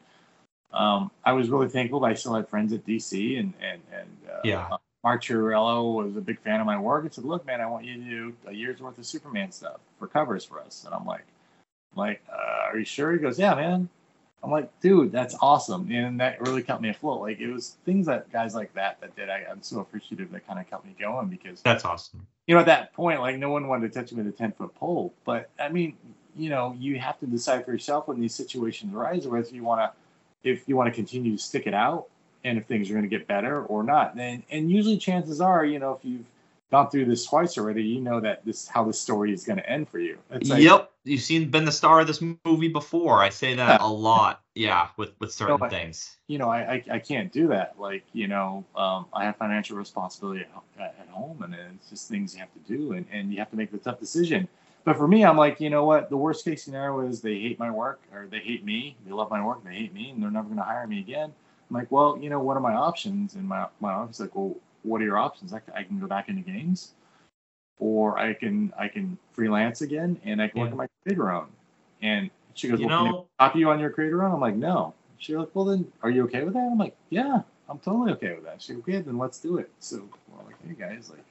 um, 0.76 1.12
I 1.24 1.34
was 1.34 1.50
really 1.50 1.70
thankful 1.70 2.00
that 2.02 2.08
I 2.08 2.14
still 2.14 2.34
had 2.34 2.48
friends 2.48 2.74
at 2.74 2.86
DC 2.86 3.40
and, 3.40 3.54
and, 3.62 3.82
and 3.94 4.10
uh, 4.30 4.42
yeah. 4.44 4.70
Mark 5.04 5.24
Chiarello 5.24 6.04
was 6.04 6.18
a 6.18 6.22
big 6.22 6.40
fan 6.40 6.60
of 6.60 6.66
my 6.66 6.80
work 6.80 7.04
and 7.04 7.14
said, 7.14 7.26
look, 7.26 7.46
man, 7.46 7.62
I 7.62 7.68
want 7.68 7.86
you 7.86 7.96
to 7.96 8.04
do 8.04 8.34
a 8.48 8.52
year's 8.52 8.82
worth 8.82 8.98
of 8.98 9.06
Superman 9.06 9.52
stuff 9.52 9.80
for 10.00 10.08
covers 10.08 10.44
for 10.44 10.60
us. 10.60 10.84
And 10.84 10.94
I'm 10.94 11.06
like, 11.06 11.26
I'm 11.94 12.00
like, 12.00 12.24
uh, 12.32 12.70
are 12.70 12.78
you 12.80 12.86
sure? 12.86 13.14
He 13.14 13.20
goes, 13.20 13.38
yeah, 13.38 13.54
man. 13.54 13.88
I'm 14.44 14.52
like, 14.52 14.80
dude, 14.80 15.12
that's 15.12 15.36
awesome. 15.42 15.92
And 15.92 16.20
that 16.20 16.40
really 16.42 16.62
kept 16.62 16.82
me 16.82 16.90
afloat. 16.90 17.22
Like 17.22 17.40
it 17.40 17.52
was 17.52 17.78
things 17.86 18.06
that 18.06 18.32
guys 18.32 18.54
like 18.54 18.74
that 18.74 19.00
that 19.02 19.16
did. 19.16 19.30
I, 19.30 19.44
am 19.50 19.62
so 19.64 19.80
appreciative 19.80 20.32
that 20.32 20.46
kind 20.46 20.60
of 20.60 20.70
kept 20.70 20.86
me 20.86 20.96
going 21.00 21.28
because 21.30 21.62
that's 21.62 21.84
awesome. 21.84 22.26
You 22.48 22.54
know, 22.54 22.62
at 22.62 22.68
that 22.68 22.94
point, 22.94 23.22
like 23.22 23.38
no 23.38 23.50
one 23.50 23.68
wanted 23.68 23.92
to 23.92 24.00
touch 24.00 24.12
me 24.12 24.22
with 24.22 24.34
a 24.34 24.38
10 24.38 24.52
foot 24.52 24.74
pole. 24.76 25.14
But 25.24 25.50
I 25.60 25.70
mean, 25.70 25.98
you 26.36 26.50
know, 26.50 26.76
you 26.80 27.00
have 27.00 27.20
to 27.20 27.26
decide 27.26 27.66
for 27.66 27.72
yourself 27.72 28.08
when 28.08 28.20
these 28.20 28.36
situations 28.36 28.94
arise 28.94 29.28
whether 29.28 29.50
you 29.50 29.64
want 29.64 29.82
to, 29.82 29.98
if 30.46 30.68
you 30.68 30.76
want 30.76 30.88
to 30.88 30.96
continue 30.96 31.36
to 31.36 31.42
stick 31.42 31.68
it 31.68 31.74
out 31.74 32.08
and 32.44 32.58
if 32.58 32.66
things 32.66 32.90
are 32.90 32.94
going 32.94 33.04
to 33.04 33.10
get 33.10 33.28
better 33.28 33.64
or 33.66 33.84
not. 33.84 34.16
And, 34.16 34.44
and 34.50 34.72
usually 34.72 34.98
chances 34.98 35.42
are, 35.42 35.66
you 35.66 35.80
know, 35.80 35.94
if 35.94 36.06
you've 36.06 36.26
gone 36.72 36.90
through 36.90 37.06
this 37.06 37.26
twice 37.26 37.58
already, 37.58 37.84
you 37.84 38.02
know 38.02 38.20
that 38.20 38.46
this 38.46 38.68
how 38.68 38.84
this 38.84 39.00
story 39.00 39.34
is 39.34 39.44
going 39.44 39.58
to 39.58 39.70
end 39.70 39.90
for 39.90 40.00
you. 40.00 40.18
Like, 40.30 40.62
yep, 40.62 40.92
you've 41.04 41.22
seen 41.22 41.50
been 41.50 41.66
the 41.66 41.72
star 41.72 42.00
of 42.02 42.08
this 42.08 42.22
movie 42.46 42.68
before. 42.68 43.22
I 43.22 43.30
say 43.30 43.56
that 43.56 43.82
a 43.82 43.88
lot. 43.88 44.42
Yeah, 44.54 44.90
with 44.98 45.12
with 45.20 45.34
certain 45.34 45.60
know, 45.60 45.70
things. 45.70 46.18
You 46.28 46.38
know, 46.38 46.50
I, 46.50 46.60
I, 46.60 46.84
I 46.94 47.00
can't 47.00 47.32
do 47.32 47.48
that. 47.50 47.76
Like 47.80 48.04
you 48.14 48.28
know, 48.28 48.64
um, 48.76 49.06
I 49.14 49.26
have 49.26 49.38
financial 49.38 49.78
responsibility 49.78 50.46
at, 50.80 50.96
at 51.00 51.08
home, 51.10 51.42
and 51.44 51.56
it's 51.76 51.90
just 51.90 52.10
things 52.10 52.34
you 52.34 52.40
have 52.40 52.54
to 52.54 52.78
do, 52.78 52.94
and 52.94 53.06
and 53.12 53.32
you 53.32 53.40
have 53.40 53.50
to 53.52 53.58
make 53.58 53.72
the 53.72 53.78
tough 53.78 54.00
decision. 54.00 54.48
But 54.86 54.98
for 54.98 55.08
me, 55.08 55.26
I'm 55.26 55.36
like, 55.36 55.60
you 55.60 55.72
know 55.72 55.84
what? 55.84 56.10
The 56.10 56.18
worst 56.18 56.46
case 56.46 56.64
scenario 56.64 57.02
is 57.02 57.20
they 57.20 57.40
hate 57.40 57.58
my 57.58 57.72
work, 57.72 58.02
or 58.14 58.28
they 58.28 58.40
hate 58.40 58.64
me. 58.64 58.96
They 59.06 59.12
love 59.12 59.32
my 59.32 59.44
work, 59.44 59.64
they 59.64 59.74
hate 59.74 59.94
me, 59.94 60.12
and 60.12 60.22
they're 60.22 60.32
never 60.32 60.46
going 60.46 60.58
to 60.58 60.64
hire 60.64 60.86
me 60.86 61.00
again. 61.00 61.34
I'm 61.70 61.76
like, 61.76 61.92
well, 61.92 62.18
you 62.22 62.30
know, 62.30 62.40
what 62.40 62.56
are 62.56 62.62
my 62.62 62.76
options? 62.76 63.34
And 63.34 63.48
my 63.48 63.68
my 63.80 63.92
office 63.92 64.20
like, 64.20 64.36
well, 64.36 64.56
what 64.84 65.02
are 65.02 65.04
your 65.04 65.18
options? 65.18 65.54
I, 65.54 65.62
I 65.76 65.84
can 65.84 66.00
go 66.00 66.06
back 66.06 66.30
into 66.30 66.44
games, 66.44 66.94
or 67.80 68.18
I 68.20 68.34
can 68.36 68.72
I 68.78 68.88
can 68.88 69.18
freelance 69.34 69.82
again 69.82 70.20
and 70.24 70.42
I 70.42 70.48
can 70.48 70.58
yeah. 70.58 70.64
work 70.64 70.72
on 70.72 70.78
my 70.78 70.88
creator 71.04 71.32
own. 71.32 71.48
And 72.04 72.30
she 72.54 72.68
goes, 72.68 72.80
you 72.80 72.88
well, 72.88 73.06
know, 73.06 73.12
can 73.12 73.26
I 73.40 73.48
copy 73.48 73.60
you 73.60 73.70
on 73.70 73.80
your 73.80 73.90
creator 73.90 74.24
own? 74.24 74.34
I'm 74.34 74.40
like, 74.40 74.56
no. 74.56 74.94
She's 75.18 75.36
like, 75.36 75.50
well 75.56 75.66
then, 75.66 75.92
are 76.04 76.12
you 76.12 76.24
okay 76.26 76.44
with 76.44 76.54
that? 76.54 76.70
I'm 76.72 76.78
like, 76.78 76.96
yeah, 77.10 77.42
I'm 77.68 77.80
totally 77.80 78.12
okay 78.14 78.36
with 78.36 78.44
that. 78.44 78.62
She's 78.62 78.76
like, 78.76 78.88
okay, 78.88 79.02
then 79.02 79.18
let's 79.18 79.40
do 79.40 79.58
it. 79.58 79.72
So 79.80 80.08
we're 80.30 80.46
like, 80.46 80.56
hey 80.68 80.76
guys, 80.78 81.10
like, 81.10 81.26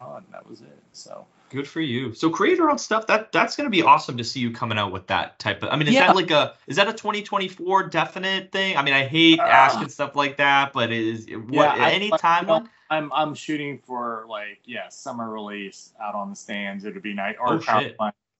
on, 0.00 0.24
that 0.30 0.48
was 0.48 0.60
it. 0.60 0.78
So 0.92 1.26
Good 1.50 1.68
for 1.68 1.80
you. 1.80 2.12
So 2.14 2.30
creator 2.30 2.68
own 2.70 2.78
stuff 2.78 3.06
that 3.06 3.30
that's 3.30 3.54
going 3.54 3.66
to 3.66 3.70
be 3.70 3.82
awesome 3.82 4.16
to 4.16 4.24
see 4.24 4.40
you 4.40 4.50
coming 4.50 4.78
out 4.78 4.92
with 4.92 5.06
that 5.06 5.38
type 5.38 5.62
of. 5.62 5.68
I 5.70 5.76
mean, 5.76 5.86
is 5.86 5.94
yeah. 5.94 6.08
that 6.08 6.16
like 6.16 6.30
a 6.30 6.54
is 6.66 6.76
that 6.76 6.88
a 6.88 6.92
2024 6.92 7.88
definite 7.88 8.50
thing? 8.50 8.76
I 8.76 8.82
mean, 8.82 8.94
I 8.94 9.04
hate 9.04 9.38
uh, 9.38 9.44
asking 9.44 9.88
stuff 9.88 10.16
like 10.16 10.36
that, 10.38 10.72
but 10.72 10.90
is 10.90 11.26
what 11.48 11.76
yeah, 11.76 11.88
any 11.88 12.10
timeline? 12.10 12.68
I'm 12.90 13.12
I'm 13.12 13.34
shooting 13.34 13.78
for 13.78 14.24
like 14.28 14.60
yeah 14.64 14.88
summer 14.88 15.30
release 15.30 15.92
out 16.02 16.14
on 16.14 16.30
the 16.30 16.36
stands. 16.36 16.84
It'd 16.84 17.02
be 17.02 17.14
nice 17.14 17.36
or 17.38 17.54
oh, 17.54 17.60
so 17.60 17.94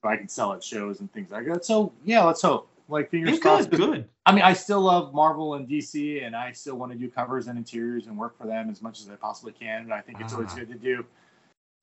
I 0.04 0.16
can 0.16 0.28
sell 0.28 0.52
at 0.52 0.62
shows 0.62 1.00
and 1.00 1.12
things 1.12 1.30
like 1.30 1.46
that. 1.46 1.64
So 1.64 1.92
yeah, 2.04 2.24
let's 2.24 2.42
hope. 2.42 2.68
Like 2.88 3.10
fingers 3.10 3.38
crossed. 3.38 3.70
Good, 3.70 3.80
good. 3.80 4.08
I 4.26 4.32
mean, 4.32 4.42
I 4.42 4.52
still 4.52 4.82
love 4.82 5.14
Marvel 5.14 5.54
and 5.54 5.66
DC, 5.66 6.24
and 6.24 6.36
I 6.36 6.52
still 6.52 6.76
want 6.76 6.92
to 6.92 6.98
do 6.98 7.08
covers 7.08 7.46
and 7.46 7.56
interiors 7.56 8.06
and 8.06 8.18
work 8.18 8.36
for 8.36 8.46
them 8.46 8.68
as 8.68 8.82
much 8.82 9.00
as 9.00 9.08
I 9.08 9.14
possibly 9.14 9.52
can. 9.52 9.82
And 9.82 9.94
I 9.94 10.00
think 10.02 10.20
it's 10.20 10.34
always 10.34 10.50
ah. 10.52 10.56
good 10.56 10.68
to 10.68 10.74
do 10.74 11.06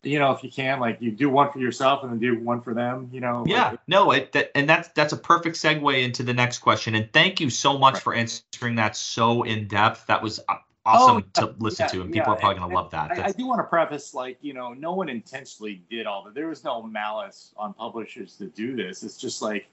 you 0.04 0.18
know, 0.18 0.32
if 0.32 0.44
you 0.44 0.52
can, 0.52 0.80
like 0.80 0.98
you 1.00 1.12
do 1.12 1.30
one 1.30 1.52
for 1.52 1.60
yourself 1.60 2.04
and 2.04 2.12
then 2.12 2.20
do 2.20 2.40
one 2.40 2.62
for 2.62 2.74
them, 2.74 3.10
you 3.12 3.22
know. 3.22 3.44
Yeah, 3.46 3.72
like, 3.72 3.80
no, 3.88 4.12
it 4.12 4.32
that, 4.32 4.52
and 4.56 4.68
that's 4.68 4.90
that's 4.90 5.14
a 5.14 5.18
perfect 5.18 5.56
segue 5.56 6.04
into 6.04 6.24
the 6.24 6.34
next 6.34 6.60
question. 6.60 6.96
And 6.96 7.12
thank 7.14 7.40
you 7.40 7.50
so 7.50 7.78
much 7.78 7.96
right. 7.96 8.04
for 8.04 8.14
answering 8.16 8.76
that 8.76 8.96
so 8.96 9.44
in 9.44 9.68
depth. 9.68 10.08
That 10.08 10.24
was 10.24 10.40
awesome 10.86 11.24
oh, 11.38 11.42
to 11.42 11.56
listen 11.60 11.86
yeah, 11.86 11.92
to, 11.92 12.02
and 12.02 12.12
people 12.12 12.34
are 12.34 12.36
probably 12.36 12.60
gonna 12.60 12.74
love 12.74 12.90
that. 12.92 13.12
I, 13.12 13.26
I, 13.26 13.32
do 13.32 13.46
want 13.46 13.60
to 13.60 13.64
preface, 13.64 14.16
like, 14.16 14.40
you 14.42 14.54
know, 14.54 14.74
no 14.74 14.94
one 14.94 15.08
intentionally 15.08 15.84
did 15.90 16.08
all 16.08 16.24
that. 16.24 16.34
There 16.34 16.48
was 16.48 16.64
no 16.64 16.82
malice 16.82 17.54
on 17.56 17.74
publishers 17.76 18.36
to 18.38 18.48
do 18.48 18.76
this. 18.76 19.04
It's 19.04 19.18
just 19.18 19.44
like, 19.44 19.68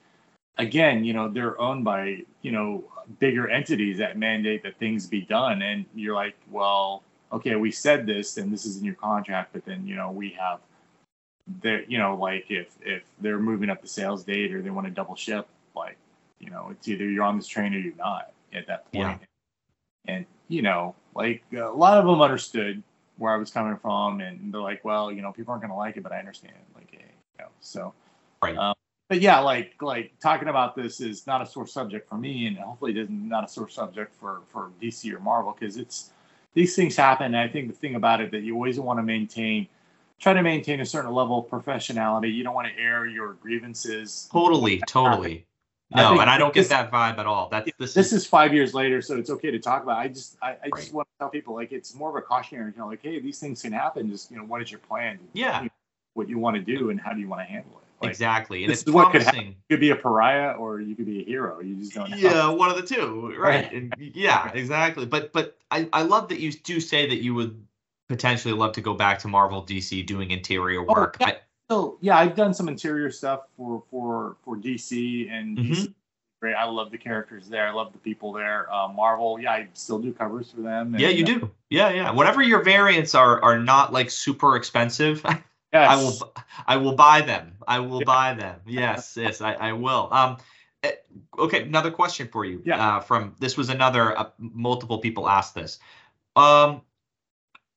again, 0.59 1.05
you 1.05 1.15
know, 1.15 1.31
they're 1.31 1.59
owned 1.59 1.85
by 1.85 2.25
you 2.43 2.53
know 2.53 2.85
bigger 3.19 3.49
entities 3.49 3.97
that 3.97 4.19
mandate 4.19 4.63
that 4.65 4.79
things 4.79 5.07
be 5.07 5.23
done, 5.23 5.63
and 5.63 5.87
you're 5.95 6.15
like, 6.15 6.37
well 6.51 7.03
okay, 7.33 7.57
we 7.57 7.71
said 7.71 8.07
this 8.07 8.37
and 8.37 8.53
this 8.53 8.65
is 8.65 8.79
in 8.79 8.85
your 8.85 8.95
contract, 8.95 9.53
but 9.53 9.65
then 9.65 9.87
you 9.87 9.97
know 9.97 10.11
we 10.11 10.31
have 10.31 10.61
there, 11.61 11.85
you 11.85 11.99
know, 11.99 12.17
like 12.17 12.47
if 12.51 12.77
if 12.83 13.05
they're 13.21 13.39
moving 13.39 13.71
up 13.71 13.81
the 13.83 13.89
sales 13.89 14.25
date 14.25 14.55
or 14.55 14.63
they 14.63 14.71
want 14.71 14.87
to 14.87 14.93
double 14.93 15.17
ship, 15.17 15.49
like 15.75 15.97
you 16.39 16.51
know, 16.51 16.69
it's 16.71 16.89
either 16.89 17.05
you're 17.05 17.25
on 17.25 17.37
this 17.37 17.47
train 17.47 17.75
or 17.75 17.79
you're 17.79 17.95
not 17.97 18.33
at 18.53 18.67
that 18.67 18.91
point. 18.93 19.21
Yeah. 20.07 20.15
And 20.15 20.27
you 20.49 20.63
know, 20.63 20.95
like 21.15 21.43
a 21.53 21.71
lot 21.71 21.99
of 21.99 22.07
them 22.07 22.21
understood 22.21 22.83
where 23.17 23.33
I 23.33 23.37
was 23.37 23.51
coming 23.51 23.77
from, 23.77 24.21
and 24.21 24.53
they're 24.53 24.61
like, 24.61 24.85
well, 24.85 25.11
you 25.11 25.23
know, 25.23 25.33
people 25.33 25.51
aren't 25.53 25.63
going 25.63 25.73
to 25.73 25.77
like 25.77 25.97
it, 25.97 26.03
but 26.03 26.13
I 26.13 26.19
understand. 26.19 26.55
Like, 26.75 26.89
hey, 26.91 27.05
you 27.39 27.45
know, 27.45 27.51
so. 27.61 27.93
Right. 28.43 28.57
Um, 28.57 28.75
but 29.09 29.21
yeah, 29.21 29.41
like 29.41 29.75
like 29.81 30.13
talking 30.21 30.49
about 30.49 30.77
this 30.77 31.01
is 31.01 31.27
not 31.27 31.41
a 31.41 31.47
sore 31.47 31.67
subject 31.67 32.09
for 32.09 32.17
me, 32.17 32.47
and 32.47 32.59
hopefully 32.59 32.93
it 32.93 32.99
is 32.99 33.09
not 33.09 33.41
not 33.41 33.45
a 33.45 33.49
sore 33.49 33.69
subject 33.69 34.15
for 34.15 34.43
for 34.49 34.71
DC 34.83 35.13
or 35.13 35.19
Marvel 35.19 35.57
because 35.59 35.79
it's 35.79 36.11
these 36.55 36.75
things 36.75 36.97
happen. 36.97 37.27
And 37.27 37.37
I 37.37 37.49
think 37.49 37.69
the 37.69 37.75
thing 37.75 37.95
about 37.95 38.21
it 38.21 38.31
that 38.33 38.43
you 38.43 38.55
always 38.55 38.79
want 38.81 38.99
to 38.99 39.03
maintain, 39.03 39.69
try 40.19 40.33
to 40.33 40.43
maintain 40.43 40.81
a 40.81 40.87
certain 40.87 41.13
level 41.13 41.39
of 41.39 41.47
professionality. 41.47 42.35
You 42.35 42.45
don't 42.45 42.55
want 42.55 42.69
to 42.69 42.81
air 42.81 43.07
your 43.07 43.35
grievances. 43.35 44.29
Totally, 44.33 44.79
totally. 44.87 45.47
No, 45.91 46.19
I 46.19 46.23
and 46.23 46.31
I 46.31 46.37
don't 46.37 46.53
this, 46.53 46.69
get 46.69 46.91
that 46.91 46.93
vibe 46.93 47.19
at 47.19 47.27
all. 47.27 47.49
That's 47.49 47.71
this, 47.79 47.95
this 47.95 48.07
is, 48.09 48.25
is, 48.25 48.27
five 48.27 48.53
years 48.53 48.75
later, 48.75 49.01
so 49.01 49.17
it's 49.17 49.31
okay 49.31 49.51
to 49.51 49.59
talk 49.59 49.83
about. 49.83 49.97
I 49.97 50.09
just 50.09 50.37
I, 50.43 50.51
I 50.51 50.51
right. 50.51 50.75
just 50.77 50.93
want 50.93 51.09
to 51.09 51.19
tell 51.19 51.31
people 51.31 51.55
like 51.55 51.73
it's 51.73 51.95
more 51.95 52.11
of 52.11 52.17
a 52.17 52.21
cautionary, 52.21 52.73
you 52.73 52.79
know, 52.79 52.89
like 52.89 53.03
hey, 53.03 53.19
these 53.21 53.39
things 53.39 53.63
can 53.63 53.73
happen. 53.73 54.11
Just 54.11 54.31
you 54.31 54.37
know, 54.37 54.45
what 54.45 54.61
is 54.61 54.71
your 54.71 54.81
plan? 54.81 55.19
Yeah. 55.33 55.67
What 56.13 56.29
you 56.29 56.39
want 56.39 56.57
to 56.57 56.63
do 56.63 56.91
and 56.91 57.01
how 57.01 57.15
do 57.15 57.21
you 57.21 57.29
want 57.29 57.41
to 57.41 57.47
handle 57.47 57.73
it? 57.81 57.88
Like, 58.01 58.11
exactly, 58.11 58.63
and 58.63 58.73
it's 58.73 58.85
could. 58.85 58.95
You 59.35 59.55
could 59.69 59.81
be 59.81 59.91
a 59.91 59.97
pariah 59.97 60.53
or 60.53 60.81
you 60.81 60.95
could 60.95 61.07
be 61.07 61.21
a 61.21 61.25
hero. 61.25 61.61
You 61.61 61.75
just 61.77 61.95
don't 61.95 62.11
know. 62.11 62.17
Yeah, 62.17 62.49
one 62.49 62.71
of 62.71 62.77
the 62.77 62.83
two, 62.83 63.35
right? 63.37 63.73
and 63.73 63.93
yeah, 63.99 64.53
exactly. 64.55 65.05
But 65.05 65.33
but 65.33 65.57
I 65.71 65.89
I 65.93 66.03
love 66.03 66.29
that 66.29 66.39
you 66.39 66.53
do 66.53 66.81
say 66.81 67.09
that 67.09 67.23
you 67.23 67.35
would 67.35 67.61
potentially 68.09 68.55
love 68.55 68.73
to 68.73 68.81
go 68.81 68.95
back 68.95 69.19
to 69.21 69.29
Marvel 69.29 69.65
DC 69.65 70.07
doing 70.07 70.31
interior 70.31 70.81
oh, 70.83 70.95
work. 70.95 71.17
Oh, 71.21 71.27
yeah. 71.27 71.33
I, 71.33 71.39
so 71.71 71.99
yeah, 72.01 72.19
I've 72.19 72.37
done 72.37 72.55
some 72.55 72.69
interior 72.69 73.11
stuff 73.11 73.43
for 73.57 73.83
for 73.91 74.37
for 74.45 74.57
DC 74.57 75.31
and 75.31 75.59
mm-hmm. 75.59 75.73
DC. 75.73 75.95
Great, 76.41 76.55
I 76.55 76.67
love 76.67 76.93
the 76.93 76.99
characters 76.99 77.49
there. 77.49 77.67
I 77.67 77.73
love 77.73 77.93
the 77.93 77.99
people 77.99 78.33
there. 78.33 78.73
Uh, 78.73 78.87
Marvel, 78.87 79.41
yeah, 79.41 79.51
I 79.51 79.69
still 79.73 79.99
do 79.99 80.13
covers 80.13 80.53
for 80.53 80.61
them. 80.61 80.95
And, 80.95 81.01
yeah, 81.01 81.09
you 81.09 81.25
do. 81.25 81.51
Yeah, 81.69 81.91
yeah. 81.91 82.13
Whatever 82.13 82.43
your 82.43 82.63
variants 82.63 83.17
are 83.17 83.43
are 83.43 83.59
not 83.59 83.93
like 83.93 84.09
super 84.11 84.55
expensive. 84.55 85.25
Yes. 85.73 85.91
I 85.91 85.97
will. 85.97 86.35
I 86.67 86.77
will 86.77 86.95
buy 86.95 87.21
them. 87.21 87.57
I 87.67 87.81
will 87.81 88.01
yeah. 88.01 88.05
buy 88.05 88.35
them. 88.35 88.61
Yes, 88.67 89.17
yes, 89.21 89.41
I, 89.41 89.53
I 89.53 89.73
will. 89.75 90.09
Um, 90.11 90.39
eh, 90.83 90.93
okay, 91.39 91.63
another 91.63 91.91
question 91.91 92.29
for 92.29 92.45
you. 92.45 92.63
Yeah. 92.65 92.97
Uh, 92.97 93.01
from 93.01 93.35
this 93.39 93.57
was 93.57 93.69
another 93.69 94.19
uh, 94.19 94.31
multiple 94.39 94.99
people 94.99 95.29
asked 95.29 95.55
this. 95.55 95.79
Um, 96.37 96.83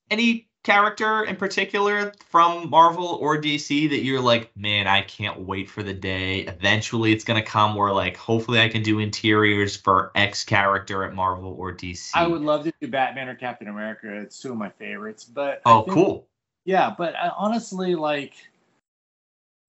any 0.09 0.47
character 0.63 1.23
in 1.23 1.35
particular 1.35 2.13
from 2.29 2.69
Marvel 2.69 3.17
or 3.19 3.41
DC 3.41 3.89
that 3.89 4.03
you're 4.03 4.21
like, 4.21 4.55
man, 4.55 4.87
I 4.87 5.01
can't 5.01 5.39
wait 5.41 5.69
for 5.69 5.83
the 5.83 5.93
day. 5.93 6.41
Eventually, 6.41 7.11
it's 7.11 7.23
gonna 7.23 7.43
come 7.43 7.75
where 7.75 7.91
like, 7.91 8.15
hopefully, 8.15 8.61
I 8.61 8.69
can 8.69 8.83
do 8.83 8.99
interiors 8.99 9.75
for 9.75 10.11
X 10.15 10.45
character 10.45 11.03
at 11.03 11.13
Marvel 11.13 11.53
or 11.57 11.73
DC. 11.73 12.11
I 12.13 12.27
would 12.27 12.41
love 12.41 12.63
to 12.65 12.73
do 12.79 12.87
Batman 12.87 13.29
or 13.29 13.35
Captain 13.35 13.67
America. 13.67 14.21
It's 14.21 14.39
two 14.39 14.51
of 14.51 14.57
my 14.57 14.69
favorites. 14.69 15.23
But 15.25 15.61
oh, 15.65 15.85
cool. 15.89 16.27
Yeah, 16.65 16.93
but 16.97 17.15
I, 17.15 17.29
honestly, 17.35 17.95
like 17.95 18.33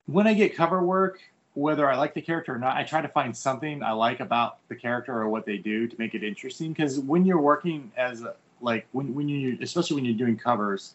when 0.07 0.27
I 0.27 0.35
get 0.35 0.55
cover 0.55 0.83
work, 0.83 1.21
whether 1.55 1.91
I 1.91 1.97
like 1.97 2.15
the 2.15 2.23
character 2.23 2.55
or 2.55 2.59
not, 2.59 2.77
I 2.77 2.85
try 2.85 3.03
to 3.03 3.09
find 3.09 3.37
something 3.37 3.83
I 3.83 3.93
like 3.93 4.21
about 4.21 4.59
the 4.69 4.75
character 4.75 5.15
or 5.15 5.29
what 5.29 5.45
they 5.45 5.59
do 5.59 5.87
to 5.87 5.97
make 5.99 6.15
it 6.15 6.23
interesting. 6.23 6.73
Because 6.73 6.99
when 6.99 7.25
you're 7.25 7.41
working 7.41 7.93
as 7.97 8.23
a, 8.23 8.35
like 8.61 8.87
when 8.93 9.15
when 9.15 9.29
you 9.29 9.59
especially 9.61 9.97
when 9.97 10.05
you're 10.05 10.15
doing 10.15 10.37
covers, 10.37 10.95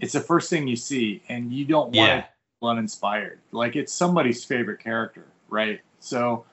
it's 0.00 0.12
the 0.12 0.20
first 0.20 0.50
thing 0.50 0.66
you 0.66 0.76
see, 0.76 1.22
and 1.28 1.52
you 1.52 1.64
don't 1.64 1.94
want 1.94 1.96
yeah. 1.96 2.18
it 2.18 2.24
uninspired. 2.62 3.38
Like 3.52 3.76
it's 3.76 3.92
somebody's 3.92 4.44
favorite 4.44 4.80
character, 4.80 5.26
right? 5.48 5.80
So 6.00 6.44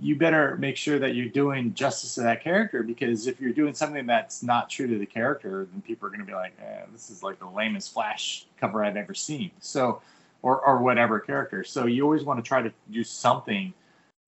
you 0.00 0.16
better 0.16 0.56
make 0.58 0.76
sure 0.76 0.98
that 0.98 1.14
you're 1.14 1.28
doing 1.28 1.72
justice 1.72 2.14
to 2.16 2.22
that 2.22 2.42
character 2.42 2.82
because 2.82 3.26
if 3.26 3.40
you're 3.40 3.52
doing 3.52 3.74
something 3.74 4.06
that's 4.06 4.42
not 4.42 4.68
true 4.68 4.86
to 4.86 4.98
the 4.98 5.06
character, 5.06 5.66
then 5.72 5.80
people 5.82 6.06
are 6.06 6.10
going 6.10 6.20
to 6.20 6.26
be 6.26 6.34
like, 6.34 6.52
eh, 6.62 6.82
"This 6.92 7.10
is 7.10 7.22
like 7.22 7.38
the 7.38 7.46
lamest 7.46 7.92
Flash 7.92 8.46
cover 8.60 8.84
I've 8.84 8.96
ever 8.96 9.14
seen." 9.14 9.50
So, 9.60 10.02
or 10.42 10.60
or 10.60 10.82
whatever 10.82 11.20
character. 11.20 11.64
So 11.64 11.86
you 11.86 12.02
always 12.02 12.24
want 12.24 12.42
to 12.42 12.46
try 12.46 12.60
to 12.60 12.72
do 12.90 13.02
something 13.02 13.72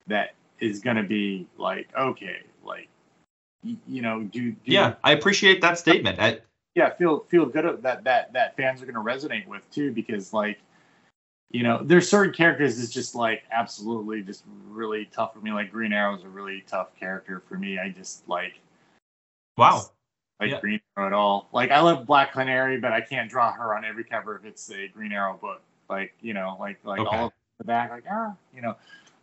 that 0.07 0.35
is 0.61 0.81
going 0.81 0.97
to 0.97 1.03
be 1.03 1.47
like, 1.59 1.89
okay, 1.97 2.39
like 2.65 2.89
you, 3.63 4.03
know, 4.03 4.23
do, 4.23 4.53
do 4.53 4.59
yeah, 4.65 4.95
I 5.05 5.13
appreciate 5.13 5.61
that 5.61 5.79
statement. 5.79 6.19
I, 6.19 6.41
yeah, 6.75 6.95
feel 6.95 7.21
feel 7.29 7.47
good 7.47 7.83
that 7.83 8.05
that 8.05 8.33
that 8.33 8.57
fans 8.57 8.81
are 8.83 8.87
going 8.87 8.95
to 8.95 9.01
resonate 9.01 9.47
with 9.47 9.69
too, 9.71 9.93
because 9.93 10.33
like, 10.33 10.59
you 11.51 11.63
know, 11.63 11.81
there's 11.83 12.09
certain 12.09 12.33
characters 12.33 12.79
that's 12.79 12.91
just 12.91 13.15
like 13.15 13.43
absolutely 13.51 14.23
just 14.23 14.45
really 14.69 15.07
tough 15.07 15.35
for 15.35 15.41
me. 15.41 15.53
Like 15.53 15.71
Green 15.71 15.93
Arrow 15.93 16.17
is 16.17 16.25
a 16.25 16.29
really 16.29 16.65
tough 16.67 16.95
character 16.99 17.43
for 17.49 17.57
me. 17.59 17.79
I 17.79 17.89
just 17.91 18.29
like, 18.29 18.61
wow, 19.57 19.83
like 20.41 20.51
yeah. 20.51 20.61
Green 20.61 20.81
Arrow 20.97 21.07
at 21.09 21.13
all. 21.13 21.49
Like 21.53 21.71
I 21.71 21.81
love 21.81 22.07
Black 22.07 22.33
Canary, 22.33 22.79
but 22.79 22.93
I 22.93 23.01
can't 23.01 23.31
draw 23.31 23.53
her 23.53 23.75
on 23.77 23.85
every 23.85 24.05
cover 24.05 24.37
if 24.37 24.45
it's 24.45 24.71
a 24.71 24.89
Green 24.89 25.13
Arrow 25.13 25.39
book. 25.41 25.63
Like 25.89 26.15
you 26.21 26.35
know, 26.35 26.57
like 26.61 26.79
like 26.85 27.01
okay. 27.01 27.17
all 27.17 27.27
of 27.27 27.33
the 27.59 27.65
back, 27.65 27.91
like 27.91 28.05
ah, 28.11 28.35
you 28.55 28.63
know 28.63 28.77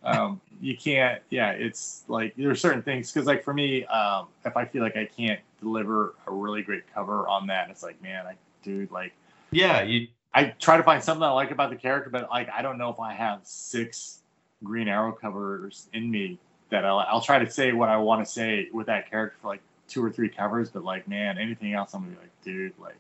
um, 0.04 0.40
you 0.62 0.76
can't 0.78 1.22
yeah 1.30 1.52
it's 1.52 2.04
like 2.08 2.36
there 2.36 2.50
are 2.50 2.56
certain 2.56 2.82
things 2.82 3.12
because 3.12 3.28
like 3.28 3.44
for 3.44 3.54
me 3.54 3.86
um, 3.86 4.28
if 4.46 4.56
i 4.56 4.66
feel 4.66 4.82
like 4.82 4.96
i 4.96 5.06
can't 5.06 5.40
deliver 5.60 6.16
a 6.28 6.32
really 6.32 6.62
great 6.62 6.84
cover 6.94 7.28
on 7.28 7.48
that 7.48 7.70
it's 7.70 7.84
like 7.84 8.02
man 8.02 8.26
i 8.26 8.36
dude 8.64 8.90
like 8.92 9.14
yeah 9.52 9.82
you 9.82 10.08
i 10.34 10.46
try 10.60 10.78
to 10.78 10.84
find 10.84 11.04
something 11.04 11.24
i 11.24 11.30
like 11.32 11.52
about 11.52 11.70
the 11.70 11.76
character 11.76 12.10
but 12.10 12.30
like 12.30 12.50
i 12.50 12.62
don't 12.62 12.78
know 12.78 12.90
if 12.90 13.00
i 13.00 13.14
have 13.14 13.40
six 13.44 14.22
green 14.64 14.88
arrow 14.88 15.12
covers 15.12 15.90
in 15.94 16.10
me 16.10 16.38
that 16.70 16.86
i'll, 16.86 17.00
I'll 17.00 17.22
try 17.22 17.40
to 17.40 17.50
say 17.50 17.72
what 17.74 17.90
i 17.90 17.98
want 17.98 18.26
to 18.26 18.32
say 18.32 18.70
with 18.74 18.88
that 18.88 19.10
character 19.10 19.38
for 19.42 19.48
like 19.48 19.62
two 19.88 20.04
or 20.04 20.12
three 20.12 20.30
covers 20.30 20.70
but 20.70 20.84
like 20.84 21.08
man 21.08 21.38
anything 21.38 21.74
else 21.74 21.94
i'm 21.94 22.02
gonna 22.02 22.16
be 22.16 22.22
like 22.22 22.42
dude 22.44 22.74
like 22.80 22.98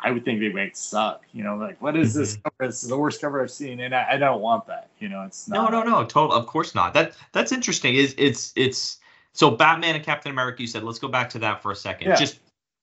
I 0.00 0.10
would 0.10 0.24
think 0.24 0.40
they 0.40 0.50
might 0.50 0.76
suck. 0.76 1.22
You 1.32 1.42
know, 1.42 1.56
like 1.56 1.80
what 1.80 1.96
is 1.96 2.14
this 2.14 2.34
mm-hmm. 2.34 2.42
cover? 2.42 2.70
This 2.70 2.82
is 2.82 2.90
the 2.90 2.98
worst 2.98 3.20
cover 3.20 3.42
I've 3.42 3.50
seen, 3.50 3.80
and 3.80 3.94
I, 3.94 4.12
I 4.12 4.16
don't 4.18 4.40
want 4.40 4.66
that. 4.66 4.90
You 4.98 5.08
know, 5.08 5.22
it's 5.22 5.48
not. 5.48 5.72
No, 5.72 5.82
no, 5.82 5.88
no. 5.88 6.04
Total. 6.04 6.36
Of 6.36 6.46
course 6.46 6.74
not. 6.74 6.94
That 6.94 7.16
that's 7.32 7.52
interesting. 7.52 7.94
Is 7.94 8.14
it's 8.18 8.52
it's 8.54 8.98
so 9.32 9.50
Batman 9.50 9.94
and 9.94 10.04
Captain 10.04 10.30
America. 10.30 10.62
You 10.62 10.68
said 10.68 10.82
let's 10.82 10.98
go 10.98 11.08
back 11.08 11.30
to 11.30 11.38
that 11.40 11.62
for 11.62 11.72
a 11.72 11.76
second. 11.76 12.08
Yeah. 12.08 12.16
Just 12.16 12.40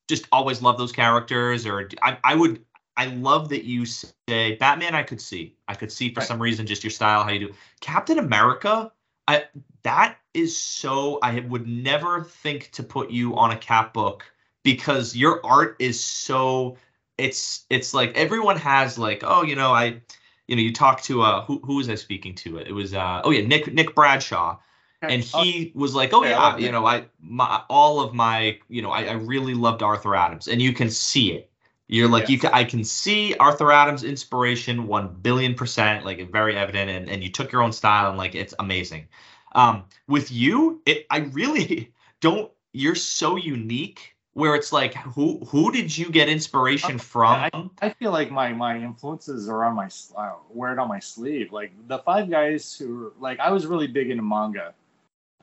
just 0.10 0.28
always 0.32 0.62
love 0.62 0.78
those 0.78 0.92
characters, 0.92 1.66
or 1.66 1.90
I 2.02 2.18
I 2.24 2.36
would 2.36 2.64
I 2.98 3.06
love 3.06 3.50
that 3.50 3.64
you 3.64 3.86
say 3.86 4.56
Batman. 4.60 4.96
I 4.96 5.04
could 5.04 5.22
see. 5.22 5.56
I 5.68 5.76
could 5.76 5.92
see 5.92 6.14
for 6.14 6.20
right. 6.20 6.28
some 6.28 6.42
reason 6.42 6.66
just 6.66 6.84
your 6.84 6.92
style, 6.92 7.24
how 7.24 7.32
you 7.32 7.48
do. 7.48 7.54
Captain 7.80 8.20
America. 8.20 8.92
I 9.28 9.46
that 9.84 10.18
is 10.34 10.58
so. 10.58 11.20
I 11.22 11.40
would 11.40 11.68
never 11.68 12.24
think 12.24 12.72
to 12.72 12.84
put 12.84 13.12
you 13.12 13.36
on 13.38 13.52
a 13.52 13.58
cap 13.58 13.94
book 13.94 14.26
because 14.64 15.16
your 15.16 15.46
art 15.46 15.76
is 15.80 16.04
so 16.04 16.78
it's 17.18 17.66
it's 17.70 17.94
like 17.94 18.16
everyone 18.16 18.58
has 18.58 18.98
like 18.98 19.24
oh 19.26 19.44
you 19.44 19.56
know 19.56 19.72
I 19.72 20.02
you 20.48 20.56
know 20.56 20.62
you 20.62 20.74
talk 20.74 21.02
to 21.04 21.22
uh 21.22 21.44
who 21.46 21.62
who 21.64 21.76
was 21.76 21.90
I 21.90 21.96
speaking 21.96 22.36
to 22.36 22.58
it 22.58 22.72
was 22.72 22.94
uh 22.94 23.22
oh 23.24 23.32
yeah 23.32 23.46
Nick 23.46 23.72
Nick 23.74 23.96
Bradshaw 23.96 24.58
and 25.02 25.24
he 25.24 25.72
was 25.76 25.96
like 25.96 26.14
oh 26.14 26.24
yeah 26.24 26.58
you 26.58 26.72
know 26.72 26.86
I 26.86 27.06
my 27.20 27.62
all 27.70 28.02
of 28.02 28.14
my 28.14 28.60
you 28.70 28.82
know 28.82 28.92
I, 28.92 29.06
I 29.06 29.14
really 29.14 29.54
loved 29.54 29.84
Arthur 29.84 30.16
Adams 30.16 30.48
and 30.48 30.62
you 30.62 30.74
can 30.74 30.90
see 30.90 31.34
it 31.34 31.51
you're 31.92 32.08
like 32.08 32.30
you 32.30 32.40
I 32.52 32.64
can 32.64 32.84
see 32.86 33.36
Arthur 33.36 33.72
Adams 33.72 34.04
inspiration 34.04 34.88
one 34.88 35.10
billion 35.10 35.56
percent 35.56 36.06
like 36.06 36.32
very 36.32 36.56
evident 36.56 36.90
and 36.90 37.10
and 37.10 37.22
you 37.22 37.30
took 37.30 37.52
your 37.52 37.62
own 37.62 37.74
style 37.74 38.10
and 38.10 38.18
like 38.18 38.34
it's 38.34 38.54
amazing. 38.60 39.08
Um 39.52 39.84
with 40.08 40.32
you 40.32 40.82
it 40.86 41.06
I 41.10 41.20
really 41.20 41.94
don't 42.22 42.50
you're 42.72 42.96
so 42.96 43.36
unique 43.36 44.16
where 44.34 44.56
it's 44.56 44.72
like 44.72 44.96
who 44.96 45.40
who 45.40 45.72
did 45.74 45.96
you 45.96 46.10
get 46.10 46.30
inspiration 46.30 46.98
from? 46.98 47.50
I, 47.54 47.70
I 47.82 47.90
feel 47.90 48.12
like 48.12 48.32
my 48.32 48.54
my 48.54 48.78
influences 48.78 49.50
are 49.50 49.66
on 49.66 49.76
my 49.76 49.90
uh, 50.16 50.36
wear 50.50 50.72
it 50.72 50.80
on 50.80 50.88
my 50.88 51.00
sleeve. 51.00 51.52
Like 51.52 51.74
the 51.90 52.00
five 52.00 52.30
guys 52.30 52.74
who 52.74 53.12
like 53.20 53.42
i 53.42 53.52
was 53.52 53.66
really 53.66 53.88
big 53.88 54.10
into 54.10 54.24
manga. 54.24 54.74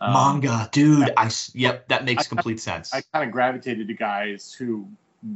Um, 0.01 0.13
manga 0.15 0.69
dude 0.73 1.11
i, 1.17 1.27
I 1.27 1.31
yep 1.53 1.89
that 1.89 2.07
makes 2.07 2.25
I, 2.25 2.29
complete 2.31 2.59
sense. 2.59 2.95
I 2.95 3.03
kind 3.13 3.29
of 3.29 3.33
gravitated 3.33 3.87
to 3.89 3.95
guys 3.95 4.51
who 4.51 4.89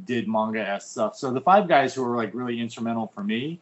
did 0.05 0.29
manga 0.29 0.61
s 0.61 0.91
stuff 0.91 1.17
so 1.17 1.33
the 1.33 1.41
five 1.41 1.69
guys 1.69 1.95
who 1.95 2.03
were 2.03 2.17
like 2.17 2.33
really 2.35 2.61
instrumental 2.61 3.11
for 3.15 3.25
me 3.25 3.59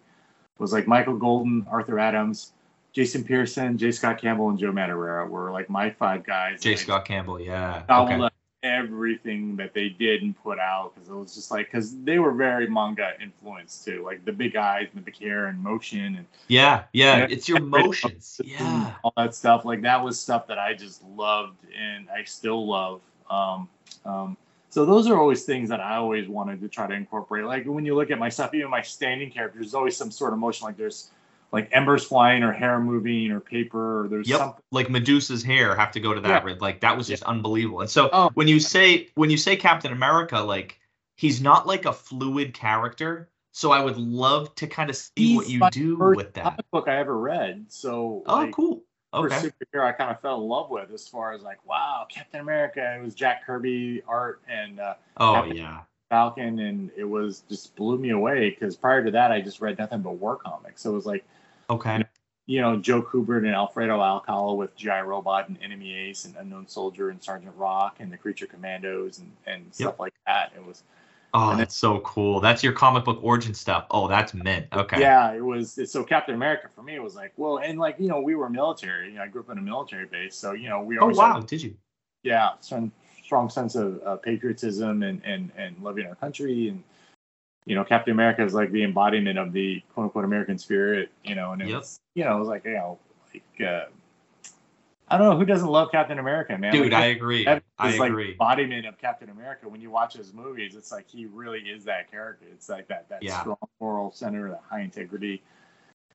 was 0.59 0.73
like 0.73 0.87
michael 0.87 1.17
golden 1.17 1.67
arthur 1.71 1.99
adams 1.99 2.53
Jason 2.93 3.23
Pearson, 3.23 3.79
J. 3.79 3.93
Scott 3.93 4.21
Campbell, 4.21 4.49
and 4.49 4.59
Joe 4.59 4.73
Madureira 4.73 5.29
were 5.29 5.53
like 5.53 5.71
my 5.71 5.91
five 5.91 6.25
guys. 6.25 6.61
J. 6.61 6.75
Scott 6.75 7.05
Campbell, 7.05 7.41
yeah. 7.41 7.85
Okay 7.89 8.29
everything 8.63 9.57
that 9.57 9.73
they 9.73 9.89
did 9.89 10.23
and 10.23 10.37
put 10.43 10.59
out 10.59 10.95
because 10.95 11.09
it 11.09 11.15
was 11.15 11.35
just 11.35 11.51
like 11.51 11.67
because 11.67 11.97
they 12.03 12.19
were 12.19 12.33
very 12.33 12.69
manga 12.69 13.13
influenced 13.21 13.85
too, 13.85 14.03
like 14.05 14.25
the 14.25 14.33
big 14.33 14.57
eyes 14.57 14.89
and 14.93 15.01
the 15.01 15.05
big 15.05 15.19
hair 15.19 15.47
and 15.47 15.59
motion 15.63 16.17
and 16.17 16.27
yeah, 16.49 16.85
yeah, 16.93 17.27
it's 17.31 17.49
your 17.49 17.61
motions, 17.79 18.41
yeah, 18.45 18.95
all 19.03 19.13
that 19.17 19.35
stuff. 19.35 19.65
Like 19.65 19.83
that 19.83 20.03
was 20.03 20.21
stuff 20.21 20.47
that 20.49 20.59
I 20.59 20.75
just 20.75 21.03
loved 21.05 21.59
and 21.77 22.09
I 22.11 22.25
still 22.25 22.67
love. 22.67 23.01
Um, 23.31 23.69
um, 24.05 24.37
so 24.71 24.87
those 24.87 25.09
are 25.09 25.19
always 25.19 25.43
things 25.43 25.69
that 25.69 25.81
I 25.81 25.97
always 25.97 26.29
wanted 26.29 26.61
to 26.61 26.69
try 26.69 26.87
to 26.87 26.95
incorporate. 26.95 27.45
Like 27.45 27.67
when 27.67 27.85
you 27.85 27.97
look 27.97 28.11
at 28.11 28.19
my 28.19 28.29
stuff, 28.29 28.55
even 28.55 28.71
my 28.71 28.83
standing 28.83 29.31
characters, 29.31 29.61
there's 29.61 29.75
always 29.75 29.97
some 29.97 30.13
sort 30.13 30.33
of 30.33 30.39
motion. 30.39 30.65
Like 30.65 30.77
there's 30.77 31.11
like 31.53 31.69
embers 31.73 32.05
flying 32.05 32.45
or 32.45 32.53
hair 32.53 32.79
moving 32.79 33.33
or 33.33 33.41
paper 33.41 34.05
or 34.05 34.09
there's 34.09 34.29
yep. 34.29 34.39
something 34.39 34.63
like 34.71 34.89
Medusa's 34.89 35.43
hair 35.43 35.75
have 35.75 35.91
to 35.93 36.01
go 36.01 36.15
to 36.15 36.21
that 36.21 36.47
yeah. 36.47 36.55
like 36.61 36.81
that 36.81 36.97
was 36.97 37.09
just 37.09 37.25
yeah. 37.25 37.31
unbelievable. 37.31 37.81
And 37.81 37.91
so 37.91 38.09
oh. 38.13 38.31
when 38.35 38.47
you 38.47 38.61
say 38.61 39.09
when 39.17 39.29
you 39.31 39.37
say 39.37 39.57
Captain 39.57 39.93
America 39.93 40.39
like 40.39 40.79
he's 41.17 41.41
not 41.41 41.67
like 41.67 41.85
a 41.85 41.93
fluid 41.93 42.55
character. 42.55 43.29
So 43.53 43.73
I 43.73 43.83
would 43.83 43.97
love 43.97 44.55
to 44.57 44.69
kind 44.69 44.89
of 44.91 44.97
see 44.97 45.11
he's 45.17 45.37
what 45.37 45.49
you 45.49 45.69
do 45.73 45.97
with 46.15 46.35
that. 46.35 46.45
Comic 46.45 46.71
book 46.71 46.87
I 46.87 46.99
ever 46.99 47.19
read. 47.19 47.67
So 47.69 48.23
Oh 48.27 48.37
like, 48.37 48.53
cool. 48.53 48.85
Okay. 49.13 49.35
First 49.35 49.55
superhero 49.59 49.87
I 49.87 49.93
kind 49.93 50.11
of 50.11 50.21
fell 50.21 50.41
in 50.41 50.49
love 50.49 50.71
with 50.71 50.91
as 50.93 51.09
far 51.09 51.33
as 51.33 51.43
like 51.43 51.59
wow 51.67 52.07
Captain 52.09 52.41
America 52.41 52.97
it 52.97 53.03
was 53.03 53.15
Jack 53.15 53.45
Kirby 53.45 54.03
art 54.07 54.41
and 54.49 54.79
uh, 54.79 54.95
oh 55.17 55.35
Captain 55.35 55.57
yeah 55.57 55.81
Falcon, 56.11 56.59
and 56.59 56.91
it 56.97 57.05
was 57.05 57.45
just 57.49 57.75
blew 57.77 57.97
me 57.97 58.11
away 58.11 58.51
because 58.51 58.77
prior 58.77 59.03
to 59.03 59.13
that, 59.13 59.33
I 59.33 59.41
just 59.41 59.61
read 59.61 59.79
nothing 59.79 60.03
but 60.03 60.17
war 60.17 60.37
comics. 60.37 60.83
So 60.83 60.91
it 60.91 60.95
was 60.95 61.07
like, 61.07 61.25
okay, 61.71 62.05
you 62.47 62.61
know, 62.61 62.77
Joe 62.77 63.01
Kubert 63.01 63.47
and 63.47 63.55
Alfredo 63.55 64.01
Alcala 64.01 64.55
with 64.55 64.77
GI 64.77 64.91
Robot 64.91 65.49
and 65.49 65.57
Enemy 65.63 65.95
Ace 65.95 66.25
and 66.25 66.35
Unknown 66.37 66.67
Soldier 66.67 67.11
and 67.11 67.23
Sergeant 67.23 67.55
Rock 67.57 67.97
and 68.01 68.13
the 68.13 68.19
Creature 68.19 68.47
Commandos 68.47 69.21
and, 69.21 69.31
and 69.47 69.65
yep. 69.67 69.75
stuff 69.75 70.01
like 70.01 70.15
that. 70.27 70.53
It 70.55 70.67
was. 70.67 70.83
Oh, 71.33 71.57
that's 71.57 71.77
so 71.77 72.01
cool. 72.01 72.41
That's 72.41 72.63
your 72.63 72.73
comic 72.73 73.05
book 73.05 73.21
origin 73.23 73.55
stuff. 73.55 73.87
Oh, 73.91 74.09
that's 74.09 74.35
mint. 74.35 74.67
Okay. 74.73 75.01
Yeah, 75.01 75.33
it 75.33 75.45
was. 75.45 75.79
So 75.91 76.03
Captain 76.03 76.35
America 76.35 76.69
for 76.75 76.83
me 76.83 76.97
it 76.97 77.03
was 77.03 77.15
like, 77.15 77.33
well, 77.37 77.59
and 77.59 77.79
like 77.79 77.97
you 77.99 78.09
know, 78.09 78.21
we 78.21 78.35
were 78.35 78.51
military. 78.51 79.09
You 79.09 79.15
know, 79.15 79.23
I 79.23 79.29
grew 79.29 79.43
up 79.43 79.51
in 79.51 79.59
a 79.59 79.63
military 79.63 80.07
base, 80.07 80.35
so 80.35 80.53
you 80.53 80.69
know, 80.69 80.83
we 80.83 80.99
oh, 80.99 81.03
always. 81.03 81.19
Oh 81.19 81.21
wow! 81.21 81.35
Had, 81.35 81.47
Did 81.47 81.63
you? 81.63 81.77
Yeah, 82.23 82.51
so 82.61 82.91
strong 83.31 83.49
sense 83.49 83.77
of 83.77 84.03
uh, 84.05 84.17
patriotism 84.17 85.05
and, 85.05 85.23
and, 85.25 85.53
and 85.57 85.81
loving 85.81 86.05
our 86.05 86.17
country. 86.17 86.67
And, 86.67 86.83
you 87.65 87.77
know, 87.77 87.85
Captain 87.85 88.11
America 88.11 88.45
is 88.45 88.55
like 88.55 88.73
the 88.73 88.83
embodiment 88.83 89.39
of 89.39 89.53
the 89.53 89.81
quote 89.95 90.07
unquote 90.07 90.25
American 90.25 90.59
spirit, 90.59 91.13
you 91.23 91.37
know, 91.37 91.53
and 91.53 91.63
it 91.63 91.69
yep. 91.69 91.79
was, 91.79 92.01
you 92.17 92.25
know, 92.25 92.35
it 92.35 92.41
was 92.41 92.49
like, 92.49 92.65
you 92.65 92.73
know, 92.73 92.99
like, 93.33 93.69
uh, 93.69 93.85
I 95.11 95.19
don't 95.19 95.29
know 95.29 95.37
who 95.37 95.45
doesn't 95.45 95.69
love 95.69 95.91
Captain 95.91 96.19
America, 96.19 96.57
man. 96.57 96.73
Dude, 96.73 96.93
like, 96.93 97.03
I 97.03 97.07
agree. 97.07 97.45
That 97.45 97.65
I 97.79 97.97
like 97.97 98.11
agree. 98.11 98.33
embodiment 98.33 98.87
of 98.87 98.97
Captain 98.97 99.29
America. 99.29 99.69
When 99.69 99.81
you 99.81 99.91
watch 99.91 100.15
his 100.15 100.33
movies, 100.33 100.77
it's 100.77 100.93
like 100.93 101.09
he 101.09 101.27
really 101.27 101.61
is 101.61 101.85
that 101.85 102.11
character. 102.11 102.47
It's 102.53 102.69
like 102.69 102.87
that 102.89 103.09
that 103.09 103.23
yeah. 103.23 103.41
strong 103.41 103.59
moral 103.81 104.13
center, 104.13 104.49
that 104.51 104.63
high 104.71 104.83
integrity. 104.83 105.43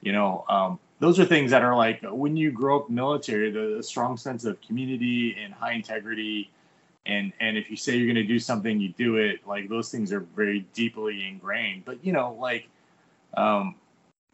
You 0.02 0.14
know, 0.14 0.46
um, 0.48 0.80
those 1.00 1.20
are 1.20 1.26
things 1.26 1.52
that 1.52 1.62
are 1.62 1.76
like 1.76 2.00
when 2.04 2.38
you 2.38 2.52
grow 2.52 2.80
up 2.80 2.90
military, 2.90 3.52
the, 3.52 3.76
the 3.78 3.84
strong 3.84 4.16
sense 4.16 4.46
of 4.46 4.62
community 4.62 5.36
and 5.38 5.54
high 5.54 5.74
integrity 5.74 6.52
and 7.06 7.32
and 7.40 7.58
if 7.58 7.70
you 7.70 7.78
say 7.78 7.96
you're 7.96 8.08
going 8.08 8.16
to 8.16 8.24
do 8.24 8.40
something 8.40 8.80
you 8.80 8.90
do 8.90 9.18
it 9.18 9.46
like 9.46 9.70
those 9.70 9.90
things 9.90 10.12
are 10.12 10.22
very 10.36 10.66
deeply 10.74 11.26
ingrained 11.26 11.84
but 11.86 12.04
you 12.04 12.12
know 12.12 12.36
like 12.40 12.68
um 13.38 13.76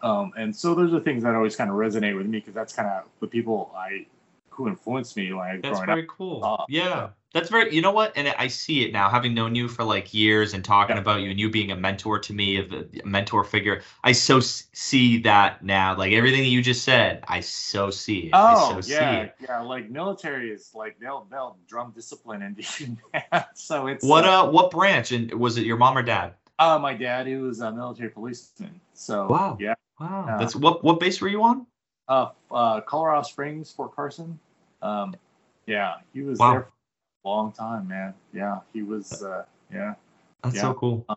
um 0.02 0.32
and 0.38 0.56
so 0.56 0.74
those 0.74 0.94
are 0.94 1.00
things 1.00 1.24
that 1.24 1.36
always 1.36 1.56
kind 1.56 1.70
of 1.70 1.76
resonate 1.76 2.16
with 2.16 2.26
me 2.26 2.40
because 2.40 2.54
that's 2.54 2.74
kind 2.74 2.88
of 2.88 3.04
the 3.20 3.28
people 3.28 3.72
i 3.76 4.06
who 4.52 4.68
influenced 4.68 5.18
me 5.18 5.34
like 5.34 5.62
that's 5.62 5.80
very 5.82 6.04
up. 6.04 6.08
cool 6.08 6.44
uh, 6.44 6.66
yeah 6.70 7.10
that's 7.34 7.50
very, 7.50 7.74
you 7.74 7.82
know 7.82 7.92
what? 7.92 8.12
And 8.18 8.28
I 8.28 8.48
see 8.48 8.84
it 8.84 8.92
now, 8.92 9.10
having 9.10 9.34
known 9.34 9.56
you 9.56 9.70
for 9.70 9.86
like 9.86 10.14
years 10.14 10.54
and 10.54 10.66
talking 10.66 10.98
yeah. 10.98 11.02
about 11.02 11.22
you 11.22 11.30
and 11.30 11.40
you 11.40 11.50
being 11.50 11.72
a 11.72 11.78
mentor 11.78 12.20
to 12.20 12.34
me, 12.34 12.58
of 12.58 12.74
a 12.74 12.86
mentor 13.06 13.46
figure. 13.46 13.82
I 14.04 14.12
so 14.12 14.42
see 14.42 15.20
that 15.20 15.64
now. 15.64 15.96
Like 15.96 16.12
everything 16.12 16.42
that 16.42 16.50
you 16.50 16.62
just 16.62 16.84
said, 16.84 17.24
I 17.30 17.40
so 17.40 17.90
see 17.90 18.20
it. 18.20 18.32
Oh, 18.34 18.82
so 18.82 18.94
yeah, 18.94 19.30
yeah. 19.40 19.62
Like 19.62 19.90
military 19.90 20.52
is 20.52 20.72
like 20.76 21.00
they'll 21.00 21.26
they'll 21.32 21.58
drum 21.68 21.94
discipline 21.96 22.42
into 22.42 22.64
you. 22.84 22.98
so 23.54 23.88
it's 23.88 24.04
what 24.04 24.26
uh, 24.26 24.44
uh 24.44 24.52
what 24.52 24.70
branch 24.72 25.14
and 25.14 25.34
was 25.34 25.58
it 25.58 25.66
your 25.66 25.78
mom 25.78 25.98
or 25.98 26.04
dad? 26.04 26.34
Uh, 26.60 26.78
my 26.80 26.94
dad, 26.94 27.28
he 27.28 27.36
was 27.36 27.62
a 27.62 27.72
military 27.72 28.10
policeman. 28.10 28.82
So 28.94 29.28
wow, 29.28 29.58
yeah, 29.58 29.76
wow. 30.02 30.26
Uh, 30.28 30.38
That's 30.38 30.56
what 30.56 30.84
what 30.84 31.00
base 31.00 31.22
were 31.22 31.30
you 31.30 31.44
on? 31.44 31.66
Uh, 32.12 32.30
uh 32.52 32.82
Colorado 32.82 33.24
Springs, 33.24 33.72
Fort 33.72 33.96
Carson. 33.96 34.38
Um, 34.82 35.16
yeah, 35.66 35.96
he 36.14 36.24
was 36.24 36.40
wow. 36.40 36.52
there 36.52 36.62
for 36.62 36.72
a 37.26 37.30
long 37.30 37.52
time, 37.54 37.88
man. 37.88 38.14
Yeah, 38.34 38.60
he 38.74 38.84
was. 38.84 39.24
Uh, 39.24 39.46
yeah, 39.74 39.94
that's 40.44 40.56
yeah. 40.56 40.62
so 40.62 40.74
cool. 40.74 41.06
Um, 41.08 41.16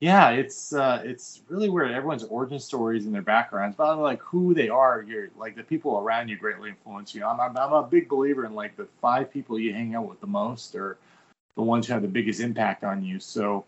yeah, 0.00 0.30
it's 0.30 0.74
uh, 0.74 1.00
it's 1.04 1.40
really 1.48 1.70
weird. 1.70 1.92
Everyone's 1.92 2.24
origin 2.24 2.58
stories 2.58 3.06
and 3.06 3.14
their 3.14 3.22
backgrounds, 3.22 3.76
but 3.76 3.98
like 3.98 4.20
who 4.20 4.52
they 4.52 4.68
are, 4.68 5.02
you're 5.02 5.28
like 5.38 5.56
the 5.56 5.62
people 5.62 5.98
around 5.98 6.28
you 6.28 6.36
greatly 6.36 6.68
influence 6.68 7.14
you. 7.14 7.24
I'm, 7.24 7.40
I'm, 7.40 7.56
I'm 7.56 7.72
a 7.72 7.82
big 7.82 8.08
believer 8.08 8.44
in 8.44 8.54
like 8.54 8.76
the 8.76 8.86
five 9.00 9.32
people 9.32 9.58
you 9.58 9.72
hang 9.72 9.94
out 9.94 10.06
with 10.06 10.20
the 10.20 10.26
most 10.26 10.74
are 10.74 10.98
the 11.54 11.62
ones 11.62 11.86
who 11.86 11.94
have 11.94 12.02
the 12.02 12.08
biggest 12.08 12.40
impact 12.40 12.84
on 12.84 13.02
you. 13.02 13.18
So 13.18 13.64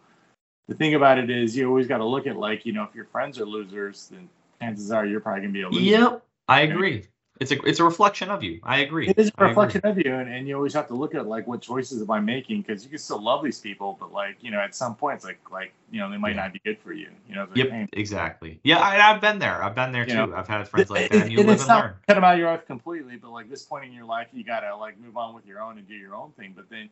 the 0.68 0.74
thing 0.74 0.94
about 0.94 1.16
it 1.16 1.30
is, 1.30 1.56
you 1.56 1.66
always 1.66 1.86
got 1.86 1.98
to 1.98 2.04
look 2.04 2.26
at 2.26 2.36
like 2.36 2.66
you 2.66 2.74
know 2.74 2.82
if 2.82 2.94
your 2.94 3.06
friends 3.06 3.40
are 3.40 3.46
losers, 3.46 4.08
then 4.08 4.28
chances 4.61 4.90
are 4.90 5.06
you're 5.06 5.20
probably 5.20 5.42
gonna 5.42 5.52
be 5.52 5.62
a 5.62 5.68
loser. 5.68 5.84
Yep, 5.84 6.22
I 6.48 6.61
agree 6.62 7.04
it's 7.40 7.52
a 7.52 7.61
it's 7.62 7.78
a 7.78 7.84
reflection 7.84 8.30
of 8.30 8.42
you. 8.42 8.61
I 8.62 8.78
agree. 8.78 9.09
It 9.09 9.18
is 9.18 9.30
a 9.38 9.46
reflection 9.46 9.80
of 9.84 9.96
you, 9.98 10.12
and, 10.12 10.28
and 10.28 10.48
you 10.48 10.56
always 10.56 10.74
have 10.74 10.88
to 10.88 10.94
look 10.94 11.14
at 11.14 11.26
like 11.26 11.46
what 11.46 11.61
choices 11.61 12.02
am 12.02 12.11
I 12.11 12.20
making 12.20 12.62
because 12.62 12.82
you 12.82 12.90
can 12.90 12.98
still 12.98 13.22
love 13.22 13.44
these 13.44 13.61
people, 13.61 13.96
but 13.98 14.12
like 14.12 14.36
you 14.40 14.50
know 14.50 14.59
at 14.59 14.74
some 14.74 14.96
points 14.96 15.24
like 15.24 15.38
like 15.50 15.72
you 15.90 16.00
know 16.00 16.11
they 16.11 16.16
might 16.16 16.34
yeah. 16.34 16.42
not 16.42 16.52
be 16.52 16.61
good 16.64 16.78
for 16.80 16.92
you. 16.92 17.09
You 17.28 17.36
know. 17.36 17.46
Yep. 17.54 17.70
Like, 17.70 17.88
exactly. 17.92 18.61
Yeah, 18.64 18.80
I, 18.80 18.96
have 18.96 19.20
been 19.20 19.38
there. 19.38 19.62
I've 19.62 19.74
been 19.74 19.92
there 19.92 20.02
you 20.02 20.14
too. 20.14 20.26
Know, 20.26 20.34
I've 20.34 20.48
had 20.48 20.66
friends 20.68 20.90
like 20.90 21.11
that. 21.11 21.22
And 21.22 21.32
you 21.32 21.38
live 21.38 21.61
and 21.61 21.68
learn. 21.68 21.94
Cut 22.06 22.14
them 22.14 22.24
out 22.24 22.34
of 22.34 22.38
your 22.40 22.50
life 22.50 22.66
completely, 22.66 23.16
but 23.16 23.30
like 23.30 23.48
this 23.48 23.62
point 23.62 23.84
in 23.84 23.92
your 23.92 24.06
life, 24.06 24.28
you 24.32 24.42
gotta 24.42 24.74
like 24.76 24.98
move 24.98 25.16
on 25.16 25.34
with 25.34 25.46
your 25.46 25.61
own 25.61 25.78
and 25.78 25.86
do 25.86 25.94
your 25.94 26.14
own 26.14 26.32
thing. 26.32 26.54
But 26.56 26.68
then, 26.68 26.90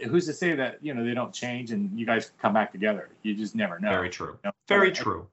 eh, 0.00 0.08
who's 0.08 0.26
to 0.26 0.32
say 0.32 0.54
that 0.56 0.78
you 0.82 0.94
know 0.94 1.04
they 1.04 1.14
don't 1.14 1.32
change 1.32 1.70
and 1.70 1.96
you 1.98 2.06
guys 2.06 2.32
come 2.42 2.54
back 2.54 2.72
together? 2.72 3.08
You 3.22 3.34
just 3.34 3.54
never 3.54 3.78
know. 3.78 3.90
Very 3.90 4.10
true. 4.10 4.38
You 4.42 4.48
know? 4.48 4.52
Very 4.66 4.90
true 4.90 5.28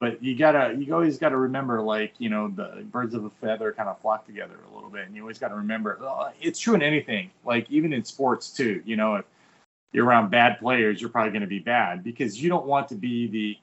but 0.00 0.22
you 0.22 0.34
gotta 0.34 0.74
you 0.74 0.92
always 0.92 1.18
gotta 1.18 1.36
remember 1.36 1.80
like 1.80 2.14
you 2.18 2.28
know 2.28 2.48
the 2.48 2.84
birds 2.90 3.14
of 3.14 3.24
a 3.24 3.30
feather 3.40 3.72
kind 3.72 3.88
of 3.88 4.00
flock 4.00 4.26
together 4.26 4.58
a 4.70 4.74
little 4.74 4.90
bit 4.90 5.06
and 5.06 5.14
you 5.14 5.22
always 5.22 5.38
gotta 5.38 5.54
remember 5.54 5.98
oh, 6.00 6.30
it's 6.40 6.58
true 6.58 6.74
in 6.74 6.82
anything 6.82 7.30
like 7.44 7.70
even 7.70 7.92
in 7.92 8.02
sports 8.02 8.50
too 8.50 8.82
you 8.84 8.96
know 8.96 9.16
if 9.16 9.24
you're 9.92 10.06
around 10.06 10.30
bad 10.30 10.58
players 10.58 11.00
you're 11.00 11.10
probably 11.10 11.30
going 11.30 11.42
to 11.42 11.46
be 11.46 11.58
bad 11.58 12.02
because 12.02 12.42
you 12.42 12.48
don't 12.48 12.66
want 12.66 12.88
to 12.88 12.94
be 12.94 13.26
the 13.28 13.58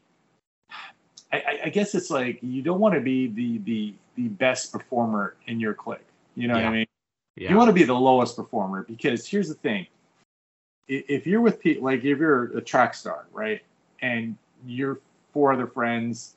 I, 1.29 1.59
I, 1.65 1.69
guess 1.69 1.93
it's 1.93 2.09
like 2.09 2.39
you 2.41 2.61
don't 2.61 2.79
want 2.79 2.95
to 2.95 3.01
be 3.01 3.27
the 3.27 3.57
the 3.59 3.93
the 4.15 4.27
best 4.29 4.71
performer 4.71 5.35
in 5.47 5.59
your 5.59 5.73
clique 5.73 5.99
you 6.35 6.47
know 6.47 6.55
yeah. 6.55 6.63
what 6.63 6.69
i 6.69 6.71
mean 6.71 6.87
yeah. 7.35 7.49
you 7.49 7.57
want 7.57 7.67
to 7.67 7.73
be 7.73 7.83
the 7.83 7.93
lowest 7.93 8.35
performer 8.35 8.83
because 8.83 9.27
here's 9.27 9.49
the 9.49 9.55
thing 9.55 9.87
if 10.87 11.27
you're 11.27 11.41
with 11.41 11.59
people 11.59 11.83
like 11.83 11.99
if 11.99 12.17
you're 12.17 12.57
a 12.57 12.61
track 12.61 12.93
star 12.93 13.25
right 13.33 13.61
and 14.01 14.37
you're 14.65 14.99
four 15.37 15.53
other 15.53 15.67
friends 15.67 16.33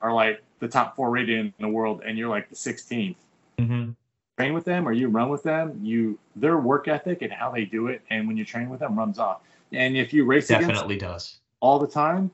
are 0.00 0.10
like 0.10 0.42
the 0.58 0.66
top 0.66 0.96
four 0.96 1.10
rated 1.10 1.38
in 1.38 1.52
the 1.58 1.68
world, 1.68 2.00
and 2.02 2.16
you're 2.16 2.30
like 2.30 2.48
the 2.48 2.56
16th. 2.56 3.16
Mm-hmm. 3.58 3.90
Train 4.38 4.54
with 4.54 4.64
them 4.64 4.88
or 4.88 4.92
you 4.92 5.08
run 5.08 5.28
with 5.28 5.42
them, 5.42 5.78
you 5.82 6.18
their 6.34 6.56
work 6.56 6.88
ethic 6.88 7.20
and 7.20 7.30
how 7.30 7.50
they 7.50 7.66
do 7.66 7.88
it, 7.88 8.00
and 8.08 8.26
when 8.26 8.38
you 8.38 8.46
train 8.46 8.70
with 8.70 8.80
them, 8.80 8.96
runs 8.96 9.18
off. 9.18 9.42
And 9.70 9.98
if 9.98 10.14
you 10.14 10.24
race 10.24 10.48
definitely 10.48 10.96
does 10.96 11.40
all 11.60 11.78
the 11.78 11.86
time, 11.86 12.30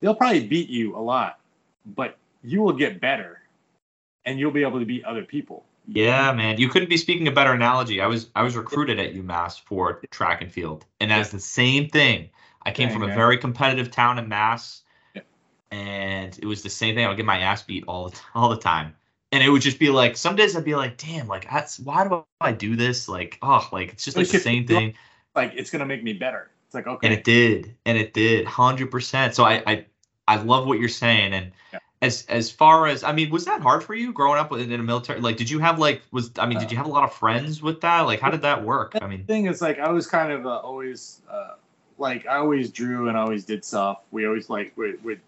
they'll 0.00 0.14
probably 0.14 0.46
beat 0.46 0.68
you 0.68 0.96
a 0.96 1.02
lot, 1.02 1.40
but 1.96 2.16
you 2.44 2.60
will 2.60 2.74
get 2.74 3.00
better, 3.00 3.40
and 4.24 4.38
you'll 4.38 4.52
be 4.52 4.62
able 4.62 4.78
to 4.78 4.86
beat 4.86 5.04
other 5.04 5.24
people. 5.24 5.64
Yeah, 5.88 6.30
man, 6.34 6.58
you 6.58 6.68
couldn't 6.68 6.88
be 6.88 6.98
speaking 6.98 7.26
a 7.26 7.32
better 7.32 7.52
analogy. 7.52 8.00
I 8.00 8.06
was 8.06 8.30
I 8.36 8.44
was 8.44 8.54
recruited 8.54 9.00
at 9.00 9.12
UMass 9.12 9.60
for 9.60 10.02
track 10.12 10.40
and 10.40 10.52
field, 10.52 10.84
and 11.00 11.10
that's 11.10 11.30
the 11.30 11.40
same 11.40 11.88
thing. 11.88 12.30
I 12.62 12.70
came 12.70 12.90
Dang, 12.90 13.00
from 13.00 13.10
a 13.10 13.14
very 13.14 13.38
competitive 13.38 13.90
town 13.90 14.18
in 14.18 14.28
Mass 14.28 14.82
and 15.70 16.38
it 16.38 16.46
was 16.46 16.62
the 16.62 16.70
same 16.70 16.94
thing. 16.94 17.04
I 17.04 17.08
would 17.08 17.16
get 17.16 17.26
my 17.26 17.38
ass 17.38 17.62
beat 17.62 17.84
all 17.86 18.08
the 18.08 18.20
all 18.34 18.48
the 18.48 18.58
time, 18.58 18.94
and 19.32 19.42
it 19.42 19.48
would 19.48 19.62
just 19.62 19.78
be 19.78 19.90
like 19.90 20.16
some 20.16 20.36
days 20.36 20.56
I'd 20.56 20.64
be 20.64 20.74
like, 20.74 20.96
damn, 20.96 21.28
like 21.28 21.48
that's 21.50 21.78
why 21.78 22.06
do 22.06 22.24
I 22.40 22.52
do 22.52 22.76
this? 22.76 23.08
Like, 23.08 23.38
oh, 23.42 23.68
like 23.72 23.92
it's 23.92 24.04
just 24.04 24.16
like 24.16 24.28
the 24.28 24.38
same 24.38 24.66
thing. 24.66 24.94
Like 25.34 25.52
it's 25.54 25.70
gonna 25.70 25.86
make 25.86 26.02
me 26.02 26.12
better. 26.12 26.50
It's 26.66 26.74
like 26.74 26.86
okay. 26.86 27.06
And 27.06 27.16
it 27.16 27.24
did, 27.24 27.74
and 27.86 27.96
it 27.96 28.12
did, 28.12 28.46
hundred 28.46 28.90
percent. 28.90 29.34
So 29.34 29.44
I 29.44 29.62
I 29.66 29.86
I 30.26 30.36
love 30.36 30.66
what 30.66 30.78
you're 30.78 30.88
saying, 30.88 31.32
and. 31.32 31.52
Yeah. 31.72 31.78
As 32.00 32.24
as 32.28 32.48
far 32.48 32.86
as 32.86 33.02
I 33.02 33.10
mean, 33.10 33.28
was 33.28 33.44
that 33.46 33.60
hard 33.60 33.82
for 33.82 33.92
you 33.92 34.12
growing 34.12 34.38
up 34.38 34.52
in 34.52 34.72
a 34.72 34.78
military? 34.78 35.20
Like, 35.20 35.36
did 35.36 35.50
you 35.50 35.58
have 35.58 35.80
like 35.80 36.00
was 36.12 36.30
I 36.38 36.46
mean, 36.46 36.60
did 36.60 36.70
you 36.70 36.76
have 36.76 36.86
a 36.86 36.88
lot 36.88 37.02
of 37.02 37.12
friends 37.12 37.60
with 37.60 37.80
that? 37.80 38.02
Like, 38.02 38.20
how 38.20 38.30
did 38.30 38.42
that 38.42 38.62
work? 38.62 38.92
I 39.02 39.08
mean, 39.08 39.22
the 39.22 39.26
thing 39.26 39.46
is, 39.46 39.60
like, 39.60 39.80
I 39.80 39.90
was 39.90 40.06
kind 40.06 40.30
of 40.30 40.46
uh, 40.46 40.60
always 40.60 41.22
uh, 41.28 41.54
like 41.98 42.24
I 42.26 42.36
always 42.36 42.70
drew 42.70 43.08
and 43.08 43.16
always 43.16 43.44
did 43.44 43.64
stuff. 43.64 44.02
We 44.12 44.26
always 44.26 44.48
like 44.48 44.76
would, 44.76 45.02
would 45.02 45.20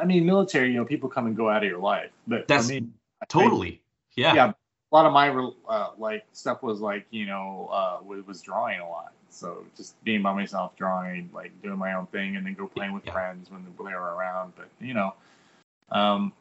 I 0.00 0.04
mean, 0.04 0.26
military, 0.26 0.70
you 0.72 0.76
know, 0.76 0.84
people 0.84 1.08
come 1.08 1.26
and 1.26 1.36
go 1.36 1.48
out 1.48 1.62
of 1.62 1.68
your 1.68 1.78
life, 1.78 2.10
but 2.26 2.46
that's 2.48 2.68
mean, 2.68 2.92
totally, 3.28 3.80
yeah, 4.16 4.34
yeah. 4.34 4.52
A 4.92 4.94
lot 4.94 5.06
of 5.06 5.12
my 5.12 5.30
uh, 5.68 5.90
like 5.98 6.24
stuff 6.32 6.62
was 6.62 6.80
like 6.80 7.06
you 7.10 7.26
know 7.26 7.68
uh, 7.72 7.98
was, 8.04 8.26
was 8.26 8.42
drawing 8.42 8.80
a 8.80 8.88
lot, 8.88 9.12
so 9.30 9.64
just 9.76 10.02
being 10.04 10.22
by 10.22 10.34
myself, 10.34 10.76
drawing, 10.76 11.30
like 11.32 11.52
doing 11.62 11.78
my 11.78 11.94
own 11.94 12.06
thing, 12.06 12.36
and 12.36 12.44
then 12.44 12.54
go 12.54 12.66
playing 12.66 12.92
with 12.92 13.06
yeah. 13.06 13.12
friends 13.12 13.50
when 13.50 13.64
they 13.64 13.94
were 13.94 14.14
around. 14.14 14.52
But 14.56 14.68
you 14.80 14.94
know, 14.94 15.14
um, 15.90 16.32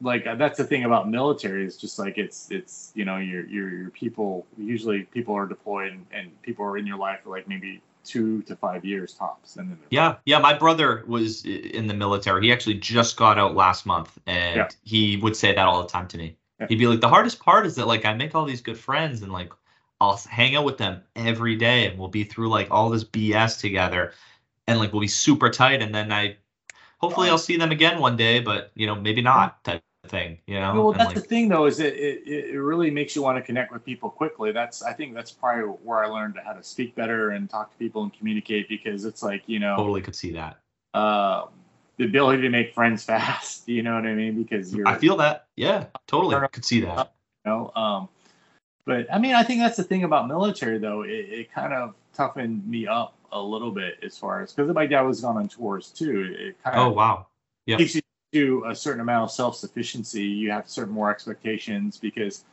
like 0.00 0.26
uh, 0.26 0.34
that's 0.34 0.58
the 0.58 0.64
thing 0.64 0.84
about 0.84 1.08
military 1.08 1.64
is 1.64 1.76
just 1.76 1.98
like 1.98 2.18
it's 2.18 2.50
it's 2.50 2.92
you 2.94 3.04
know 3.04 3.16
your 3.16 3.46
your 3.46 3.70
your 3.70 3.90
people 3.90 4.46
usually 4.58 5.02
people 5.04 5.34
are 5.34 5.46
deployed 5.46 5.92
and, 5.92 6.06
and 6.12 6.42
people 6.42 6.64
are 6.64 6.76
in 6.76 6.86
your 6.86 6.98
life 6.98 7.20
for 7.24 7.30
like 7.30 7.48
maybe 7.48 7.80
two 8.06 8.42
to 8.42 8.56
five 8.56 8.84
years 8.84 9.14
tops. 9.14 9.56
And 9.56 9.70
then 9.70 9.78
yeah, 9.90 10.16
yeah. 10.24 10.38
My 10.38 10.54
brother 10.54 11.04
was 11.06 11.44
in 11.44 11.86
the 11.86 11.94
military. 11.94 12.46
He 12.46 12.52
actually 12.52 12.74
just 12.74 13.16
got 13.16 13.38
out 13.38 13.54
last 13.54 13.86
month, 13.86 14.18
and 14.26 14.56
yeah. 14.56 14.68
he 14.84 15.16
would 15.18 15.36
say 15.36 15.54
that 15.54 15.66
all 15.66 15.82
the 15.82 15.88
time 15.88 16.08
to 16.08 16.18
me. 16.18 16.36
Yeah. 16.60 16.66
He'd 16.68 16.78
be 16.78 16.86
like, 16.86 17.00
"The 17.00 17.08
hardest 17.08 17.40
part 17.40 17.66
is 17.66 17.74
that 17.76 17.86
like 17.86 18.04
I 18.04 18.14
make 18.14 18.34
all 18.34 18.44
these 18.44 18.60
good 18.60 18.78
friends, 18.78 19.22
and 19.22 19.32
like 19.32 19.52
I'll 20.00 20.16
hang 20.28 20.56
out 20.56 20.64
with 20.64 20.78
them 20.78 21.02
every 21.14 21.56
day, 21.56 21.86
and 21.86 21.98
we'll 21.98 22.08
be 22.08 22.24
through 22.24 22.48
like 22.48 22.68
all 22.70 22.88
this 22.90 23.04
BS 23.04 23.60
together, 23.60 24.12
and 24.66 24.78
like 24.78 24.92
we'll 24.92 25.00
be 25.00 25.08
super 25.08 25.50
tight, 25.50 25.82
and 25.82 25.94
then 25.94 26.12
I." 26.12 26.36
Hopefully, 26.98 27.28
I'll 27.28 27.36
see 27.36 27.58
them 27.58 27.72
again 27.72 28.00
one 28.00 28.16
day, 28.16 28.40
but 28.40 28.70
you 28.74 28.86
know, 28.86 28.94
maybe 28.94 29.20
not 29.20 29.62
type 29.64 29.82
thing, 30.06 30.38
you 30.46 30.58
know. 30.60 30.74
Well, 30.74 30.92
that's 30.92 31.06
like, 31.06 31.14
the 31.14 31.20
thing 31.20 31.48
though, 31.48 31.66
is 31.66 31.80
it, 31.80 31.94
it 31.94 32.26
it 32.26 32.58
really 32.58 32.90
makes 32.90 33.14
you 33.14 33.22
want 33.22 33.36
to 33.36 33.42
connect 33.42 33.72
with 33.72 33.84
people 33.84 34.10
quickly. 34.10 34.52
That's 34.52 34.82
I 34.82 34.92
think 34.92 35.14
that's 35.14 35.30
probably 35.30 35.64
where 35.64 36.04
I 36.04 36.08
learned 36.08 36.38
how 36.44 36.52
to 36.52 36.62
speak 36.62 36.94
better 36.94 37.30
and 37.30 37.48
talk 37.48 37.70
to 37.72 37.76
people 37.78 38.02
and 38.02 38.12
communicate 38.12 38.68
because 38.68 39.04
it's 39.04 39.22
like 39.22 39.42
you 39.46 39.58
know 39.58 39.76
totally 39.76 40.02
could 40.02 40.16
see 40.16 40.32
that. 40.32 40.58
Uh, 40.94 41.46
the 41.98 42.04
ability 42.04 42.42
to 42.42 42.50
make 42.50 42.74
friends 42.74 43.04
fast. 43.04 43.68
You 43.68 43.82
know 43.82 43.94
what 43.94 44.06
I 44.06 44.14
mean? 44.14 44.42
Because 44.42 44.74
you're. 44.74 44.88
I 44.88 44.96
feel 44.96 45.16
that. 45.18 45.46
Yeah, 45.56 45.86
totally. 46.06 46.36
Could 46.48 46.64
see 46.64 46.80
that. 46.80 47.12
You 47.44 47.52
know, 47.52 47.72
um, 47.74 48.08
but 48.84 49.12
I 49.12 49.18
mean, 49.18 49.34
I 49.34 49.42
think 49.42 49.60
that's 49.60 49.76
the 49.76 49.84
thing 49.84 50.04
about 50.04 50.28
military 50.28 50.78
though. 50.78 51.02
It, 51.02 51.10
it 51.10 51.52
kind 51.52 51.72
of 51.72 51.94
toughened 52.14 52.66
me 52.66 52.86
up 52.86 53.14
a 53.32 53.40
little 53.40 53.70
bit 53.70 53.98
as 54.02 54.16
far 54.16 54.42
as 54.42 54.52
because 54.52 54.72
my 54.74 54.86
dad 54.86 55.02
was 55.02 55.20
gone 55.20 55.36
on 55.36 55.48
tours 55.48 55.90
too. 55.90 56.34
It 56.38 56.62
kind 56.62 56.76
of 56.76 56.86
oh 56.86 56.90
wow. 56.90 57.26
Yeah. 57.66 57.78
To 58.36 58.64
a 58.68 58.74
certain 58.74 59.00
amount 59.00 59.24
of 59.24 59.30
self-sufficiency, 59.30 60.22
you 60.22 60.50
have 60.50 60.68
certain 60.68 60.92
more 60.92 61.10
expectations 61.10 61.96
because, 61.96 62.44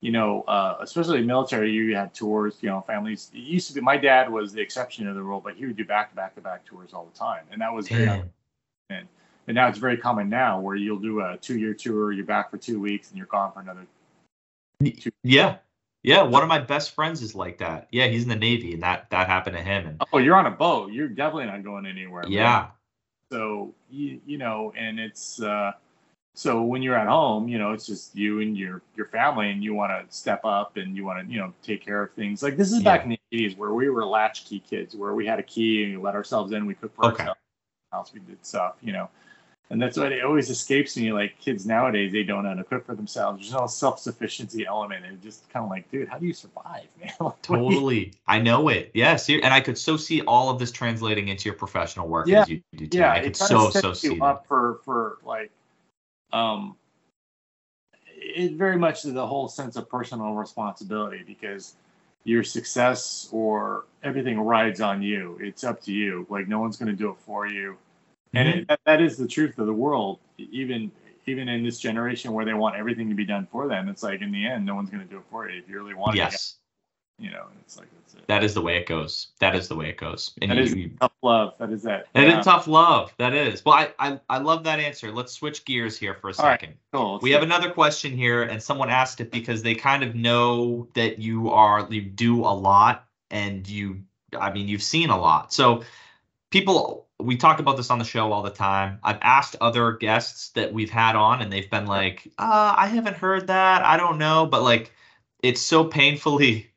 you 0.00 0.12
know, 0.12 0.42
uh, 0.42 0.76
especially 0.80 1.22
military, 1.22 1.70
you 1.72 1.96
have 1.96 2.12
tours. 2.12 2.58
You 2.60 2.68
know, 2.70 2.80
families. 2.86 3.30
It 3.34 3.38
used 3.38 3.68
to 3.68 3.74
be. 3.74 3.80
My 3.80 3.96
dad 3.96 4.30
was 4.30 4.52
the 4.52 4.60
exception 4.60 5.08
of 5.08 5.14
the 5.14 5.22
rule, 5.22 5.40
but 5.40 5.56
he 5.56 5.66
would 5.66 5.76
do 5.76 5.84
back-to-back-to-back 5.84 6.64
tours 6.64 6.92
all 6.92 7.06
the 7.10 7.18
time, 7.18 7.44
and 7.50 7.60
that 7.62 7.72
was 7.72 7.88
very. 7.88 8.22
And, 8.90 9.08
and 9.48 9.54
now 9.54 9.68
it's 9.68 9.78
very 9.78 9.96
common 9.96 10.28
now 10.28 10.60
where 10.60 10.76
you'll 10.76 10.98
do 10.98 11.20
a 11.20 11.38
two-year 11.40 11.74
tour, 11.74 12.12
you're 12.12 12.26
back 12.26 12.50
for 12.50 12.58
two 12.58 12.78
weeks, 12.78 13.08
and 13.08 13.16
you're 13.16 13.26
gone 13.26 13.52
for 13.52 13.60
another. 13.60 13.86
Two. 14.84 15.10
Yeah, 15.22 15.56
yeah, 16.02 16.22
one 16.22 16.42
of 16.42 16.48
my 16.48 16.58
best 16.58 16.94
friends 16.94 17.22
is 17.22 17.34
like 17.34 17.58
that. 17.58 17.88
Yeah, 17.90 18.08
he's 18.08 18.24
in 18.24 18.28
the 18.28 18.36
Navy, 18.36 18.74
and 18.74 18.82
that 18.82 19.08
that 19.10 19.28
happened 19.28 19.56
to 19.56 19.62
him. 19.62 19.86
And 19.86 20.02
oh, 20.12 20.18
you're 20.18 20.36
on 20.36 20.46
a 20.46 20.50
boat. 20.50 20.92
You're 20.92 21.08
definitely 21.08 21.46
not 21.46 21.62
going 21.62 21.86
anywhere. 21.86 22.24
Yeah, 22.28 22.68
so 23.32 23.72
you 23.90 24.20
you 24.26 24.38
know, 24.38 24.72
and 24.76 25.00
it's 25.00 25.40
uh, 25.40 25.72
So 26.34 26.62
when 26.62 26.80
you're 26.82 26.96
at 26.96 27.08
home, 27.08 27.46
you 27.46 27.58
know, 27.58 27.72
it's 27.72 27.86
just 27.86 28.16
you 28.16 28.40
and 28.40 28.56
your 28.56 28.80
your 28.96 29.06
family, 29.06 29.50
and 29.50 29.62
you 29.62 29.74
want 29.74 29.92
to 29.92 30.16
step 30.16 30.44
up 30.44 30.76
and 30.78 30.96
you 30.96 31.04
want 31.04 31.26
to, 31.26 31.32
you 31.32 31.38
know, 31.38 31.52
take 31.62 31.84
care 31.84 32.02
of 32.02 32.12
things. 32.14 32.42
Like 32.42 32.56
this 32.56 32.72
is 32.72 32.82
back 32.82 33.04
in 33.04 33.10
the 33.10 33.20
80s 33.34 33.56
where 33.58 33.74
we 33.74 33.90
were 33.90 34.06
latchkey 34.06 34.60
kids, 34.60 34.96
where 34.96 35.14
we 35.14 35.26
had 35.26 35.38
a 35.38 35.42
key 35.42 35.84
and 35.84 35.96
we 35.98 36.02
let 36.02 36.14
ourselves 36.14 36.52
in, 36.52 36.64
we 36.64 36.74
cooked 36.74 36.96
for 36.96 37.06
okay. 37.06 37.26
ourselves, 37.92 38.14
we 38.14 38.20
did 38.20 38.44
stuff, 38.44 38.76
you 38.80 38.92
know. 38.92 39.10
And 39.72 39.80
that's 39.80 39.96
why 39.96 40.08
it 40.08 40.22
always 40.22 40.50
escapes 40.50 40.98
me. 40.98 41.14
Like 41.14 41.38
kids 41.40 41.64
nowadays, 41.64 42.12
they 42.12 42.24
don't 42.24 42.42
know 42.42 42.50
how 42.50 42.56
to 42.56 42.62
cook 42.62 42.84
for 42.84 42.94
themselves. 42.94 43.40
There's 43.40 43.58
no 43.58 43.66
self 43.66 43.98
sufficiency 43.98 44.66
element. 44.66 45.06
And 45.06 45.20
just 45.22 45.48
kind 45.48 45.64
of 45.64 45.70
like, 45.70 45.90
dude, 45.90 46.08
how 46.08 46.18
do 46.18 46.26
you 46.26 46.34
survive, 46.34 46.84
man? 47.00 47.32
totally. 47.40 48.12
I 48.26 48.38
know 48.38 48.68
it. 48.68 48.90
Yes. 48.92 49.30
and 49.30 49.46
I 49.46 49.62
could 49.62 49.78
so 49.78 49.96
see 49.96 50.20
all 50.20 50.50
of 50.50 50.58
this 50.58 50.72
translating 50.72 51.28
into 51.28 51.46
your 51.46 51.54
professional 51.54 52.06
work 52.06 52.26
yeah. 52.26 52.42
as 52.42 52.50
you 52.50 52.62
do 52.76 52.86
too. 52.86 52.98
Yeah. 52.98 53.12
I 53.12 53.20
could 53.20 53.34
so, 53.34 53.70
so 53.70 53.94
see 53.94 54.12
you 54.12 54.22
up 54.22 54.46
for, 54.46 54.80
for 54.84 55.16
like, 55.24 55.50
um, 56.34 56.76
it 58.14 58.52
very 58.52 58.76
much 58.76 59.04
the 59.04 59.26
whole 59.26 59.48
sense 59.48 59.76
of 59.76 59.88
personal 59.88 60.34
responsibility 60.34 61.24
because 61.26 61.76
your 62.24 62.44
success 62.44 63.30
or 63.32 63.84
everything 64.04 64.38
rides 64.38 64.82
on 64.82 65.00
you. 65.00 65.38
It's 65.40 65.64
up 65.64 65.80
to 65.84 65.92
you. 65.92 66.26
Like 66.28 66.46
no 66.46 66.60
one's 66.60 66.76
going 66.76 66.92
to 66.92 66.96
do 66.96 67.08
it 67.08 67.16
for 67.24 67.46
you 67.46 67.78
and 68.34 68.48
it, 68.48 68.68
that, 68.68 68.80
that 68.86 69.00
is 69.00 69.16
the 69.16 69.26
truth 69.26 69.58
of 69.58 69.66
the 69.66 69.74
world. 69.74 70.18
Even 70.38 70.90
even 71.26 71.48
in 71.48 71.62
this 71.62 71.78
generation 71.78 72.32
where 72.32 72.44
they 72.44 72.54
want 72.54 72.76
everything 72.76 73.08
to 73.08 73.14
be 73.14 73.24
done 73.24 73.46
for 73.50 73.68
them 73.68 73.88
it's 73.88 74.02
like 74.02 74.20
in 74.22 74.32
the 74.32 74.46
end 74.46 74.66
no 74.66 74.74
one's 74.74 74.90
going 74.90 75.02
to 75.02 75.08
do 75.08 75.18
it 75.18 75.24
for 75.30 75.48
you. 75.48 75.58
If 75.58 75.68
you 75.68 75.80
really 75.80 75.94
want 75.94 76.14
it. 76.14 76.18
yes. 76.18 76.56
it 77.18 77.24
you 77.24 77.30
know 77.30 77.46
it's 77.60 77.78
like 77.78 77.88
that's 77.94 78.14
it. 78.14 78.26
That 78.26 78.42
is 78.42 78.54
the 78.54 78.60
way 78.60 78.76
it 78.76 78.86
goes. 78.86 79.28
That 79.38 79.54
is 79.54 79.68
the 79.68 79.76
way 79.76 79.88
it 79.88 79.96
goes. 79.96 80.32
And 80.40 80.50
that 80.50 80.56
you, 80.56 80.62
is 80.62 80.74
you, 80.74 80.90
tough 81.00 81.12
love. 81.22 81.54
That 81.58 81.70
is 81.70 81.82
that. 81.82 82.06
That 82.14 82.26
yeah. 82.26 82.38
is 82.38 82.44
tough 82.44 82.66
love. 82.66 83.14
That 83.18 83.34
is. 83.34 83.64
Well 83.64 83.74
I, 83.74 83.92
I 83.98 84.20
i 84.28 84.38
love 84.38 84.64
that 84.64 84.80
answer. 84.80 85.12
Let's 85.12 85.32
switch 85.32 85.64
gears 85.64 85.96
here 85.96 86.14
for 86.14 86.30
a 86.30 86.34
second 86.34 86.70
right, 86.70 86.78
cool. 86.92 87.18
we 87.22 87.30
have 87.32 87.42
another 87.42 87.70
question 87.70 88.16
here 88.16 88.42
and 88.42 88.62
someone 88.62 88.90
asked 88.90 89.20
it 89.20 89.30
because 89.30 89.62
they 89.62 89.74
kind 89.74 90.02
of 90.02 90.14
know 90.14 90.88
that 90.94 91.18
you 91.18 91.50
are 91.50 91.86
you 91.90 92.02
do 92.02 92.40
a 92.40 92.54
lot 92.54 93.06
and 93.30 93.68
you 93.68 94.02
i 94.38 94.52
mean 94.52 94.68
you've 94.68 94.82
seen 94.82 95.10
a 95.10 95.18
lot. 95.18 95.52
So 95.52 95.84
people 96.50 97.01
we 97.22 97.36
talk 97.36 97.60
about 97.60 97.76
this 97.76 97.90
on 97.90 97.98
the 97.98 98.04
show 98.04 98.32
all 98.32 98.42
the 98.42 98.50
time. 98.50 98.98
I've 99.02 99.18
asked 99.22 99.56
other 99.60 99.92
guests 99.92 100.50
that 100.50 100.72
we've 100.72 100.90
had 100.90 101.16
on, 101.16 101.42
and 101.42 101.52
they've 101.52 101.70
been 101.70 101.86
like, 101.86 102.26
uh, 102.38 102.74
I 102.76 102.86
haven't 102.86 103.16
heard 103.16 103.46
that. 103.46 103.84
I 103.84 103.96
don't 103.96 104.18
know. 104.18 104.46
But 104.46 104.62
like, 104.62 104.92
it's 105.42 105.60
so 105.60 105.84
painfully, 105.84 106.70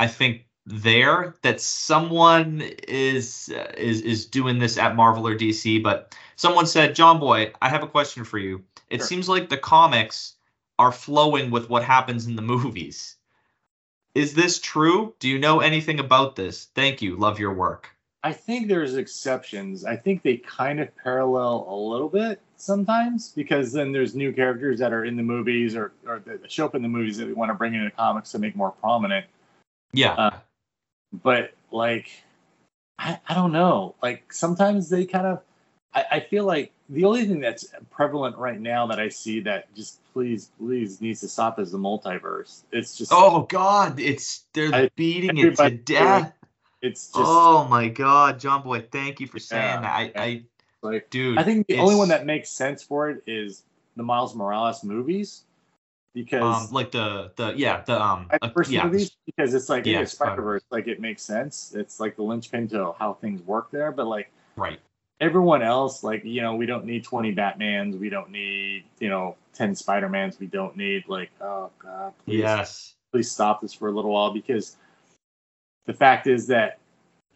I 0.00 0.06
think, 0.06 0.46
there 0.64 1.34
that 1.42 1.60
someone 1.60 2.62
is 2.86 3.52
uh, 3.54 3.72
is 3.76 4.00
is 4.02 4.26
doing 4.26 4.58
this 4.58 4.78
at 4.78 4.94
Marvel 4.94 5.26
or 5.26 5.36
DC. 5.36 5.82
But 5.82 6.16
someone 6.36 6.66
said, 6.66 6.94
JonBoy, 6.94 7.52
I 7.60 7.68
have 7.68 7.82
a 7.82 7.88
question 7.88 8.24
for 8.24 8.38
you. 8.38 8.62
It 8.88 8.98
sure. 8.98 9.06
seems 9.06 9.28
like 9.28 9.48
the 9.48 9.56
comics 9.56 10.34
are 10.78 10.92
flowing 10.92 11.50
with 11.50 11.68
what 11.68 11.82
happens 11.82 12.26
in 12.26 12.36
the 12.36 12.42
movies. 12.42 13.16
Is 14.14 14.34
this 14.34 14.60
true? 14.60 15.14
Do 15.18 15.28
you 15.28 15.38
know 15.38 15.60
anything 15.60 15.98
about 15.98 16.36
this? 16.36 16.66
Thank 16.74 17.02
you. 17.02 17.16
Love 17.16 17.38
your 17.38 17.54
work. 17.54 17.88
I 18.24 18.32
think 18.32 18.68
there's 18.68 18.94
exceptions. 18.94 19.84
I 19.84 19.96
think 19.96 20.22
they 20.22 20.36
kind 20.36 20.78
of 20.80 20.94
parallel 20.96 21.66
a 21.68 21.74
little 21.74 22.08
bit 22.08 22.40
sometimes 22.56 23.30
because 23.30 23.72
then 23.72 23.90
there's 23.90 24.14
new 24.14 24.32
characters 24.32 24.78
that 24.78 24.92
are 24.92 25.04
in 25.04 25.16
the 25.16 25.22
movies 25.22 25.74
or, 25.74 25.92
or 26.06 26.20
that 26.20 26.50
show 26.50 26.64
up 26.64 26.76
in 26.76 26.82
the 26.82 26.88
movies 26.88 27.16
that 27.16 27.26
we 27.26 27.32
want 27.32 27.50
to 27.50 27.54
bring 27.54 27.74
into 27.74 27.90
comics 27.90 28.30
to 28.32 28.38
make 28.38 28.54
more 28.54 28.70
prominent. 28.70 29.26
Yeah. 29.92 30.12
Uh, 30.12 30.38
but 31.24 31.54
like, 31.72 32.10
I, 32.98 33.18
I 33.28 33.34
don't 33.34 33.52
know. 33.52 33.96
Like 34.00 34.32
sometimes 34.32 34.88
they 34.88 35.04
kind 35.04 35.26
of, 35.26 35.40
I, 35.92 36.04
I 36.12 36.20
feel 36.20 36.44
like 36.44 36.72
the 36.88 37.04
only 37.04 37.24
thing 37.24 37.40
that's 37.40 37.74
prevalent 37.90 38.36
right 38.36 38.60
now 38.60 38.86
that 38.86 39.00
I 39.00 39.08
see 39.08 39.40
that 39.40 39.74
just 39.74 39.98
please, 40.12 40.50
please 40.60 41.00
needs 41.00 41.20
to 41.20 41.28
stop 41.28 41.58
is 41.58 41.72
the 41.72 41.78
multiverse. 41.78 42.62
It's 42.70 42.96
just. 42.96 43.10
Oh 43.12 43.42
God, 43.48 43.98
it's 43.98 44.44
they're 44.52 44.72
I, 44.72 44.90
beating 44.94 45.38
it 45.38 45.56
to 45.56 45.70
death 45.70 46.32
it's 46.82 47.06
just 47.06 47.18
oh 47.18 47.66
my 47.68 47.88
god, 47.88 48.40
JonBoy, 48.40 48.90
thank 48.90 49.20
you 49.20 49.28
for 49.28 49.38
saying 49.38 49.82
that. 49.82 49.92
I, 49.92 50.12
I 50.16 50.42
like, 50.82 51.08
dude, 51.10 51.38
I 51.38 51.44
think 51.44 51.68
the 51.68 51.78
only 51.78 51.94
one 51.94 52.08
that 52.08 52.26
makes 52.26 52.50
sense 52.50 52.82
for 52.82 53.08
it 53.08 53.22
is 53.26 53.62
the 53.96 54.02
Miles 54.02 54.34
Morales 54.34 54.82
movies 54.82 55.44
because 56.12 56.68
um, 56.68 56.74
like 56.74 56.90
the 56.90 57.30
the 57.36 57.54
yeah 57.56 57.82
the 57.82 58.00
um 58.00 58.26
uh, 58.42 58.48
first 58.50 58.70
yeah, 58.70 58.84
movies 58.84 59.16
because 59.26 59.54
it's 59.54 59.68
like 59.68 59.86
yeah, 59.86 60.04
Spider 60.04 60.42
Verse 60.42 60.64
like 60.70 60.88
it 60.88 61.00
makes 61.00 61.22
sense. 61.22 61.72
It's 61.74 62.00
like 62.00 62.16
the 62.16 62.22
linchpin 62.22 62.68
to 62.68 62.94
how 62.98 63.14
things 63.14 63.40
work 63.42 63.70
there, 63.70 63.92
but 63.92 64.06
like 64.06 64.30
right. 64.56 64.80
everyone 65.20 65.62
else 65.62 66.02
like 66.02 66.24
you 66.24 66.42
know 66.42 66.56
we 66.56 66.66
don't 66.66 66.84
need 66.84 67.04
20 67.04 67.34
batmans 67.34 67.98
we 67.98 68.10
don't 68.10 68.30
need 68.30 68.84
you 68.98 69.08
know 69.08 69.36
10 69.54 69.74
spider-mans 69.74 70.40
we 70.40 70.46
don't 70.46 70.76
need 70.76 71.04
like 71.08 71.30
oh 71.40 71.70
god 71.78 72.12
please, 72.24 72.38
yes. 72.40 72.94
please 73.12 73.30
stop 73.30 73.60
this 73.60 73.72
for 73.72 73.88
a 73.88 73.92
little 73.92 74.10
while 74.10 74.32
because 74.32 74.76
the 75.86 75.92
fact 75.92 76.26
is 76.26 76.46
that 76.48 76.78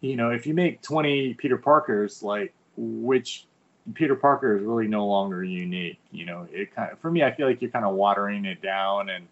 you 0.01 0.15
know 0.15 0.31
if 0.31 0.45
you 0.45 0.53
make 0.53 0.81
20 0.81 1.33
Peter 1.35 1.57
Parkers, 1.57 2.23
like 2.23 2.53
which 2.75 3.47
Peter 3.93 4.15
Parker 4.15 4.57
is 4.57 4.63
really 4.63 4.87
no 4.87 5.05
longer 5.07 5.43
unique. 5.43 5.99
You 6.11 6.25
know, 6.25 6.47
it 6.51 6.75
kind 6.75 6.91
of 6.91 6.99
for 6.99 7.11
me, 7.11 7.23
I 7.23 7.31
feel 7.31 7.47
like 7.47 7.61
you're 7.61 7.71
kind 7.71 7.85
of 7.85 7.95
watering 7.95 8.45
it 8.45 8.61
down, 8.61 9.09
and 9.09 9.27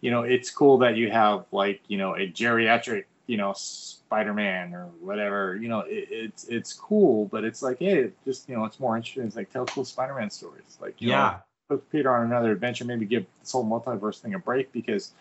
you 0.00 0.10
know, 0.10 0.22
it's 0.22 0.50
cool 0.50 0.78
that 0.78 0.96
you 0.96 1.10
have 1.10 1.46
like 1.52 1.80
you 1.88 1.98
know 1.98 2.14
a 2.14 2.30
geriatric 2.30 3.04
you 3.26 3.36
know 3.36 3.52
Spider-Man 3.56 4.74
or 4.74 4.86
whatever. 5.00 5.56
You 5.56 5.68
know, 5.68 5.80
it, 5.80 6.08
it's 6.10 6.44
it's 6.44 6.72
cool, 6.72 7.26
but 7.26 7.44
it's 7.44 7.62
like 7.62 7.78
hey, 7.78 8.10
just 8.24 8.48
you 8.48 8.56
know, 8.56 8.64
it's 8.64 8.80
more 8.80 8.96
interesting. 8.96 9.24
It's 9.24 9.36
like 9.36 9.50
tell 9.50 9.66
cool 9.66 9.84
Spider-Man 9.84 10.30
stories. 10.30 10.78
Like 10.80 10.96
yeah. 10.98 11.16
Know, 11.16 11.76
put 11.76 11.90
Peter 11.90 12.14
on 12.14 12.26
another 12.26 12.52
adventure. 12.52 12.84
Maybe 12.84 13.06
give 13.06 13.26
this 13.40 13.52
whole 13.52 13.64
multiverse 13.64 14.20
thing 14.20 14.34
a 14.34 14.38
break 14.38 14.72
because 14.72 15.12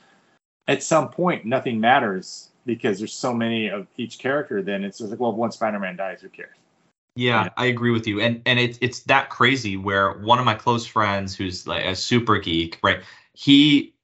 at 0.67 0.84
some 0.84 1.09
point 1.09 1.45
nothing 1.45 1.80
matters 1.80 2.49
because 2.68 2.99
there's 2.99 3.13
so 3.13 3.34
many 3.34 3.70
of 3.70 3.88
each 3.97 4.20
character. 4.20 4.61
Then 4.61 4.84
it's 4.84 4.99
just 4.99 5.09
like, 5.09 5.20
well, 5.20 5.32
if 5.32 5.38
one 5.38 5.51
Spider-Man 5.51 5.95
dies, 5.95 6.22
who 6.22 6.30
cares? 6.30 6.55
Yeah, 7.15 7.45
yeah, 7.45 7.49
I 7.57 7.65
agree 7.65 7.89
with 7.89 8.05
you, 8.05 8.22
and 8.22 8.43
and 8.45 8.59
it's 8.59 8.78
it's 8.80 8.99
that 9.03 9.32
crazy 9.32 9.76
where 9.76 10.20
one 10.20 10.38
of 10.38 10.45
my 10.45 10.53
close 10.53 10.86
friends 10.86 11.36
who's 11.36 11.65
like 11.65 11.84
a 11.84 11.95
super 11.95 12.38
geek, 12.38 12.78
right? 12.84 12.99
He 13.34 13.95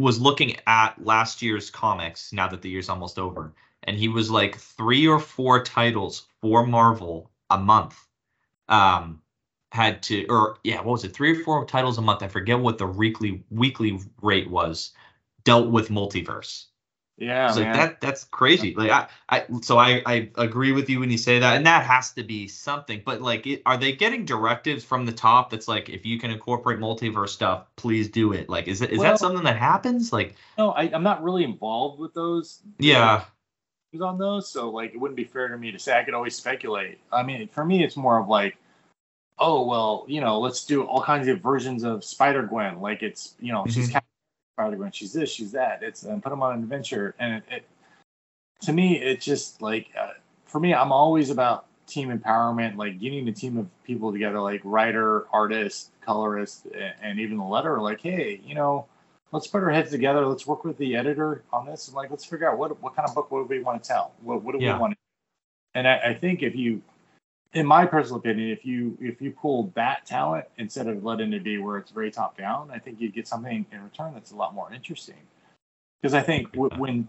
was 0.00 0.20
looking 0.20 0.56
at 0.66 0.94
last 1.04 1.42
year's 1.42 1.70
comics 1.70 2.32
now 2.32 2.48
that 2.48 2.62
the 2.62 2.68
year's 2.68 2.88
almost 2.88 3.20
over, 3.20 3.52
and 3.84 3.96
he 3.96 4.08
was 4.08 4.32
like 4.32 4.58
three 4.58 5.06
or 5.06 5.20
four 5.20 5.62
titles 5.62 6.26
for 6.40 6.66
Marvel 6.66 7.30
a 7.50 7.58
month. 7.58 7.96
Um, 8.68 9.22
had 9.70 10.02
to 10.04 10.26
or 10.26 10.58
yeah, 10.64 10.78
what 10.78 10.86
was 10.86 11.04
it? 11.04 11.14
Three 11.14 11.38
or 11.38 11.44
four 11.44 11.64
titles 11.66 11.98
a 11.98 12.02
month. 12.02 12.24
I 12.24 12.28
forget 12.28 12.58
what 12.58 12.78
the 12.78 12.86
weekly 12.86 13.44
weekly 13.48 14.00
rate 14.20 14.50
was. 14.50 14.90
Dealt 15.44 15.70
with 15.70 15.90
multiverse 15.90 16.64
yeah, 17.18 17.50
like 17.52 17.72
that 17.72 18.00
that's 18.00 18.24
crazy. 18.24 18.74
Like 18.74 18.90
I, 18.90 19.08
I 19.28 19.44
so 19.62 19.78
I 19.78 20.02
I 20.04 20.30
agree 20.36 20.72
with 20.72 20.90
you 20.90 21.00
when 21.00 21.10
you 21.10 21.16
say 21.16 21.38
that, 21.38 21.56
and 21.56 21.64
that 21.64 21.84
has 21.84 22.12
to 22.12 22.22
be 22.22 22.46
something. 22.46 23.00
But 23.04 23.22
like, 23.22 23.46
it, 23.46 23.62
are 23.64 23.78
they 23.78 23.92
getting 23.92 24.26
directives 24.26 24.84
from 24.84 25.06
the 25.06 25.12
top 25.12 25.48
that's 25.48 25.66
like, 25.66 25.88
if 25.88 26.04
you 26.04 26.18
can 26.18 26.30
incorporate 26.30 26.78
multiverse 26.78 27.30
stuff, 27.30 27.64
please 27.76 28.10
do 28.10 28.32
it? 28.32 28.50
Like, 28.50 28.68
is 28.68 28.82
it 28.82 28.90
is 28.90 28.98
well, 28.98 29.12
that 29.12 29.18
something 29.18 29.44
that 29.44 29.56
happens? 29.56 30.12
Like, 30.12 30.36
no, 30.58 30.72
I, 30.72 30.90
I'm 30.92 31.02
not 31.02 31.24
really 31.24 31.44
involved 31.44 31.98
with 31.98 32.12
those. 32.12 32.60
Yeah. 32.78 33.24
On 33.98 34.18
those, 34.18 34.46
so 34.46 34.68
like, 34.68 34.92
it 34.92 34.98
wouldn't 34.98 35.16
be 35.16 35.24
fair 35.24 35.48
to 35.48 35.56
me 35.56 35.72
to 35.72 35.78
say 35.78 35.98
I 35.98 36.04
could 36.04 36.12
always 36.12 36.34
speculate. 36.34 36.98
I 37.10 37.22
mean, 37.22 37.48
for 37.48 37.64
me, 37.64 37.82
it's 37.82 37.96
more 37.96 38.18
of 38.20 38.28
like, 38.28 38.58
oh 39.38 39.64
well, 39.64 40.04
you 40.06 40.20
know, 40.20 40.38
let's 40.38 40.66
do 40.66 40.82
all 40.82 41.02
kinds 41.02 41.28
of 41.28 41.40
versions 41.40 41.82
of 41.82 42.04
Spider 42.04 42.42
Gwen. 42.42 42.82
Like 42.82 43.02
it's, 43.02 43.36
you 43.40 43.54
know, 43.54 43.62
mm-hmm. 43.62 43.70
she's 43.70 43.90
Spider 44.56 44.76
Gwen. 44.76 44.90
She's 44.90 45.12
this, 45.12 45.30
she's 45.30 45.52
that. 45.52 45.82
It's 45.82 46.06
um, 46.06 46.22
put 46.22 46.30
them 46.30 46.42
on 46.42 46.54
an 46.54 46.62
adventure, 46.62 47.14
and 47.18 47.34
it, 47.34 47.42
it 47.50 47.64
to 48.62 48.72
me, 48.72 48.98
it's 48.98 49.22
just 49.24 49.60
like 49.60 49.88
uh, 49.98 50.12
for 50.46 50.60
me, 50.60 50.72
I'm 50.72 50.92
always 50.92 51.28
about 51.28 51.66
team 51.86 52.08
empowerment, 52.08 52.76
like 52.76 52.98
getting 52.98 53.28
a 53.28 53.32
team 53.32 53.58
of 53.58 53.68
people 53.84 54.10
together, 54.12 54.40
like 54.40 54.62
writer, 54.64 55.26
artist, 55.30 55.90
colorist, 56.00 56.66
and, 56.74 56.94
and 57.02 57.20
even 57.20 57.36
the 57.36 57.44
letter. 57.44 57.82
Like, 57.82 58.00
hey, 58.00 58.40
you 58.46 58.54
know, 58.54 58.86
let's 59.30 59.46
put 59.46 59.62
our 59.62 59.70
heads 59.70 59.90
together. 59.90 60.24
Let's 60.26 60.46
work 60.46 60.64
with 60.64 60.78
the 60.78 60.96
editor 60.96 61.42
on 61.52 61.66
this, 61.66 61.88
and 61.88 61.94
like, 61.94 62.10
let's 62.10 62.24
figure 62.24 62.50
out 62.50 62.56
what 62.56 62.80
what 62.82 62.96
kind 62.96 63.06
of 63.06 63.14
book 63.14 63.30
what 63.30 63.46
do 63.46 63.54
we 63.54 63.62
want 63.62 63.82
to 63.82 63.86
tell. 63.86 64.14
What 64.22 64.42
what 64.42 64.58
do 64.58 64.64
yeah. 64.64 64.72
we 64.72 64.80
want? 64.80 64.92
To, 64.94 64.98
and 65.74 65.86
I, 65.86 65.98
I 65.98 66.14
think 66.14 66.42
if 66.42 66.56
you 66.56 66.80
in 67.56 67.64
my 67.64 67.86
personal 67.86 68.18
opinion, 68.18 68.50
if 68.50 68.66
you 68.66 68.98
if 69.00 69.22
you 69.22 69.30
pulled 69.30 69.74
that 69.74 70.04
talent 70.04 70.44
instead 70.58 70.86
of 70.88 71.02
letting 71.04 71.32
it 71.32 71.42
be 71.42 71.56
where 71.56 71.78
it's 71.78 71.90
very 71.90 72.10
top 72.10 72.36
down, 72.36 72.70
I 72.70 72.78
think 72.78 73.00
you'd 73.00 73.14
get 73.14 73.26
something 73.26 73.64
in 73.72 73.82
return 73.82 74.12
that's 74.12 74.32
a 74.32 74.36
lot 74.36 74.54
more 74.54 74.70
interesting. 74.72 75.16
Because 76.00 76.12
I 76.12 76.20
think 76.20 76.52
w- 76.52 76.70
when 76.76 77.08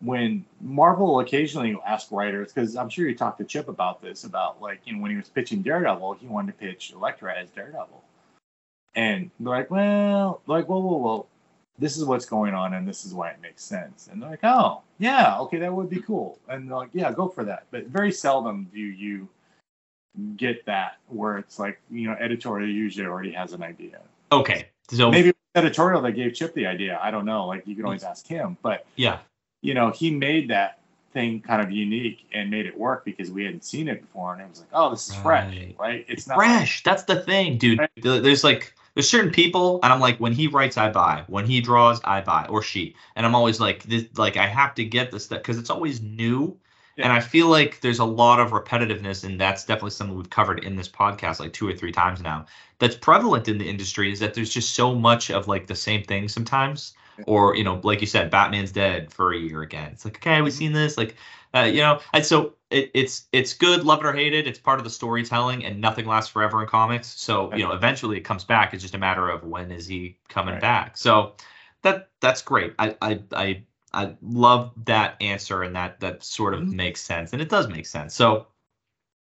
when 0.00 0.44
Marvel 0.60 1.20
occasionally 1.20 1.78
ask 1.86 2.10
writers, 2.10 2.52
because 2.52 2.76
I'm 2.76 2.88
sure 2.88 3.08
you 3.08 3.14
talked 3.14 3.38
to 3.38 3.44
Chip 3.44 3.68
about 3.68 4.02
this, 4.02 4.24
about 4.24 4.60
like 4.60 4.80
you 4.84 4.94
know 4.94 5.00
when 5.00 5.12
he 5.12 5.16
was 5.16 5.28
pitching 5.28 5.62
Daredevil, 5.62 6.14
he 6.14 6.26
wanted 6.26 6.52
to 6.52 6.58
pitch 6.58 6.92
Elektra 6.92 7.38
as 7.38 7.50
Daredevil, 7.50 8.02
and 8.96 9.30
they're 9.38 9.56
like, 9.56 9.70
well, 9.70 10.40
they're 10.44 10.56
like, 10.56 10.68
whoa, 10.68 10.80
whoa, 10.80 10.96
whoa, 10.96 11.26
this 11.78 11.96
is 11.96 12.04
what's 12.04 12.26
going 12.26 12.52
on, 12.52 12.74
and 12.74 12.86
this 12.86 13.04
is 13.06 13.14
why 13.14 13.30
it 13.30 13.40
makes 13.40 13.62
sense, 13.62 14.08
and 14.10 14.20
they're 14.20 14.30
like, 14.30 14.42
oh, 14.42 14.82
yeah, 14.98 15.38
okay, 15.38 15.58
that 15.58 15.72
would 15.72 15.88
be 15.88 16.00
cool, 16.00 16.40
and 16.48 16.68
they're 16.68 16.78
like, 16.78 16.90
yeah, 16.92 17.12
go 17.12 17.28
for 17.28 17.44
that, 17.44 17.66
but 17.70 17.86
very 17.86 18.10
seldom 18.10 18.68
do 18.72 18.80
you 18.80 19.28
get 20.36 20.64
that 20.66 20.98
where 21.08 21.38
it's 21.38 21.58
like 21.58 21.80
you 21.90 22.08
know 22.08 22.16
editorial 22.20 22.68
usually 22.68 23.06
already 23.06 23.32
has 23.32 23.52
an 23.52 23.62
idea 23.62 24.00
Okay. 24.32 24.66
So 24.90 25.10
maybe 25.10 25.32
editorial 25.54 26.02
that 26.02 26.12
gave 26.12 26.34
Chip 26.34 26.54
the 26.54 26.66
idea. 26.66 26.98
I 27.02 27.10
don't 27.10 27.24
know. 27.24 27.46
Like 27.46 27.66
you 27.66 27.74
can 27.74 27.84
always 27.84 28.04
ask 28.04 28.26
him, 28.26 28.56
but 28.62 28.84
yeah, 28.96 29.18
you 29.62 29.74
know, 29.74 29.90
he 29.90 30.10
made 30.10 30.50
that 30.50 30.80
thing 31.12 31.40
kind 31.40 31.62
of 31.62 31.70
unique 31.70 32.26
and 32.32 32.50
made 32.50 32.66
it 32.66 32.76
work 32.76 33.04
because 33.04 33.30
we 33.30 33.44
hadn't 33.44 33.64
seen 33.64 33.88
it 33.88 34.00
before, 34.00 34.32
and 34.32 34.42
it 34.42 34.48
was 34.48 34.60
like, 34.60 34.68
oh, 34.72 34.90
this 34.90 35.08
is 35.08 35.14
fresh, 35.16 35.54
Right. 35.56 35.76
right? 35.78 36.04
It's 36.08 36.26
not 36.26 36.36
fresh. 36.36 36.82
That's 36.82 37.04
the 37.04 37.20
thing, 37.20 37.56
dude. 37.56 37.78
Right. 37.78 37.90
There's 38.02 38.44
like 38.44 38.74
there's 38.94 39.08
certain 39.08 39.30
people, 39.30 39.80
and 39.82 39.92
I'm 39.92 40.00
like, 40.00 40.18
when 40.18 40.32
he 40.32 40.48
writes, 40.48 40.76
I 40.76 40.90
buy. 40.90 41.24
When 41.28 41.46
he 41.46 41.60
draws, 41.60 42.00
I 42.04 42.20
buy, 42.20 42.46
or 42.50 42.60
she. 42.62 42.94
And 43.16 43.24
I'm 43.24 43.34
always 43.34 43.58
like, 43.60 43.84
this, 43.84 44.04
like 44.16 44.36
I 44.36 44.46
have 44.46 44.74
to 44.74 44.84
get 44.84 45.10
this 45.12 45.24
stuff 45.24 45.38
because 45.38 45.58
it's 45.58 45.70
always 45.70 46.02
new. 46.02 46.56
Yeah. 46.96 47.04
And 47.04 47.12
I 47.12 47.20
feel 47.20 47.48
like 47.48 47.80
there's 47.80 47.98
a 47.98 48.04
lot 48.04 48.38
of 48.40 48.52
repetitiveness, 48.52 49.24
and 49.24 49.40
that's 49.40 49.64
definitely 49.64 49.90
something 49.90 50.16
we've 50.16 50.30
covered 50.30 50.62
in 50.64 50.76
this 50.76 50.88
podcast 50.88 51.40
like 51.40 51.52
two 51.52 51.68
or 51.68 51.74
three 51.74 51.92
times 51.92 52.20
now. 52.20 52.46
That's 52.78 52.94
prevalent 52.96 53.48
in 53.48 53.58
the 53.58 53.68
industry 53.68 54.12
is 54.12 54.20
that 54.20 54.34
there's 54.34 54.50
just 54.50 54.74
so 54.74 54.94
much 54.94 55.30
of 55.30 55.48
like 55.48 55.66
the 55.66 55.74
same 55.74 56.02
thing 56.04 56.28
sometimes. 56.28 56.94
Yeah. 57.18 57.24
Or 57.28 57.56
you 57.56 57.64
know, 57.64 57.80
like 57.84 58.00
you 58.00 58.06
said, 58.06 58.30
Batman's 58.30 58.72
dead 58.72 59.12
for 59.12 59.32
a 59.32 59.38
year 59.38 59.62
again. 59.62 59.90
It's 59.92 60.04
like, 60.04 60.16
okay, 60.16 60.40
we've 60.42 60.52
Mhm. 60.52 60.56
seen 60.56 60.72
this. 60.72 60.96
Like, 60.98 61.16
uh, 61.54 61.60
you 61.62 61.80
know, 61.80 62.00
and 62.12 62.24
so 62.26 62.54
it, 62.70 62.90
it's 62.94 63.26
it's 63.32 63.54
good, 63.54 63.84
love 63.84 64.00
it 64.00 64.06
or 64.06 64.12
hate 64.12 64.34
it. 64.34 64.46
It's 64.48 64.58
part 64.58 64.78
of 64.80 64.84
the 64.84 64.90
storytelling, 64.90 65.64
and 65.64 65.80
nothing 65.80 66.06
lasts 66.06 66.30
forever 66.32 66.60
in 66.62 66.68
comics. 66.68 67.08
So 67.08 67.52
you 67.54 67.64
know, 67.64 67.72
eventually 67.72 68.16
it 68.16 68.22
comes 68.22 68.44
back. 68.44 68.74
It's 68.74 68.82
just 68.82 68.94
a 68.94 68.98
matter 68.98 69.28
of 69.28 69.44
when 69.44 69.70
is 69.70 69.86
he 69.86 70.18
coming 70.28 70.54
Right. 70.54 70.60
back. 70.60 70.96
So 70.96 71.34
that 71.82 72.10
that's 72.20 72.42
great. 72.42 72.74
I 72.78 72.96
I 73.00 73.20
I 73.32 73.62
I 73.94 74.16
love 74.22 74.72
that 74.86 75.16
answer, 75.20 75.62
and 75.62 75.74
that 75.76 76.00
that 76.00 76.24
sort 76.24 76.54
of 76.54 76.60
Mhm. 76.62 76.72
makes 76.72 77.00
sense, 77.00 77.32
and 77.32 77.40
it 77.40 77.48
does 77.48 77.68
make 77.68 77.86
sense. 77.86 78.14
So 78.14 78.48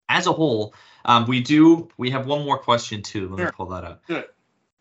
as 0.09 0.27
a 0.27 0.33
whole, 0.33 0.75
um, 1.05 1.27
we 1.27 1.41
do 1.41 1.89
we 1.97 2.11
have 2.11 2.27
one 2.27 2.45
more 2.45 2.59
question 2.59 3.03
too. 3.03 3.29
Let 3.29 3.47
me 3.47 3.51
pull 3.53 3.67
that 3.67 3.85
up. 3.85 4.05
Good. 4.07 4.27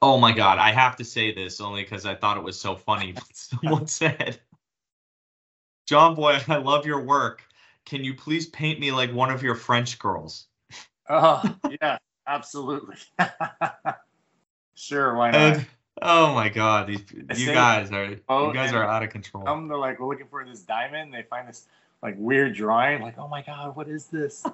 Oh 0.02 0.18
my 0.18 0.32
god, 0.32 0.60
I 0.60 0.72
have 0.72 0.96
to 0.98 1.06
say 1.06 1.34
this 1.34 1.62
only 1.62 1.84
because 1.84 2.06
I 2.06 2.16
thought 2.16 2.38
it 2.38 2.44
was 2.44 2.60
so 2.60 2.76
funny. 2.76 3.16
Someone 3.34 3.88
said, 4.00 4.40
"JonBoy, 5.90 6.48
I 6.50 6.58
love 6.58 6.86
your 6.86 7.02
work. 7.04 7.44
Can 7.86 8.04
you 8.04 8.14
please 8.16 8.48
paint 8.48 8.80
me 8.80 8.92
like 8.92 9.14
one 9.14 9.32
of 9.32 9.44
your 9.44 9.56
French 9.56 10.00
girls?" 10.00 10.48
Oh, 11.10 11.44
yeah, 11.82 11.98
absolutely. 12.28 12.96
sure, 14.76 15.16
why 15.16 15.32
not? 15.32 15.56
And 15.56 15.68
oh 16.02 16.34
my 16.34 16.50
god, 16.50 16.88
these 16.88 17.04
you 17.36 17.54
guys 17.54 17.92
are 17.92 18.16
Oh, 18.28 18.48
you 18.48 18.54
guys 18.54 18.74
are 18.74 18.84
out 18.84 19.04
of 19.04 19.10
control. 19.10 19.44
Come, 19.44 19.68
they're 19.68 19.78
like 19.78 20.00
we're 20.00 20.08
looking 20.08 20.28
for 20.28 20.44
this 20.46 20.62
diamond. 20.62 21.14
They 21.14 21.24
find 21.24 21.48
this 21.48 21.66
like 22.02 22.16
weird 22.18 22.56
drawing. 22.56 23.02
Like, 23.02 23.18
oh 23.18 23.28
my 23.28 23.42
god, 23.42 23.76
what 23.76 23.88
is 23.88 24.06
this? 24.06 24.46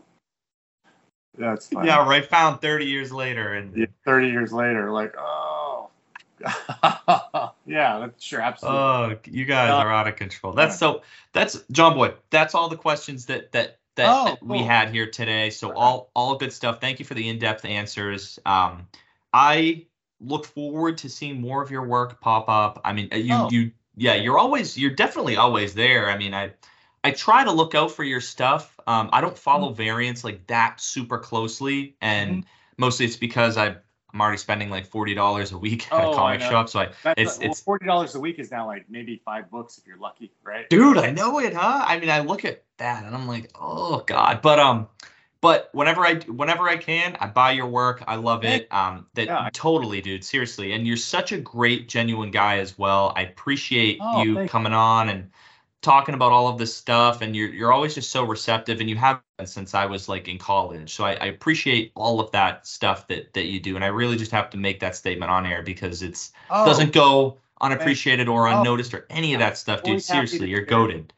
That's 1.38 1.68
funny. 1.68 1.88
yeah, 1.88 2.08
right. 2.08 2.26
Found 2.26 2.62
30 2.62 2.86
years 2.86 3.12
later, 3.12 3.54
and 3.54 3.76
Yeah, 3.76 3.86
Thirty 4.06 4.30
years 4.30 4.54
later, 4.54 4.90
like, 4.92 5.14
oh, 5.18 5.90
yeah, 7.66 8.00
that's 8.00 8.24
sure, 8.24 8.42
absolutely. 8.42 8.80
oh, 8.80 9.20
you 9.26 9.46
guys 9.46 9.70
Uh, 9.70 9.76
are 9.78 9.92
out 9.94 10.08
of 10.08 10.16
control. 10.16 10.54
That's 10.54 10.78
so. 10.78 11.02
That's 11.34 11.58
JonBoy. 11.72 12.14
That's 12.30 12.56
all 12.56 12.70
the 12.70 12.78
questions 12.78 13.26
that 13.28 13.52
that 13.54 13.80
that, 13.96 14.08
Oh, 14.10 14.26
that 14.26 14.44
we 14.44 14.60
had 14.60 14.90
here 14.90 15.10
today. 15.10 15.50
So 15.50 15.74
all 15.74 16.10
all 16.14 16.36
good 16.38 16.54
stuff. 16.54 16.80
Thank 16.82 17.00
you 17.00 17.06
for 17.06 17.14
the 17.14 17.28
in-depth 17.30 17.66
answers. 17.66 18.40
Um, 18.46 18.88
I 19.34 19.86
look 20.20 20.46
forward 20.46 20.98
to 21.00 21.10
seeing 21.10 21.42
more 21.42 21.62
of 21.62 21.72
your 21.72 21.84
work 21.86 22.22
pop 22.22 22.50
up. 22.50 22.82
I 22.86 22.94
mean, 22.94 23.10
uh, 23.12 23.18
you 23.18 23.36
Oh. 23.36 23.50
you 23.50 23.72
yeah, 23.96 24.16
you're 24.16 24.38
always 24.38 24.78
you're 24.78 24.92
definitely 24.96 25.38
always 25.38 25.74
there. 25.74 26.10
I 26.10 26.18
mean, 26.18 26.34
I 26.34 26.54
I 27.04 27.12
try 27.12 27.44
to 27.44 27.52
look 27.52 27.76
out 27.76 27.92
for 27.92 28.04
your 28.04 28.22
stuff. 28.22 28.80
Um, 28.88 29.10
I 29.14 29.22
don't 29.22 29.38
follow 29.38 29.70
Mm-hmm. 29.70 29.74
variants 29.74 30.24
like 30.24 30.48
that 30.48 30.82
super 30.82 31.18
closely, 31.20 31.96
and 32.02 32.46
mostly 32.78 33.06
it's 33.06 33.18
because 33.18 33.58
I 33.58 33.78
I'm 34.14 34.22
already 34.22 34.38
spending 34.38 34.70
like 34.70 34.86
forty 34.88 35.14
dollars 35.14 35.52
a 35.52 35.58
week 35.58 35.88
at 35.98 36.04
Oh, 36.04 36.12
a 36.12 36.16
comic 36.16 36.42
shop. 36.42 36.70
So 36.70 36.80
I 36.82 36.90
That's 37.04 37.22
it's 37.22 37.38
well, 37.38 37.52
it's 37.52 37.62
forty 37.62 37.86
dollars 37.86 38.16
a 38.16 38.20
week 38.20 38.40
is 38.40 38.52
now 38.52 38.68
like 38.68 38.86
maybe 38.90 39.22
five 39.24 39.50
books 39.52 39.78
if 39.78 39.86
you're 39.88 39.98
lucky, 39.98 40.32
right? 40.44 40.66
dude 40.70 40.98
i 40.98 41.12
know 41.12 41.40
it 41.40 41.54
huh 41.54 41.84
i 41.88 42.00
mean 42.00 42.10
i 42.10 42.20
look 42.20 42.44
at 42.46 42.64
that 42.78 43.06
and 43.06 43.16
i'm 43.16 43.28
like 43.28 43.52
oh 43.60 44.04
god 44.08 44.42
but 44.42 44.60
um 44.60 44.88
but 45.42 45.70
whenever 45.74 46.06
i 46.06 46.16
whenever 46.28 46.68
i 46.68 46.78
can 46.78 47.16
i 47.20 47.28
buy 47.28 47.52
your 47.52 47.68
work 47.68 48.04
i 48.08 48.16
love 48.16 48.44
it 48.44 48.72
um 48.72 49.06
that 49.14 49.28
Yeah. 49.28 49.50
totally 49.54 50.02
dude 50.02 50.24
seriously 50.24 50.74
and 50.74 50.86
you're 50.88 50.98
such 50.98 51.32
a 51.32 51.38
great 51.38 51.88
genuine 51.88 52.32
guy 52.32 52.58
as 52.60 52.78
well 52.78 53.14
i 53.16 53.22
appreciate 53.24 54.00
Oh, 54.02 54.20
you 54.20 54.36
thank 54.36 54.48
you. 54.48 54.50
coming 54.50 54.74
on 54.74 55.10
and 55.10 55.32
talking 55.82 56.16
about 56.16 56.32
all 56.32 56.48
of 56.48 56.58
this 56.58 56.76
stuff 56.76 57.22
and 57.22 57.36
you're 57.36 57.50
you're 57.50 57.72
always 57.72 57.94
just 57.94 58.10
so 58.12 58.24
receptive 58.24 58.80
and 58.80 58.90
you 58.90 58.96
have 58.96 59.22
been 59.38 59.46
since 59.46 59.76
i 59.76 59.86
was 59.86 60.10
like 60.10 60.28
in 60.28 60.38
college 60.40 60.94
so 60.94 61.04
i, 61.06 61.14
I 61.14 61.26
appreciate 61.28 61.92
all 61.96 62.20
of 62.20 62.32
that 62.32 62.66
stuff 62.66 63.08
that 63.10 63.34
that 63.34 63.46
you 63.46 63.60
do 63.60 63.76
and 63.76 63.84
i 63.86 63.88
really 63.88 64.18
just 64.18 64.32
have 64.32 64.50
to 64.52 64.58
make 64.58 64.80
that 64.80 64.96
statement 64.96 65.32
on 65.32 65.46
air 65.46 65.62
because 65.62 66.02
it's 66.02 66.32
Oh, 66.50 66.66
doesn't 66.66 66.92
go 66.94 67.38
unappreciated 67.62 68.28
or 68.28 68.48
Oh. 68.48 68.58
unnoticed 68.60 68.94
or 68.94 69.06
any 69.10 69.34
of 69.34 69.40
that 69.40 69.58
stuff, 69.58 69.84
dude. 69.84 70.02
Seriously, 70.02 70.50
you're 70.50 70.62
goaded. 70.66 71.14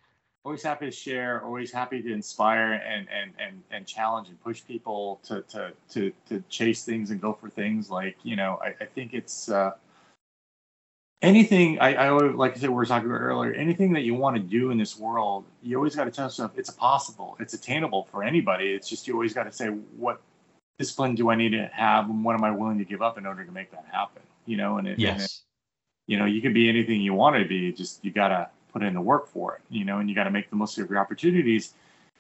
Always 0.47 0.63
happy 0.63 0.85
to 0.85 0.91
share, 0.91 1.43
always 1.43 1.73
happy 1.73 2.01
to 2.01 2.13
inspire 2.13 2.73
and 2.73 3.05
and 3.09 3.31
and, 3.37 3.61
and 3.69 3.85
challenge 3.85 4.29
and 4.29 4.41
push 4.41 4.63
people 4.65 5.19
to, 5.25 5.41
to 5.41 5.73
to 5.89 6.11
to 6.29 6.41
chase 6.47 6.85
things 6.85 7.11
and 7.11 7.19
go 7.19 7.33
for 7.33 7.49
things. 7.49 7.89
Like 7.89 8.15
you 8.23 8.37
know, 8.37 8.57
I, 8.63 8.73
I 8.79 8.85
think 8.85 9.13
it's 9.13 9.49
uh, 9.49 9.71
anything. 11.21 11.79
I, 11.79 11.95
I 11.95 12.07
always, 12.07 12.33
like 12.33 12.55
I 12.55 12.59
said, 12.59 12.69
we 12.69 12.75
were 12.75 12.85
talking 12.85 13.09
about 13.09 13.19
earlier. 13.19 13.53
Anything 13.53 13.91
that 13.93 14.03
you 14.03 14.13
want 14.15 14.37
to 14.37 14.41
do 14.41 14.71
in 14.71 14.77
this 14.77 14.97
world, 14.97 15.43
you 15.61 15.75
always 15.75 15.97
got 15.97 16.05
to 16.05 16.11
tell 16.11 16.27
yourself 16.27 16.51
it's 16.55 16.69
possible, 16.69 17.35
it's 17.41 17.53
attainable 17.53 18.07
for 18.09 18.23
anybody. 18.23 18.71
It's 18.71 18.87
just 18.87 19.05
you 19.05 19.13
always 19.15 19.33
got 19.33 19.43
to 19.43 19.51
say 19.51 19.67
what 19.97 20.21
discipline 20.79 21.15
do 21.15 21.29
I 21.29 21.35
need 21.35 21.49
to 21.49 21.69
have, 21.73 22.09
and 22.09 22.23
what 22.23 22.35
am 22.35 22.45
I 22.45 22.51
willing 22.51 22.77
to 22.77 22.85
give 22.85 23.01
up 23.01 23.17
in 23.17 23.25
order 23.25 23.43
to 23.43 23.51
make 23.51 23.69
that 23.71 23.85
happen. 23.91 24.21
You 24.45 24.55
know, 24.55 24.77
and 24.77 24.87
it, 24.87 24.91
and 24.91 25.01
it- 25.01 25.01
Yes. 25.01 25.43
you 26.07 26.17
know, 26.17 26.23
you 26.23 26.41
can 26.41 26.53
be 26.53 26.69
anything 26.69 27.01
you 27.01 27.13
want 27.13 27.35
to 27.35 27.45
be. 27.45 27.73
Just 27.73 28.05
you 28.05 28.11
gotta 28.11 28.49
put 28.74 28.84
in 28.84 28.93
the 28.93 29.01
work 29.01 29.28
for 29.28 29.55
it, 29.55 29.61
you 29.70 29.86
know, 29.86 29.99
and 29.99 30.09
you 30.09 30.15
gotta 30.15 30.32
make 30.32 30.49
the 30.49 30.55
most 30.55 30.78
of 30.78 30.89
your 30.89 30.99
opportunities. 30.99 31.74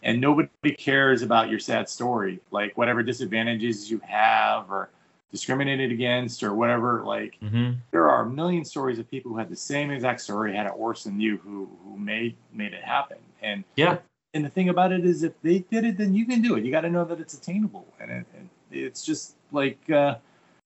And 0.03 0.21
nobody 0.21 0.49
cares 0.77 1.23
about 1.23 1.49
your 1.49 1.59
sad 1.59 1.89
story, 1.89 2.39
like 2.51 2.77
whatever 2.77 3.01
disadvantages 3.01 3.89
you 3.89 3.99
have 4.05 4.69
or 4.71 4.89
discriminated 5.31 5.91
against 5.91 6.43
or 6.43 6.53
whatever. 6.53 7.03
Like 7.05 7.37
hmm 7.41 7.71
there 7.91 8.09
are 8.09 8.23
a 8.23 8.29
million 8.29 8.65
stories 8.65 8.99
of 8.99 9.09
people 9.09 9.31
who 9.31 9.37
had 9.37 9.49
the 9.49 9.55
same 9.55 9.91
exact 9.91 10.21
story, 10.21 10.55
had 10.55 10.67
it 10.67 10.77
worse 10.77 11.05
than 11.05 11.19
you, 11.19 11.37
who 11.37 11.69
who 11.83 11.97
made 11.97 12.35
made 12.53 12.73
it 12.73 12.83
happen. 12.83 13.17
And 13.41 13.63
Yeah. 13.75 13.97
and 14.33 14.45
the 14.45 14.49
thing 14.49 14.69
about 14.69 14.91
it 14.91 15.05
is, 15.05 15.23
if 15.23 15.33
they 15.41 15.59
did 15.59 15.83
it, 15.83 15.97
then 15.97 16.13
you 16.13 16.25
can 16.25 16.41
do 16.41 16.55
it. 16.55 16.63
You 16.63 16.71
got 16.71 16.81
to 16.81 16.89
know 16.89 17.05
that 17.05 17.19
it's 17.19 17.33
attainable, 17.33 17.87
and 17.99 18.11
it, 18.11 18.25
it, 18.71 18.77
it's 18.85 19.03
just 19.03 19.35
like 19.51 19.89
uh, 19.89 20.15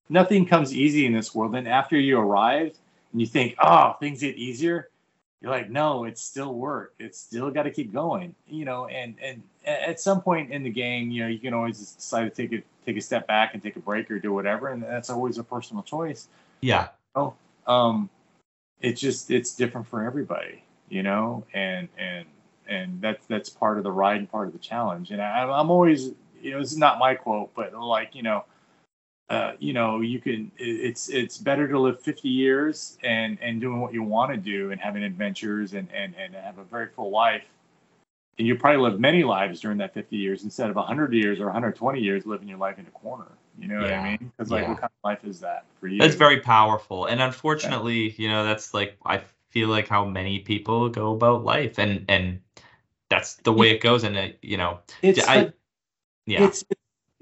nothing 0.09 0.45
comes 0.45 0.73
easy 0.73 1.05
in 1.05 1.13
this 1.13 1.33
world. 1.33 1.55
And 1.55 1.67
after 1.67 1.97
you 1.97 2.19
arrive 2.19 2.77
and 3.11 3.21
you 3.21 3.27
think, 3.27 3.55
oh, 3.61 3.95
things 3.99 4.21
get 4.21 4.35
easier, 4.35 4.89
you're 5.41 5.51
like, 5.51 5.69
no, 5.69 6.03
it's 6.05 6.21
still 6.21 6.53
work. 6.53 6.93
It's 6.99 7.19
still 7.19 7.49
got 7.49 7.63
to 7.63 7.71
keep 7.71 7.91
going, 7.91 8.35
you 8.47 8.65
know. 8.65 8.87
And 8.87 9.15
and 9.21 9.41
at 9.65 9.99
some 9.99 10.21
point 10.21 10.51
in 10.51 10.63
the 10.63 10.69
game, 10.69 11.11
you 11.11 11.23
know, 11.23 11.27
you 11.27 11.39
can 11.39 11.53
always 11.53 11.79
decide 11.79 12.23
to 12.23 12.29
take 12.29 12.53
a 12.53 12.63
take 12.85 12.97
a 12.97 13.01
step 13.01 13.27
back 13.27 13.53
and 13.53 13.61
take 13.61 13.75
a 13.75 13.79
break 13.79 14.09
or 14.11 14.19
do 14.19 14.33
whatever, 14.33 14.69
and 14.69 14.83
that's 14.83 15.09
always 15.09 15.37
a 15.37 15.43
personal 15.43 15.83
choice 15.83 16.27
Yeah. 16.61 16.89
Oh, 17.15 17.33
um 17.67 18.09
it's 18.81 18.99
just 18.99 19.31
it's 19.31 19.55
different 19.55 19.87
for 19.87 20.03
everybody 20.03 20.63
you 20.89 21.03
know 21.03 21.43
and 21.53 21.87
and 21.97 22.25
and 22.67 23.01
that's 23.01 23.25
that's 23.27 23.49
part 23.49 23.77
of 23.77 23.83
the 23.83 23.91
ride 23.91 24.17
and 24.17 24.31
part 24.31 24.47
of 24.47 24.53
the 24.53 24.59
challenge 24.59 25.11
and 25.11 25.21
I, 25.21 25.43
i'm 25.43 25.69
always 25.69 26.11
you 26.41 26.51
know 26.51 26.59
this 26.59 26.71
is 26.71 26.77
not 26.77 26.99
my 26.99 27.15
quote 27.15 27.51
but 27.55 27.73
like 27.73 28.15
you 28.15 28.23
know 28.23 28.43
uh, 29.29 29.53
you 29.59 29.73
know 29.73 30.01
you 30.01 30.19
can 30.19 30.51
it's 30.57 31.09
it's 31.09 31.37
better 31.37 31.67
to 31.67 31.79
live 31.79 32.01
50 32.01 32.29
years 32.29 32.97
and 33.03 33.37
and 33.41 33.61
doing 33.61 33.79
what 33.79 33.93
you 33.93 34.03
want 34.03 34.31
to 34.31 34.37
do 34.37 34.71
and 34.71 34.81
having 34.81 35.03
adventures 35.03 35.73
and 35.73 35.87
and 35.93 36.15
and 36.15 36.33
have 36.35 36.57
a 36.57 36.63
very 36.65 36.87
full 36.87 37.11
life 37.11 37.43
and 38.37 38.47
you 38.47 38.55
probably 38.55 38.81
live 38.81 38.99
many 38.99 39.23
lives 39.23 39.59
during 39.61 39.77
that 39.77 39.93
50 39.93 40.15
years 40.17 40.43
instead 40.43 40.69
of 40.69 40.75
100 40.75 41.13
years 41.13 41.39
or 41.39 41.45
120 41.45 41.99
years 41.99 42.25
living 42.25 42.47
your 42.47 42.57
life 42.57 42.79
in 42.79 42.85
a 42.87 42.91
corner 42.91 43.27
you 43.59 43.67
know 43.67 43.79
what 43.81 43.91
i 43.93 44.03
mean 44.03 44.31
because 44.37 44.51
like 44.51 44.63
Yeah. 44.63 44.69
what 44.69 44.81
kind 44.81 44.91
of 44.91 45.09
life 45.09 45.23
is 45.23 45.39
that 45.39 45.65
for 45.79 45.87
you 45.87 45.99
That's 46.01 46.15
very 46.15 46.39
powerful. 46.39 47.05
And 47.05 47.21
unfortunately, 47.21 48.11
you 48.17 48.27
know, 48.29 48.43
that's 48.43 48.73
like 48.73 48.97
I 49.05 49.21
feel 49.49 49.67
like 49.69 49.87
how 49.87 50.05
many 50.05 50.39
people 50.39 50.89
go 50.89 51.13
about 51.13 51.43
life 51.43 51.77
and 51.79 52.05
and 52.09 52.41
that's 53.09 53.35
the 53.35 53.51
way 53.53 53.71
it 53.71 53.81
goes 53.81 54.03
and 54.03 54.15
it, 54.17 54.39
you 54.41 54.57
know, 54.57 54.79
it's 55.01 55.27
I- 55.27 55.51
yeah. 56.25 56.47
it's 56.47 56.63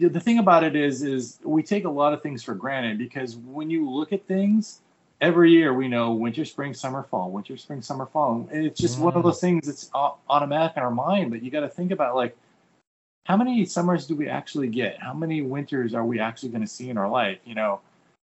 the 0.08 0.20
thing 0.20 0.40
about 0.40 0.64
it 0.64 0.76
is 0.76 1.04
is 1.04 1.40
we 1.44 1.62
take 1.62 1.84
a 1.84 1.90
lot 1.90 2.14
of 2.14 2.24
things 2.24 2.42
for 2.42 2.56
granted 2.56 2.98
because 2.98 3.36
when 3.36 3.70
you 3.70 3.90
look 3.90 4.14
at 4.14 4.26
things 4.26 4.80
every 5.20 5.52
year 5.52 5.74
we 5.74 5.90
know 5.90 6.14
winter 6.14 6.46
spring 6.46 6.74
summer 6.74 7.04
fall 7.04 7.30
winter 7.30 7.58
spring 7.58 7.82
summer 7.82 8.06
fall. 8.06 8.48
And 8.52 8.66
it's 8.66 8.80
just 8.80 9.00
one 9.00 9.14
of 9.16 9.22
Mm. 9.22 9.24
those 9.24 9.42
things 9.42 9.66
that's 9.66 9.90
automatic 9.94 10.78
in 10.78 10.84
our 10.84 10.92
mind 10.92 11.32
but 11.32 11.44
you 11.44 11.52
got 11.52 11.62
to 11.62 11.70
think 11.70 11.92
about 11.92 12.16
like 12.16 12.38
how 13.26 13.36
many 13.36 13.64
summers 13.66 14.08
do 14.08 14.16
we 14.16 14.28
actually 14.28 14.70
get? 14.70 14.98
How 15.00 15.14
many 15.14 15.42
winters 15.42 15.94
are 15.94 16.06
we 16.06 16.20
actually 16.20 16.50
going 16.50 16.62
to 16.62 16.68
see 16.68 16.90
in 16.90 16.98
our 16.98 17.10
life? 17.10 17.40
You 17.44 17.56
know 17.56 17.82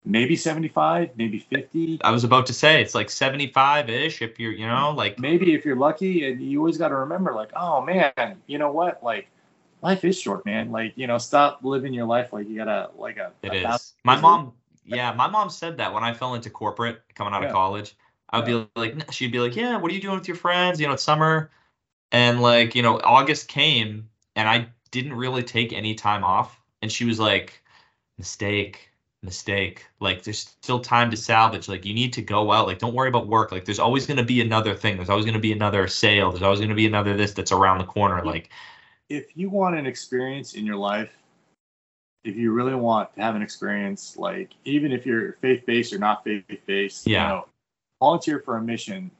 maybe 0.06 0.36
75 0.36 1.10
maybe 1.16 1.38
50 1.38 2.00
I 2.04 2.10
was 2.10 2.24
about 2.24 2.44
to 2.46 2.52
say 2.52 2.82
it's 2.82 2.94
like 2.94 3.08
75-ish 3.08 4.20
if 4.20 4.38
you're, 4.38 4.52
you 4.52 4.66
know, 4.66 4.92
like 4.94 5.18
maybe 5.18 5.54
if 5.54 5.64
you're 5.64 5.76
lucky 5.76 6.30
and 6.30 6.42
you 6.42 6.58
always 6.58 6.76
got 6.76 6.88
to 6.88 6.96
remember 6.96 7.32
like 7.32 7.50
oh 7.56 7.80
man 7.80 8.36
you 8.46 8.58
know 8.58 8.70
what? 8.70 9.02
Like 9.02 9.28
life 9.84 10.04
is 10.04 10.18
short 10.18 10.44
man 10.44 10.72
like 10.72 10.92
you 10.96 11.06
know 11.06 11.18
stop 11.18 11.60
living 11.62 11.94
your 11.94 12.06
life 12.06 12.32
like 12.32 12.48
you 12.48 12.56
gotta 12.56 12.90
like 12.96 13.18
a, 13.18 13.30
it 13.42 13.52
a 13.52 13.74
is. 13.74 13.92
My 14.02 14.18
mom 14.18 14.54
yeah, 14.84 15.12
my 15.12 15.28
mom 15.28 15.50
said 15.50 15.78
that 15.78 15.92
when 15.92 16.04
I 16.04 16.12
fell 16.12 16.34
into 16.34 16.50
corporate 16.50 17.02
coming 17.14 17.32
out 17.32 17.42
yeah. 17.42 17.48
of 17.48 17.54
college. 17.54 17.96
I'd 18.30 18.48
yeah. 18.48 18.64
be 18.74 18.80
like, 18.80 19.12
she'd 19.12 19.32
be 19.32 19.40
like, 19.40 19.56
yeah, 19.56 19.76
what 19.76 19.90
are 19.90 19.94
you 19.94 20.00
doing 20.00 20.18
with 20.18 20.28
your 20.28 20.36
friends? 20.36 20.80
You 20.80 20.86
know, 20.86 20.94
it's 20.94 21.02
summer, 21.02 21.50
and 22.12 22.42
like, 22.42 22.74
you 22.74 22.82
know, 22.82 23.00
August 23.02 23.48
came, 23.48 24.08
and 24.36 24.48
I 24.48 24.68
didn't 24.90 25.14
really 25.14 25.42
take 25.42 25.72
any 25.72 25.94
time 25.94 26.24
off, 26.24 26.60
and 26.82 26.90
she 26.90 27.04
was 27.04 27.20
like, 27.20 27.62
mistake, 28.18 28.90
mistake. 29.22 29.86
Like, 30.00 30.22
there's 30.22 30.40
still 30.62 30.80
time 30.80 31.10
to 31.10 31.16
salvage. 31.16 31.68
Like, 31.68 31.84
you 31.84 31.94
need 31.94 32.12
to 32.14 32.22
go 32.22 32.50
out. 32.52 32.66
Like, 32.66 32.78
don't 32.78 32.94
worry 32.94 33.08
about 33.08 33.26
work. 33.26 33.52
Like, 33.52 33.64
there's 33.64 33.78
always 33.78 34.06
gonna 34.06 34.24
be 34.24 34.40
another 34.40 34.74
thing. 34.74 34.96
There's 34.96 35.10
always 35.10 35.26
gonna 35.26 35.38
be 35.38 35.52
another 35.52 35.86
sale. 35.86 36.30
There's 36.30 36.42
always 36.42 36.60
gonna 36.60 36.74
be 36.74 36.86
another 36.86 37.16
this 37.16 37.32
that's 37.32 37.52
around 37.52 37.78
the 37.78 37.84
corner. 37.84 38.24
Like, 38.24 38.50
if 39.08 39.36
you 39.36 39.50
want 39.50 39.76
an 39.76 39.86
experience 39.86 40.54
in 40.54 40.64
your 40.64 40.76
life 40.76 41.10
if 42.24 42.36
you 42.36 42.52
really 42.52 42.74
want 42.74 43.14
to 43.14 43.20
have 43.20 43.36
an 43.36 43.42
experience, 43.42 44.16
like 44.16 44.52
even 44.64 44.92
if 44.92 45.04
you're 45.04 45.34
faith 45.34 45.64
based 45.66 45.92
or 45.92 45.98
not 45.98 46.24
faith 46.24 46.44
based, 46.66 47.06
yeah. 47.06 47.22
you 47.22 47.28
know, 47.28 47.46
volunteer 48.00 48.40
for 48.40 48.56
a 48.56 48.62
mission 48.62 49.10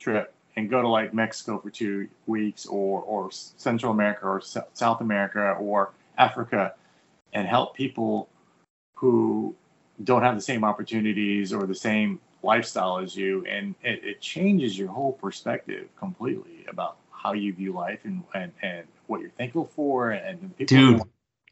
trip 0.00 0.34
and 0.56 0.68
go 0.68 0.82
to 0.82 0.88
like 0.88 1.14
Mexico 1.14 1.58
for 1.58 1.70
two 1.70 2.08
weeks 2.26 2.66
or 2.66 3.02
or 3.02 3.30
Central 3.30 3.92
America 3.92 4.26
or 4.26 4.38
S- 4.38 4.56
South 4.74 5.00
America 5.00 5.52
or 5.60 5.92
Africa 6.18 6.74
and 7.32 7.46
help 7.46 7.74
people 7.76 8.28
who 8.96 9.54
don't 10.02 10.22
have 10.22 10.34
the 10.34 10.40
same 10.40 10.64
opportunities 10.64 11.52
or 11.52 11.66
the 11.66 11.74
same 11.74 12.18
lifestyle 12.42 12.98
as 12.98 13.14
you 13.14 13.44
and 13.46 13.74
it, 13.82 14.02
it 14.02 14.20
changes 14.20 14.76
your 14.76 14.88
whole 14.88 15.12
perspective 15.12 15.88
completely 15.98 16.64
about 16.68 16.96
how 17.22 17.32
you 17.32 17.52
view 17.52 17.72
life 17.72 18.00
and 18.04 18.22
and, 18.34 18.52
and 18.62 18.86
what 19.06 19.20
you're 19.20 19.30
thankful 19.30 19.70
for 19.74 20.10
and 20.10 20.56
people 20.56 20.66
dude 20.66 21.02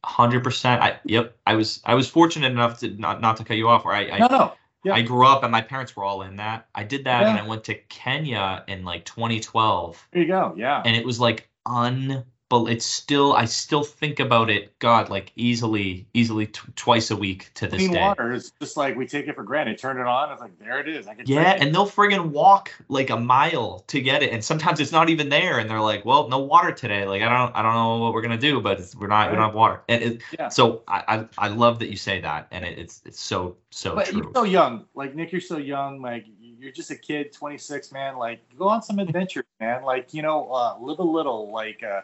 Hundred 0.05 0.45
percent. 0.45 0.81
I 0.81 1.01
yep. 1.05 1.37
I 1.45 1.57
was 1.57 1.81
I 1.85 1.95
was 1.95 2.09
fortunate 2.09 2.53
enough 2.53 2.79
to 2.81 2.91
not 2.91 3.21
not 3.21 3.37
to 3.39 3.45
cut 3.45 3.57
you 3.57 3.69
off. 3.69 3.85
Where 3.85 3.95
I, 3.95 4.11
I 4.11 4.19
no 4.19 4.29
no. 4.29 4.53
Yeah. 4.85 4.95
I 4.95 5.03
grew 5.03 5.27
up 5.27 5.43
and 5.43 5.51
my 5.51 5.61
parents 5.61 5.97
were 5.97 6.05
all 6.05 6.23
in 6.23 6.37
that. 6.37 6.69
I 6.73 6.85
did 6.85 7.05
that 7.05 7.23
yeah. 7.23 7.31
and 7.31 7.39
I 7.39 7.47
went 7.47 7.65
to 7.65 7.75
Kenya 7.75 8.63
in 8.69 8.85
like 8.85 9.05
2012. 9.05 10.07
There 10.13 10.23
you 10.23 10.29
go. 10.29 10.55
Yeah. 10.57 10.81
And 10.85 10.97
it 10.97 11.05
was 11.05 11.19
like 11.19 11.51
un 11.67 12.25
but 12.49 12.65
it's 12.65 12.85
still 12.85 13.35
I 13.35 13.45
still 13.45 13.83
think 13.83 14.21
about 14.21 14.49
it. 14.49 14.79
God, 14.79 15.11
like 15.11 15.33
easily, 15.37 16.07
easily 16.15 16.47
t- 16.47 16.61
twice 16.77 17.11
a 17.11 17.17
week 17.17 17.51
to 17.55 17.67
this 17.67 17.79
Clean 17.79 17.93
day. 17.93 18.01
water 18.01 18.33
is 18.33 18.53
just 18.61 18.77
like 18.77 18.97
we 18.97 19.07
take 19.07 19.29
it 19.29 19.35
for 19.35 19.43
granted. 19.43 19.79
Turn 19.79 19.99
it 19.99 20.07
on, 20.07 20.33
it's 20.33 20.41
like 20.41 20.59
there 20.59 20.81
it 20.81 20.89
is. 20.89 21.07
I 21.07 21.15
can 21.15 21.27
yeah, 21.27 21.57
and 21.61 21.75
they'll 21.75 21.89
friggin' 21.89 22.31
walk 22.31 22.73
like 22.89 23.11
a 23.11 23.17
mile 23.19 23.85
to 23.89 24.01
get 24.01 24.23
it, 24.23 24.33
and 24.33 24.43
sometimes 24.43 24.81
it's 24.81 24.93
not 24.93 25.11
even 25.11 25.29
there, 25.29 25.59
and 25.59 25.69
they're 25.69 25.81
like, 25.81 26.05
"Well, 26.05 26.29
no 26.29 26.39
water 26.39 26.73
today. 26.73 27.07
Like 27.07 27.21
I 27.23 27.29
don't, 27.29 27.55
I 27.55 27.63
don't 27.63 27.75
know 27.75 27.99
what 27.99 28.15
we're 28.15 28.23
gonna 28.23 28.39
do, 28.39 28.61
but 28.61 28.79
we're 28.99 29.09
not, 29.09 29.17
right. 29.17 29.31
we 29.31 29.37
don't 29.37 29.45
have 29.45 29.55
water." 29.55 29.83
And 29.89 30.03
it, 30.03 30.23
yeah. 30.39 30.49
so 30.49 30.83
I, 30.89 31.05
I, 31.09 31.47
I 31.47 31.49
love 31.49 31.79
that 31.81 31.91
you 31.91 31.97
say 31.97 32.21
that, 32.23 32.49
and 32.51 32.65
it, 32.65 32.79
it's 32.79 33.03
it's 33.05 33.21
so 33.21 33.57
so 33.71 33.95
but 33.95 34.07
true. 34.07 34.23
You're 34.23 34.33
so 34.35 34.45
young, 34.45 34.87
like 34.95 35.15
Nick. 35.15 35.33
You're 35.33 35.41
so 35.43 35.59
young, 35.59 36.01
like 36.01 36.25
you're 36.41 36.73
just 36.73 36.91
a 36.91 36.97
kid, 36.97 37.33
26, 37.33 37.93
man. 37.93 38.17
Like 38.17 38.41
go 38.59 38.69
on 38.69 38.83
some 38.83 38.99
adventures, 38.99 39.45
man. 39.61 39.83
Like 39.83 40.15
you 40.15 40.23
know, 40.23 40.51
uh, 40.51 40.79
live 40.81 40.99
a 40.99 41.05
little, 41.05 41.53
like. 41.53 41.83
uh 41.83 42.01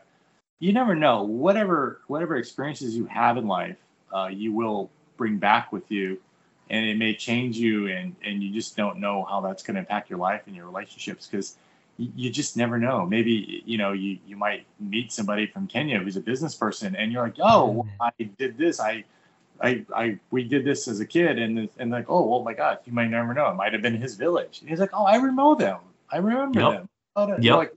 you 0.59 0.73
never 0.73 0.95
know. 0.95 1.23
Whatever 1.23 2.01
whatever 2.07 2.37
experiences 2.37 2.97
you 2.97 3.07
have 3.07 3.37
in 3.37 3.47
life, 3.47 3.77
uh, 4.15 4.29
you 4.33 4.53
will 4.53 4.91
bring 5.17 5.39
back 5.39 5.73
with 5.73 5.91
you, 5.91 6.21
and 6.71 6.87
it 6.87 6.97
may 6.97 7.15
change 7.15 7.57
you, 7.57 7.89
and 7.89 8.15
and 8.25 8.43
you 8.43 8.53
just 8.53 8.77
don't 8.77 8.99
know 8.99 9.25
how 9.25 9.41
that's 9.41 9.63
going 9.63 9.75
to 9.75 9.81
impact 9.81 10.11
your 10.11 10.19
life 10.19 10.43
and 10.47 10.55
your 10.55 10.67
relationships 10.67 11.27
because 11.27 11.57
you, 11.97 12.13
you 12.17 12.31
just 12.31 12.57
never 12.57 12.79
know. 12.79 13.07
Maybe 13.07 13.63
you 13.67 13.79
know 13.79 13.93
you 13.93 14.19
you 14.27 14.37
might 14.37 14.67
meet 14.79 15.13
somebody 15.13 15.47
from 15.47 15.67
Kenya 15.67 15.99
who's 15.99 16.17
a 16.17 16.21
business 16.21 16.55
person, 16.55 16.97
and 16.97 17.13
you're 17.13 17.23
like, 17.23 17.37
oh, 17.41 17.87
I 18.01 18.11
did 18.39 18.57
this, 18.59 18.81
I. 18.81 19.05
I, 19.61 19.87
I 19.95 20.19
we 20.33 20.43
did 20.43 20.65
this 20.65 20.89
as 20.89 20.99
a 20.99 21.07
kid 21.07 21.39
and 21.39 21.69
and 21.79 21.93
like 21.93 22.07
oh 22.09 22.35
oh 22.35 22.43
my 22.43 22.55
god 22.55 22.81
you 22.87 22.93
might 22.93 23.07
never 23.07 23.33
know 23.33 23.49
it 23.51 23.55
might 23.55 23.73
have 23.73 23.83
been 23.83 23.95
his 23.95 24.17
village 24.17 24.59
and 24.61 24.69
he's 24.69 24.81
like 24.81 24.91
oh 24.93 25.05
I 25.05 25.15
remember 25.15 25.55
them 25.55 25.79
I 26.11 26.17
remember 26.17 26.61
yep. 26.61 26.73
them 26.73 26.89
oh, 27.15 27.37
yep. 27.39 27.57
like 27.57 27.73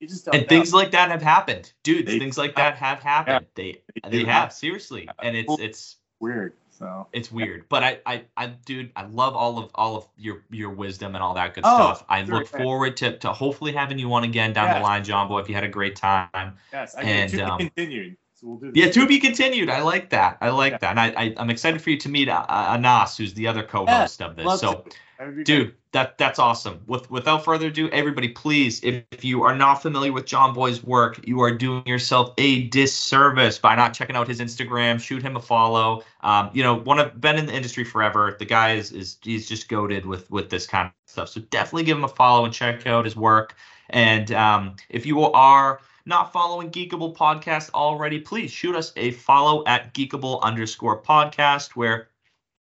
you 0.00 0.08
just 0.08 0.26
and 0.28 0.42
know. 0.42 0.48
things 0.48 0.74
like 0.74 0.90
that 0.90 1.10
have 1.10 1.22
happened, 1.22 1.72
dude. 1.82 2.06
Things 2.06 2.36
like 2.36 2.54
that 2.56 2.76
have 2.76 2.98
happened. 2.98 3.46
Yeah, 3.56 3.72
they 3.94 4.00
they, 4.08 4.18
they 4.18 4.24
have 4.24 4.52
seriously, 4.52 5.08
and 5.22 5.36
it's 5.36 5.56
it's 5.58 5.96
weird. 6.20 6.54
So 6.70 7.06
it's 7.14 7.32
weird, 7.32 7.64
but 7.70 7.82
I, 7.82 8.00
I, 8.04 8.24
I, 8.36 8.48
dude, 8.48 8.92
I 8.96 9.06
love 9.06 9.34
all 9.34 9.58
of 9.58 9.70
all 9.74 9.96
of 9.96 10.08
your 10.18 10.44
your 10.50 10.68
wisdom 10.68 11.14
and 11.14 11.24
all 11.24 11.32
that 11.32 11.54
good 11.54 11.64
oh, 11.64 11.74
stuff. 11.74 12.04
I 12.10 12.20
look 12.22 12.46
forward 12.46 12.98
to 12.98 13.16
to 13.18 13.32
hopefully 13.32 13.72
having 13.72 13.98
you 13.98 14.12
on 14.12 14.24
again 14.24 14.52
down 14.52 14.66
yes. 14.66 14.76
the 14.76 14.82
line, 14.82 15.02
JonBoy. 15.02 15.40
If 15.40 15.48
you 15.48 15.54
had 15.54 15.64
a 15.64 15.68
great 15.68 15.96
time. 15.96 16.58
Yes, 16.74 16.94
I 16.94 17.02
and, 17.02 17.30
to 17.30 17.40
um, 17.40 17.58
continued. 17.58 18.18
So 18.36 18.48
we'll 18.48 18.58
do 18.58 18.72
yeah, 18.74 18.90
to 18.90 19.06
be 19.06 19.18
continued. 19.18 19.70
I 19.70 19.80
like 19.80 20.10
that. 20.10 20.36
I 20.42 20.50
like 20.50 20.72
yeah. 20.72 20.78
that, 20.78 20.90
and 20.90 21.00
I, 21.00 21.06
I 21.16 21.34
am 21.38 21.48
excited 21.48 21.80
for 21.80 21.88
you 21.88 21.96
to 21.96 22.08
meet 22.10 22.28
uh, 22.28 22.44
Anas, 22.48 23.16
who's 23.16 23.32
the 23.32 23.46
other 23.46 23.62
co-host 23.62 24.20
of 24.20 24.36
this. 24.36 24.60
So, 24.60 24.84
dude, 25.44 25.74
that 25.92 26.18
that's 26.18 26.38
awesome. 26.38 26.82
With 26.86 27.10
without 27.10 27.46
further 27.46 27.68
ado, 27.68 27.88
everybody, 27.88 28.28
please, 28.28 28.84
if, 28.84 29.04
if 29.10 29.24
you 29.24 29.42
are 29.42 29.56
not 29.56 29.76
familiar 29.80 30.12
with 30.12 30.26
JonBoy's 30.26 30.84
work, 30.84 31.26
you 31.26 31.40
are 31.40 31.50
doing 31.50 31.86
yourself 31.86 32.34
a 32.36 32.64
disservice 32.68 33.58
by 33.58 33.74
not 33.74 33.94
checking 33.94 34.16
out 34.16 34.28
his 34.28 34.40
Instagram. 34.40 35.00
Shoot 35.00 35.22
him 35.22 35.36
a 35.36 35.40
follow. 35.40 36.02
Um, 36.20 36.50
you 36.52 36.62
know, 36.62 36.74
one 36.74 36.98
of 36.98 37.18
been 37.18 37.36
in 37.36 37.46
the 37.46 37.54
industry 37.54 37.84
forever. 37.84 38.36
The 38.38 38.44
guy 38.44 38.74
is 38.74 38.92
is 38.92 39.16
he's 39.22 39.48
just 39.48 39.70
goaded 39.70 40.04
with 40.04 40.30
with 40.30 40.50
this 40.50 40.66
kind 40.66 40.88
of 40.88 40.92
stuff. 41.06 41.30
So 41.30 41.40
definitely 41.40 41.84
give 41.84 41.96
him 41.96 42.04
a 42.04 42.08
follow 42.08 42.44
and 42.44 42.52
check 42.52 42.86
out 42.86 43.06
his 43.06 43.16
work. 43.16 43.56
And 43.88 44.30
um, 44.32 44.76
if 44.90 45.06
you 45.06 45.22
are 45.22 45.80
not 46.06 46.32
following 46.32 46.70
Geekable 46.70 47.14
Podcast 47.14 47.70
already, 47.74 48.20
please 48.20 48.50
shoot 48.50 48.76
us 48.76 48.92
a 48.96 49.10
follow 49.10 49.64
at 49.66 49.92
Geekable 49.92 50.40
underscore 50.40 51.02
podcast, 51.02 51.72
where 51.72 52.08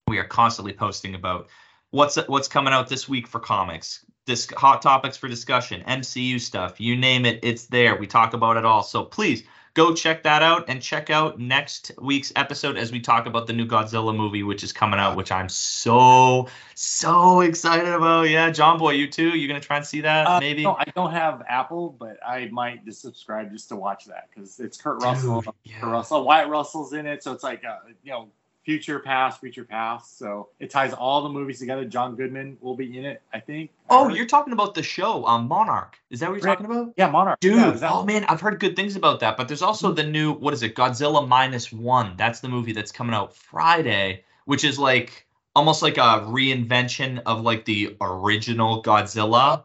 we 0.08 0.20
are 0.20 0.26
constantly 0.26 0.74
posting 0.74 1.16
about 1.16 1.48
what's 1.92 2.18
what's 2.28 2.48
coming 2.48 2.74
out 2.74 2.90
this 2.90 3.08
week 3.08 3.28
for 3.28 3.40
comics 3.40 4.06
this 4.26 4.48
hot 4.52 4.82
topics 4.82 5.18
for 5.18 5.28
discussion 5.28 5.84
mcu 5.88 6.40
stuff 6.40 6.80
you 6.80 6.96
name 6.96 7.26
it 7.26 7.40
it's 7.42 7.66
there. 7.66 7.96
We 7.96 8.06
talk 8.06 8.34
about 8.34 8.58
it 8.58 8.66
all. 8.66 8.84
So 8.84 9.04
please 9.04 9.44
go 9.74 9.94
check 9.94 10.24
that 10.24 10.42
out 10.42 10.66
and 10.68 10.82
check 10.82 11.10
out 11.10 11.40
next 11.40 11.92
week's 12.02 12.32
episode 12.36 12.78
as 12.78 12.92
we 12.92 13.00
talk 13.00 13.26
about 13.26 13.48
the 13.48 13.54
new 13.54 13.66
godzilla 13.66 14.16
movie 14.16 14.44
which 14.44 14.64
is 14.64 14.72
coming 14.72 15.00
out 15.00 15.16
which 15.16 15.32
i'm 15.32 15.50
so 15.50 16.48
so 16.76 17.42
excited 17.42 17.90
about. 17.90 18.30
Yeah 18.30 18.50
JonBoy 18.52 18.98
you 18.98 19.08
too? 19.08 19.30
You're 19.38 19.50
gonna 19.50 19.60
try 19.60 19.78
and 19.78 19.86
see 19.86 20.00
that 20.02 20.28
uh, 20.28 20.40
maybe? 20.40 20.64
no, 20.64 20.76
i 20.78 20.86
don't 20.96 21.12
have 21.12 21.44
apple 21.48 21.96
but 22.00 22.18
i 22.26 22.48
might 22.52 22.86
just 22.86 23.02
subscribe 23.02 23.52
just 23.52 23.70
to 23.70 23.76
watch 23.76 24.06
that 24.06 24.30
because 24.34 24.60
it's 24.60 24.78
kurt 24.78 25.02
russell 25.04 25.42
Dude, 25.42 25.54
yeah. 25.64 25.80
kurt 25.82 25.90
russell 25.90 26.24
wyatt 26.24 26.50
russell's 26.50 26.94
in 26.94 27.06
it 27.06 27.24
so 27.24 27.34
it's 27.34 27.44
like 27.44 27.64
uh, 27.66 27.78
you 28.04 28.12
know 28.12 28.30
future 28.70 29.00
past, 29.00 29.42
future 29.42 29.64
past. 29.64 30.20
So 30.20 30.50
it 30.60 30.70
ties 30.70 30.94
all 30.94 31.24
the 31.24 31.30
movies 31.30 31.58
together. 31.58 31.86
John 31.86 32.16
Goodman 32.16 32.56
will 32.62 32.76
be 32.76 33.00
in 33.00 33.04
it, 33.04 33.24
I 33.34 33.40
think. 33.40 33.72
Oh, 33.90 34.10
you're 34.10 34.28
talking 34.28 34.54
about 34.54 34.76
the 34.76 34.84
show, 34.84 35.26
um, 35.26 35.48
Monarch. 35.48 35.98
Is 36.12 36.20
that 36.20 36.30
what 36.30 36.36
you're 36.36 36.46
right. 36.46 36.60
talking 36.60 36.68
about? 36.68 36.94
Yeah, 36.96 37.10
Monarch. 37.10 37.40
Dude, 37.40 37.56
yeah, 37.56 37.90
oh 37.92 38.06
man, 38.06 38.26
I've 38.26 38.40
heard 38.40 38.60
good 38.60 38.76
things 38.76 38.96
about 38.96 39.22
that. 39.22 39.38
But 39.38 39.48
there's 39.48 39.64
also 39.64 39.92
the 39.92 40.04
new, 40.04 40.34
what 40.34 40.54
is 40.54 40.62
it, 40.62 40.76
Godzilla 40.76 41.28
minus 41.28 41.74
one. 41.74 42.14
That's 42.16 42.42
the 42.42 42.48
movie 42.48 42.74
that's 42.74 42.92
coming 42.92 43.16
out 43.16 43.36
Friday, 43.36 44.24
which 44.46 44.64
is 44.64 44.78
like 44.78 45.26
almost 45.56 45.82
like 45.82 45.98
a 45.98 46.22
reinvention 46.28 47.24
of 47.26 47.42
like 47.42 47.66
the 47.66 47.98
original 48.00 48.84
Godzilla, 48.84 49.64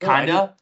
kind 0.00 0.30
of. 0.30 0.54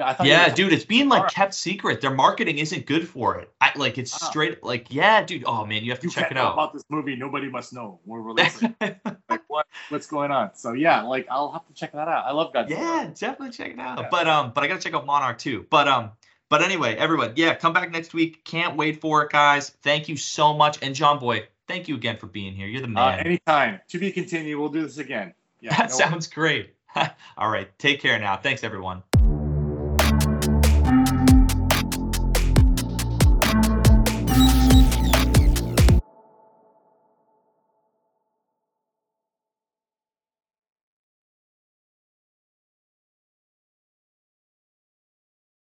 I, 0.00 0.16
I 0.18 0.24
yeah, 0.24 0.48
dude, 0.52 0.72
it's 0.72 0.84
being 0.84 1.08
like 1.08 1.30
kept 1.30 1.54
secret. 1.54 2.00
Their 2.00 2.14
marketing 2.14 2.58
isn't 2.58 2.86
good 2.86 3.08
for 3.08 3.38
it. 3.38 3.52
I 3.60 3.72
like 3.76 3.98
it's 3.98 4.12
wow. 4.12 4.28
straight 4.28 4.62
like 4.62 4.92
yeah, 4.92 5.22
dude. 5.22 5.44
Oh 5.46 5.64
man, 5.66 5.84
you 5.84 5.90
have 5.90 6.00
to 6.00 6.06
you 6.06 6.12
check 6.12 6.30
it 6.30 6.36
out. 6.36 6.54
About 6.54 6.72
this 6.72 6.84
movie, 6.88 7.16
nobody 7.16 7.48
must 7.48 7.72
know. 7.72 8.00
We're 8.04 8.20
releasing. 8.20 8.74
like 8.80 9.42
what? 9.48 9.66
What's 9.88 10.06
going 10.06 10.30
on? 10.30 10.54
So 10.54 10.72
yeah, 10.72 11.02
like 11.02 11.26
I'll 11.30 11.52
have 11.52 11.66
to 11.66 11.74
check 11.74 11.92
that 11.92 12.08
out. 12.08 12.24
I 12.26 12.32
love 12.32 12.52
Godzilla. 12.52 12.70
Yeah, 12.70 13.10
definitely 13.14 13.50
check 13.50 13.72
it 13.72 13.78
out. 13.78 13.98
Yeah. 13.98 14.08
But 14.10 14.28
um, 14.28 14.52
but 14.54 14.64
I 14.64 14.68
gotta 14.68 14.80
check 14.80 14.94
out 14.94 15.06
Monarch 15.06 15.38
too. 15.38 15.66
But 15.70 15.88
um, 15.88 16.12
but 16.48 16.62
anyway, 16.62 16.94
everyone, 16.96 17.32
yeah, 17.36 17.54
come 17.54 17.72
back 17.72 17.90
next 17.90 18.12
week. 18.12 18.44
Can't 18.44 18.76
wait 18.76 19.00
for 19.00 19.22
it, 19.22 19.30
guys. 19.30 19.70
Thank 19.82 20.08
you 20.08 20.16
so 20.16 20.52
much, 20.52 20.78
and 20.82 20.94
JonBoy, 20.94 21.44
thank 21.66 21.88
you 21.88 21.94
again 21.94 22.16
for 22.16 22.26
being 22.26 22.54
here. 22.54 22.66
You're 22.66 22.82
the 22.82 22.88
uh, 22.88 22.90
man. 22.90 23.18
Uh, 23.18 23.22
anytime. 23.22 23.80
To 23.88 23.98
be 23.98 24.12
continued. 24.12 24.58
We'll 24.58 24.68
do 24.68 24.82
this 24.82 24.98
again. 24.98 25.34
Yeah, 25.60 25.76
that 25.76 25.90
no 25.90 25.96
sounds 25.96 26.26
great. 26.26 26.74
All 27.36 27.50
right. 27.50 27.68
Take 27.78 28.00
care 28.00 28.18
now. 28.18 28.36
Thanks, 28.36 28.64
everyone. 28.64 28.96
Thank 28.96 29.06
you. 29.06 29.11